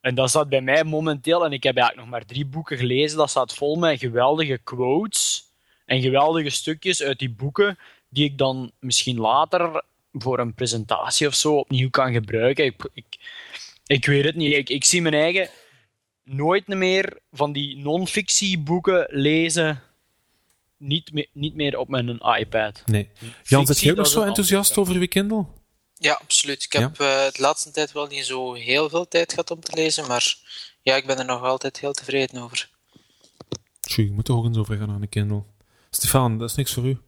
[0.00, 3.18] En dat staat bij mij momenteel, en ik heb eigenlijk nog maar drie boeken gelezen,
[3.18, 5.44] dat staat vol met geweldige quotes
[5.84, 11.34] en geweldige stukjes uit die boeken die ik dan misschien later voor een presentatie of
[11.34, 12.64] zo opnieuw kan gebruiken.
[12.64, 13.06] Ik, ik,
[13.86, 14.52] ik weet het niet.
[14.52, 15.48] Ik, ik zie mijn eigen
[16.26, 19.82] nooit meer van die non-fictieboeken lezen
[20.76, 22.82] niet, meer niet meer op mijn iPad.
[22.86, 23.08] Nee.
[23.42, 25.46] Jan, zit Fictie, jij ook nog is zo enthousiast over je Kindle?
[25.94, 26.62] Ja, absoluut.
[26.64, 26.80] Ik Ja?
[26.80, 30.06] heb eh, de laatste tijd wel niet zo heel veel tijd gehad om te lezen,
[30.06, 30.36] maar
[30.82, 32.68] ja, ik ben er nog altijd heel tevreden over.
[33.80, 35.42] Tjoe, je moet toch ook eens over gaan aan een Kindle.
[35.90, 36.98] Stefan, dat is niks voor u.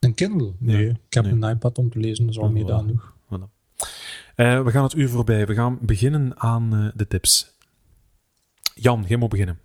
[0.00, 0.52] Een Kindle?
[0.58, 1.32] Nee, Nee, ik heb nee.
[1.32, 3.12] een iPad om te lezen, dat is al meer dan genoeg.
[3.24, 3.54] Voilà.
[4.34, 5.46] Eh, we gaan het uur voorbij.
[5.46, 7.54] We gaan beginnen aan eh, de tips.
[8.78, 9.60] Jan, jij moet beginnen.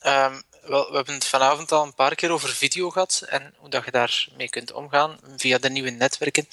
[0.00, 3.70] Ehm, wel, we hebben het vanavond al een paar keer over video gehad en hoe
[3.70, 6.48] dat je daarmee kunt omgaan via de nieuwe netwerken.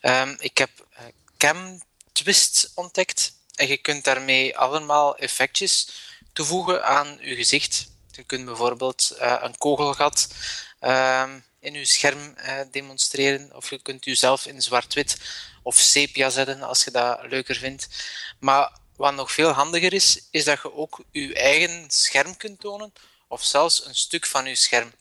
[0.00, 1.04] Ehm, ik heb eh,
[1.38, 1.82] Cam
[2.12, 5.88] Twist ontdekt en je kunt daarmee allemaal effectjes
[6.32, 7.88] toevoegen aan je gezicht.
[8.10, 10.28] Je kunt bijvoorbeeld eh, een kogelgat
[10.80, 15.16] ehm, in je scherm eh, demonstreren of je kunt jezelf in zwart-wit
[15.62, 17.88] of sepia zetten als je dat leuker vindt.
[18.38, 22.92] Maar wat nog veel handiger is, is dat je ook je eigen scherm kunt tonen,
[23.28, 24.92] of zelfs een stuk van je scherm.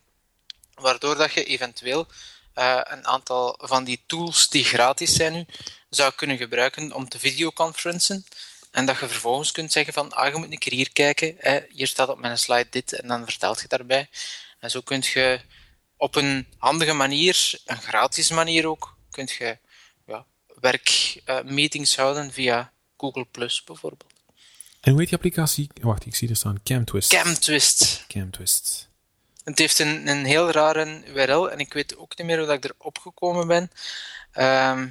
[0.74, 2.08] Waardoor dat je eventueel
[2.54, 5.46] eh, een aantal van die tools die gratis zijn nu,
[5.90, 8.26] zou kunnen gebruiken om te videoconferencen.
[8.72, 11.60] En dat je vervolgens kunt zeggen van, ah, je moet een keer hier kijken, hè,
[11.70, 14.10] hier staat op mijn slide dit, en dan vertelt je daarbij.
[14.60, 15.42] En zo kun je
[15.98, 19.58] op een handige manier, een gratis manier ook, kunt je
[20.08, 20.26] ja,
[20.60, 24.14] werkmeetings houden via Google Plus bijvoorbeeld.
[24.82, 25.70] En hoe heet die applicatie?
[25.82, 26.60] Wacht, ik zie er staan.
[26.64, 27.10] CamTwist.
[27.10, 28.06] CamTwist.
[28.08, 28.90] CamTwist.
[29.44, 32.64] Het heeft een, een heel rare URL en ik weet ook niet meer hoe dat
[32.64, 33.72] ik erop gekomen ben.
[34.32, 34.88] Ehm,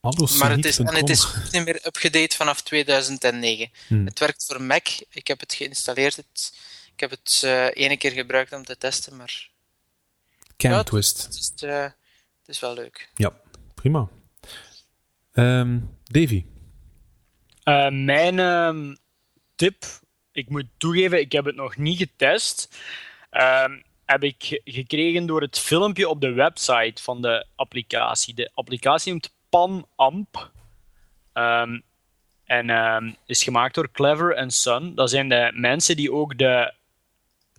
[0.38, 3.70] maar het is, en het is ook niet meer upgedate vanaf 2009.
[3.86, 4.06] Hmm.
[4.06, 4.88] Het werkt voor Mac.
[5.10, 6.16] Ik heb het geïnstalleerd.
[6.16, 6.54] Het,
[6.92, 9.48] ik heb het eh ene keer gebruikt om te testen, maar
[10.56, 11.22] CamTwist.
[11.22, 13.08] het is, eh, het is wel leuk.
[13.14, 13.32] Ja,
[13.74, 14.08] prima.
[15.32, 16.44] Ehm, Davy.
[17.64, 18.94] Eh, mijn ehm,
[19.54, 19.84] tip,
[20.32, 22.78] ik moet toegeven, ik heb het nog niet getest.
[23.30, 28.34] Ehm, heb ik ge- gekregen door het filmpje op de website van de applicatie.
[28.34, 30.50] De applicatie noemt PanAmp.
[31.32, 31.80] Ehm,
[32.44, 34.94] en is gemaakt door Clever and Son.
[34.94, 36.72] Dat zijn de mensen die ook de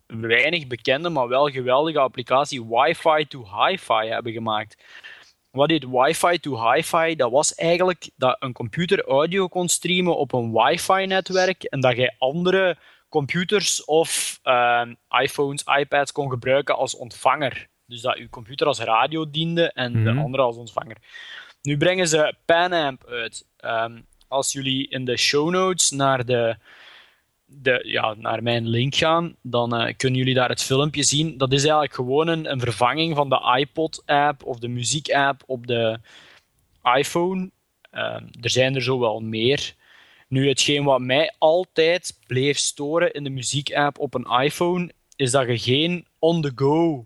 [0.07, 4.83] weinig bekende, maar wel geweldige applicatie Wi-Fi to Hi-Fi hebben gemaakt.
[5.55, 7.15] Wat dit Wi-Fi to Hi-Fi?
[7.15, 12.15] Dat was eigenlijk dat een computer audio kon streamen op een Wi-Fi-netwerk en dat jij
[12.17, 12.77] andere
[13.09, 17.67] computers of ehm, iPhones, iPads kon gebruiken als ontvanger.
[17.85, 20.19] Dus dat uw computer als radio diende en de Mhm.
[20.19, 20.97] andere als ontvanger.
[21.61, 23.45] Nu brengen ze Panamp uit.
[23.57, 26.55] Ehm, als jullie in de show notes naar, de,
[27.83, 31.37] ja, naar mijn link gaan, dan eh, kunnen jullie daar het filmpje zien.
[31.37, 35.99] Dat is eigenlijk gewoon een, een vervanging van de iPod-app of de muziek-app op de
[36.95, 37.51] iPhone.
[37.91, 39.73] Ehm, er zijn er zo wel meer.
[40.27, 45.47] Nu, hetgeen wat mij altijd bleef storen in de muziek-app op een iPhone, is dat
[45.47, 47.05] je geen on-the-go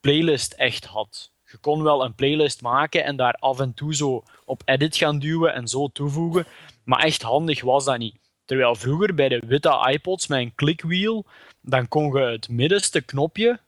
[0.00, 1.32] playlist echt had.
[1.50, 5.18] Je kon wel een playlist maken en daar af en toe zo op edit gaan
[5.18, 6.46] duwen en zo toevoegen,
[6.84, 8.23] maar echt handig was dat niet.
[8.44, 11.24] Terwijl vroeger bij de witte iPods met een clickwheel,
[11.60, 13.60] dan kon je het middenste knopje,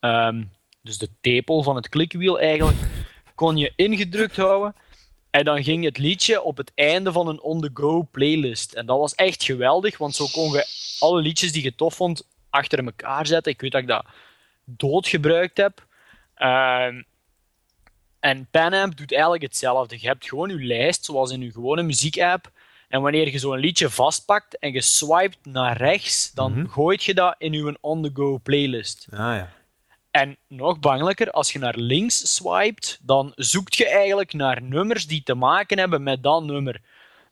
[0.00, 0.42] ehm,
[0.82, 2.78] dus de tepel van het clickwheel eigenlijk,
[3.34, 4.74] kon je ingedrukt houden
[5.30, 8.72] en dan ging het liedje op het einde van een on-the-go playlist.
[8.72, 10.66] En dat was echt geweldig, want zo kon je
[10.98, 13.52] alle liedjes die je tof vond achter elkaar zetten.
[13.52, 14.06] Ik weet dat ik dat
[14.64, 15.86] dood gebruikt heb.
[16.34, 17.02] Ehm,
[18.20, 19.96] en Panamp doet eigenlijk hetzelfde.
[20.00, 22.50] Je hebt gewoon je lijst, zoals in je gewone muziekapp.
[22.90, 26.66] En wanneer je zo'n liedje vastpakt en je swipet naar rechts, dan Mhm.
[26.68, 29.06] gooit je dat in je on-the-go playlist.
[29.12, 29.52] Ah ja.
[30.10, 35.22] En nog bangelijker, als je naar links swipet, dan zoekt je eigenlijk naar nummers die
[35.22, 36.80] te maken hebben met dat nummer.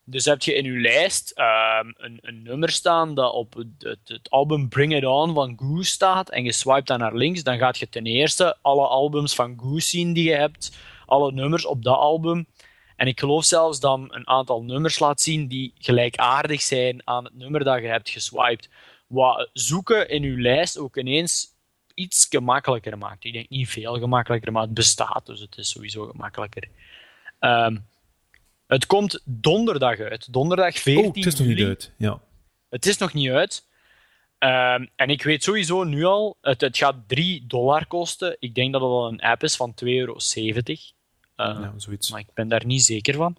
[0.05, 3.99] Dus heb je in je lijst ehm, een, een nummer staan dat op het, het,
[4.05, 7.59] het album Bring It On van Goose staat en je swipet dan naar links, dan
[7.59, 11.83] gaat je ten eerste alle albums van Goose zien die je hebt, alle nummers op
[11.85, 12.47] dat album.
[12.99, 17.35] En ik geloof zelfs dat een aantal nummers laat zien die gelijkaardig zijn aan het
[17.35, 18.69] nummer dat je hebt geswiped.
[19.07, 21.47] Wat zoeken in je lijst ook ineens
[21.95, 23.25] iets gemakkelijker maakt.
[23.25, 26.69] Ik denk niet veel gemakkelijker, maar het bestaat, dus het is sowieso gemakkelijker.
[27.39, 27.77] Ehm,
[28.67, 30.33] het komt donderdag uit.
[30.33, 31.69] Donderdag 14 Oh, het is nog niet juli.
[31.69, 31.93] uit.
[31.99, 32.21] Ja.
[32.69, 33.67] Het is nog niet uit.
[34.39, 38.37] Ehm, en ik weet sowieso nu al, het, het gaat 3 dollar kosten.
[38.39, 40.17] Ik denk dat het al een app is van 2,70 euro.
[41.45, 42.11] Ja, zoiets.
[42.11, 43.37] maar ik ben daar niet zeker van.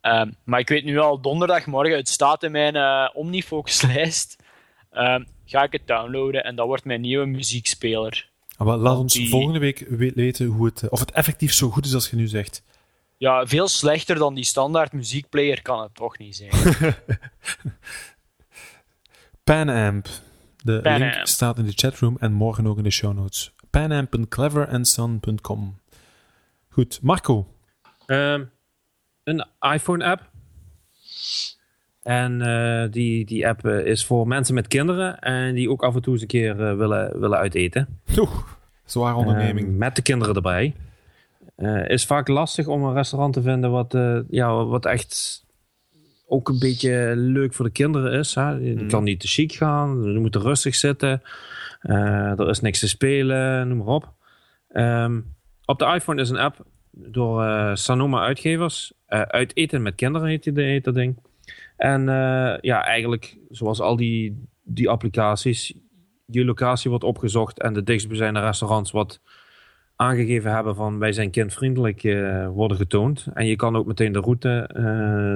[0.00, 4.36] Ehm, maar ik weet nu al donderdagmorgen, het staat in mijn eh, Omnifocus-lijst.
[4.90, 8.28] Ehm, ga ik het downloaden en dat wordt mijn nieuwe muziekspeler.
[8.56, 11.52] Ah, wel, laat ons die- volgende week we- weten hoe het, eh, of het effectief
[11.52, 12.62] zo goed is als je nu zegt.
[13.18, 16.50] Ja, veel slechter dan die standaard muziekplayer kan het toch niet zijn.
[19.44, 20.08] Panamp.
[20.64, 23.52] De link staat in de chatroom en morgen ook in de show notes.
[23.70, 25.78] Panamp.cleverandson.com.
[26.76, 27.46] Goed, Marco.
[28.06, 28.44] Ehm,
[29.24, 30.30] een iPhone-app.
[32.02, 35.94] En eh, die, die app eh, is voor mensen met kinderen en die ook af
[35.94, 38.00] en toe eens een keer eh, willen, willen uiteten.
[38.18, 38.30] Oeh,
[38.84, 39.68] zware onderneming.
[39.68, 40.74] Eh, met de kinderen erbij.
[41.86, 43.96] Is vaak lastig om een restaurant te vinden wat,
[44.30, 45.44] ja, wat echt
[46.26, 48.34] ook een beetje leuk voor de kinderen is.
[48.34, 48.50] Hè.
[48.50, 48.88] Je Mm.
[48.88, 51.22] kan niet te chic gaan, je moet er rustig zitten.
[51.80, 54.12] Er is niks te spelen, noem maar op.
[54.68, 55.20] Ehm,
[55.66, 58.92] op de iPhone is een app door eh, Sanoma Uitgevers.
[59.06, 61.16] Eh, Uit eten met kinderen heet, die, heet dat ding.
[61.76, 65.74] En eh, ja, eigenlijk zoals al die, die applicaties,
[66.24, 69.20] je locatie wordt opgezocht en de dichtstbijzijnde restaurants wat
[69.96, 72.02] aangegeven hebben van wij zijn kindvriendelijk
[72.52, 73.26] worden getoond.
[73.34, 74.68] En je kan ook meteen de route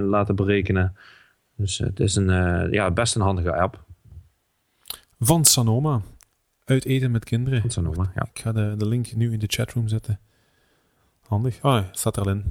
[0.09, 0.97] laten berekenen.
[1.57, 3.85] Dus het is een, ja, best een handige app.
[5.19, 6.01] Van Sanoma.
[6.71, 7.61] Uit eten met kinderen.
[7.61, 8.29] Van Sanoma, ja.
[8.33, 10.21] Ik ga de, de link nu in de chatroom zetten.
[11.27, 11.59] Handig.
[11.63, 12.45] Oh, staat er al in.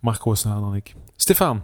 [0.00, 0.94] Marco is sneller dan ik.
[1.16, 1.62] Stefan.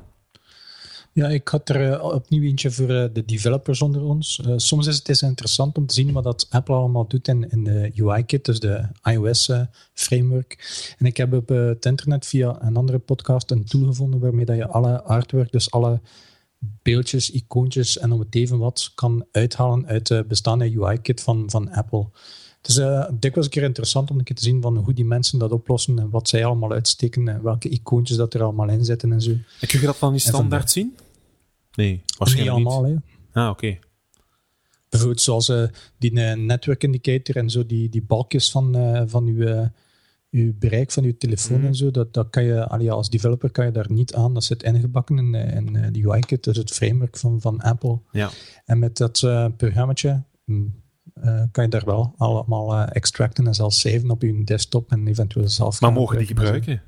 [1.13, 4.41] Ja, ik had er eh, opnieuw eentje voor eh, de developers onder ons.
[4.41, 7.51] Eh, soms is het eens interessant om te zien wat dat Apple allemaal doet in,
[7.51, 10.59] in de UI-kit, dus de iOS-framework.
[10.99, 14.57] en ik heb op het internet via een andere podcast een tool gevonden waarmee dat
[14.57, 16.01] je alle artwork, dus alle
[16.83, 21.71] beeldjes, icoontjes en om het even wat kan uithalen uit de bestaande UI-kit van, van
[21.71, 22.07] Apple.
[22.57, 25.05] Het is eh, dikwijls een keer interessant om een keer te zien van hoe die
[25.05, 28.85] mensen dat oplossen en wat zij allemaal uitsteken en welke icoontjes dat er allemaal in
[28.85, 29.31] zitten en zo.
[29.31, 30.97] En kun je dat dan niet standaard zien?
[31.75, 32.67] Nee, Niet waarschijnlijk niet.
[32.67, 32.91] allemaal,
[33.33, 33.43] hè.
[33.43, 33.79] Ah, oké.
[34.89, 35.63] Bijvoorbeeld zoals eh,
[35.99, 39.71] die eh, network indicator en zo, die, die balkjes van, eh, van uw,
[40.35, 41.67] uw bereik van uw telefoon Mhm.
[41.67, 44.35] en zo, dat, dat kan je, allee, als developer kan je daar niet aan.
[44.35, 47.99] Dat zit ingebakken in, eh, in eh, die UI-kit, dus het framework van, van Apple.
[48.13, 48.31] Ja.
[48.65, 50.83] En met dat eh programmaatje mm,
[51.15, 55.49] eh, kan je daar wel allemaal extracten en zelfs saven op je desktop en eventueel
[55.49, 56.83] zelf Maar mogen die gebruiken.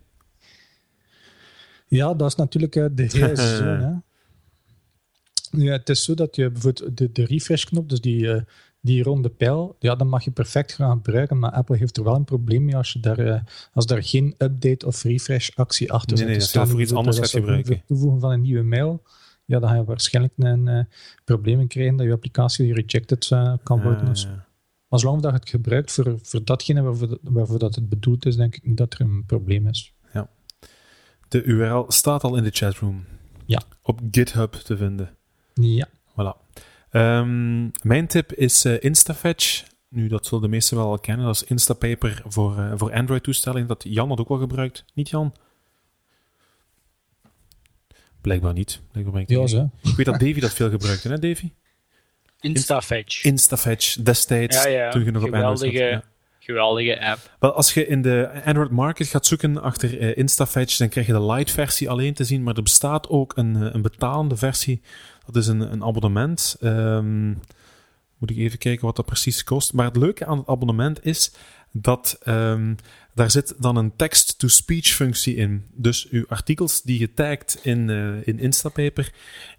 [1.88, 3.94] Ja, dat is natuurlijk de hele hè.
[5.50, 8.44] Ja, het is zo dat je bijvoorbeeld de, de refresh-knop, dus die,
[8.86, 12.14] die ronde pijl, ja, dan mag je perfect gaan gebruiken, maar Apple heeft er wel
[12.14, 13.40] een probleem mee als, je daar, eh,
[13.72, 16.26] als daar geen update of refresh-actie achter Nee, zit.
[16.26, 17.72] nee, dat je dat voor iets anders gaat gebruiken.
[17.72, 19.02] het toevoegen van een nieuwe mail
[19.46, 20.84] ja, dan ga je waarschijnlijk een uh,
[21.24, 24.16] probleem krijgen dat je applicatie rejected uh, kan worden.
[24.16, 24.24] Uh,
[24.88, 28.36] maar zolang dat je het gebruikt voor, voor datgene waarvoor, waarvoor dat het bedoeld is,
[28.36, 29.92] denk ik niet dat er een probleem is.
[30.12, 30.28] Ja.
[31.28, 33.04] De URL staat al in de chatroom.
[33.44, 33.62] Ja.
[33.82, 35.16] Op GitHub te vinden.
[35.54, 35.88] Ja.
[36.10, 36.62] Voilà.
[36.96, 39.64] Um, mijn tip is Instafetch.
[39.88, 41.26] Nu, dat zullen de meesten wel al kennen.
[41.26, 43.66] Dat is Instapaper voor, voor Android-toestellen.
[43.66, 44.84] Dat Jan had ook wel gebruikt.
[44.94, 45.34] Niet Jan?
[48.20, 48.80] Blijkbaar niet.
[48.90, 49.70] Blijkbaar ben ik ja, zo.
[49.82, 51.52] Ik weet dat Davy dat veel gebruikte, hè Davy?
[52.40, 53.24] Instafetch.
[53.24, 54.90] Instafetch, destijds, ja, ja.
[54.90, 56.02] toen je nog geweldige, op Android zat.
[56.02, 56.15] Ja.
[56.46, 57.30] Geweldige app.
[57.38, 61.12] Wel, als je in de Android Market gaat zoeken achter uh, Instafetch, dan krijg je
[61.12, 64.80] de light versie alleen te zien, maar er bestaat ook een, een betalende versie.
[65.26, 66.56] Dat is een, een abonnement.
[66.60, 67.40] Um,
[68.18, 69.72] moet ik even kijken wat dat precies kost.
[69.72, 71.32] Maar het leuke aan het abonnement is
[71.72, 72.76] dat um,
[73.14, 75.66] daar zit dan een text-to-speech functie in.
[75.72, 79.12] Dus uw artikels die je tagt in, uh, in Instapaper,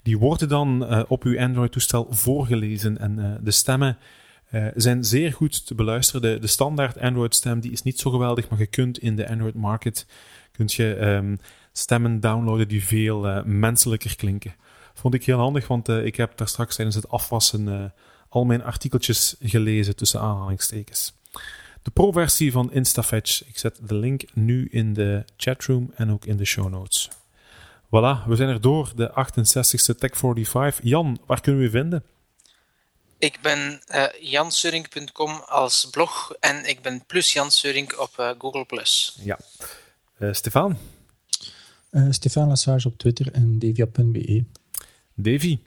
[0.03, 2.97] die worden dan op uw Android-toestel voorgelezen.
[2.97, 3.97] En de stemmen
[4.75, 6.41] zijn zeer goed te beluisteren.
[6.41, 10.05] De, standaard Android-stem die is niet zo geweldig, maar je kunt in de Android Market
[10.65, 11.39] je um,
[11.71, 14.55] stemmen downloaden die veel menselijker klinken.
[14.93, 17.93] Vond ik heel handig, want ik heb daar straks tijdens het afwassen
[18.29, 21.13] al mijn artikeltjes gelezen tussen aanhalingstekens.
[21.87, 23.47] De pro-versie van Instafetch.
[23.47, 27.09] Ik zet de link nu in de chatroom en ook in de show notes.
[27.85, 30.81] Voilà, we zijn er door, de 68ste Tech45.
[30.81, 32.03] Jan, waar kunnen we je vinden?
[33.19, 38.65] Ik ben uh, jansuring.com als blog en ik ben plus Jansuring op uh, Google+.
[39.21, 39.39] Ja.
[40.19, 40.77] Uh, Stefan?
[42.09, 44.43] Stefan Lassage op Twitter en devia.be.
[45.13, 45.57] Davy?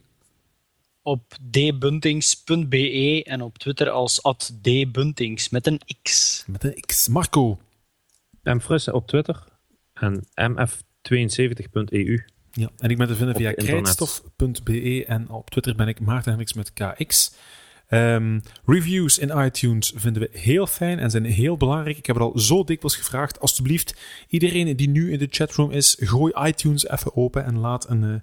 [1.03, 4.21] op dbuntings.be en op Twitter als
[4.61, 6.45] dbuntings met een X.
[6.47, 7.09] Met een X.
[7.09, 7.59] Marco.
[8.43, 9.45] Mfrusse op Twitter
[9.93, 12.25] en mf72.eu.
[12.61, 16.53] Ja, en ik ben te vinden via krijtstof.be en op Twitter ben ik Maarten Hendricks
[16.53, 17.35] met KX.
[17.89, 21.99] Um, reviews in iTunes vinden we heel fijn en zijn heel belangrijk.
[21.99, 23.41] Ik heb het al zo dikwijls gevraagd.
[23.41, 23.95] Alsjeblieft,
[24.29, 28.15] iedereen die nu in de chatroom is, gooi iTunes even open en laat een, uh,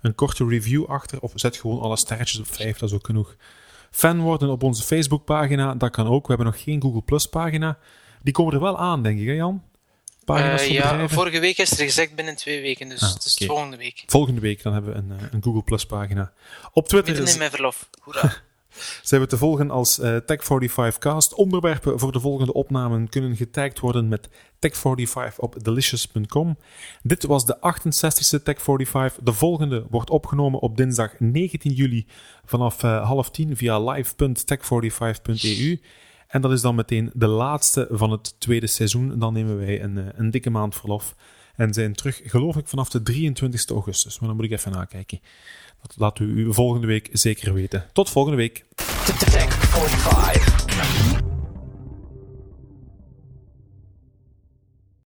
[0.00, 1.20] een korte review achter.
[1.20, 3.36] Of zet gewoon alle sterretjes op 5, dat is ook genoeg.
[3.90, 6.22] Fan worden op onze Facebookpagina, dat kan ook.
[6.22, 7.78] We hebben nog geen Google Plus pagina.
[8.22, 9.62] Die komen er wel aan, denk ik, hè Jan?
[10.26, 13.48] Uh, ja, vorige week is er gezegd binnen twee weken, dus ah, het is okay.
[13.48, 14.04] volgende week.
[14.06, 16.32] Volgende week dan hebben we een, een Google Plus pagina.
[16.72, 17.32] Op Twitter Midden is...
[17.32, 17.88] in mijn verlof.
[18.00, 18.44] Hoera.
[19.02, 21.34] Zijn we te volgen als uh, Tech45cast.
[21.34, 24.28] Onderwerpen voor de volgende opnamen kunnen getagd worden met
[24.66, 26.58] Tech45 op delicious.com.
[27.02, 29.22] Dit was de 68ste Tech45.
[29.22, 32.06] De volgende wordt opgenomen op dinsdag 19 juli
[32.44, 35.80] vanaf uh, half tien via live.tech45.eu.
[36.26, 39.18] En dat is dan meteen de laatste van het tweede seizoen.
[39.18, 41.14] Dan nemen wij een, uh, een dikke maand verlof.
[41.56, 44.18] En zijn terug, geloof ik, vanaf de 23 augustus.
[44.18, 45.20] Maar dan moet ik even nakijken.
[45.82, 47.84] Dat laat u volgende week zeker weten.
[47.92, 48.64] Tot volgende week.
[48.74, 51.25] Tech 45.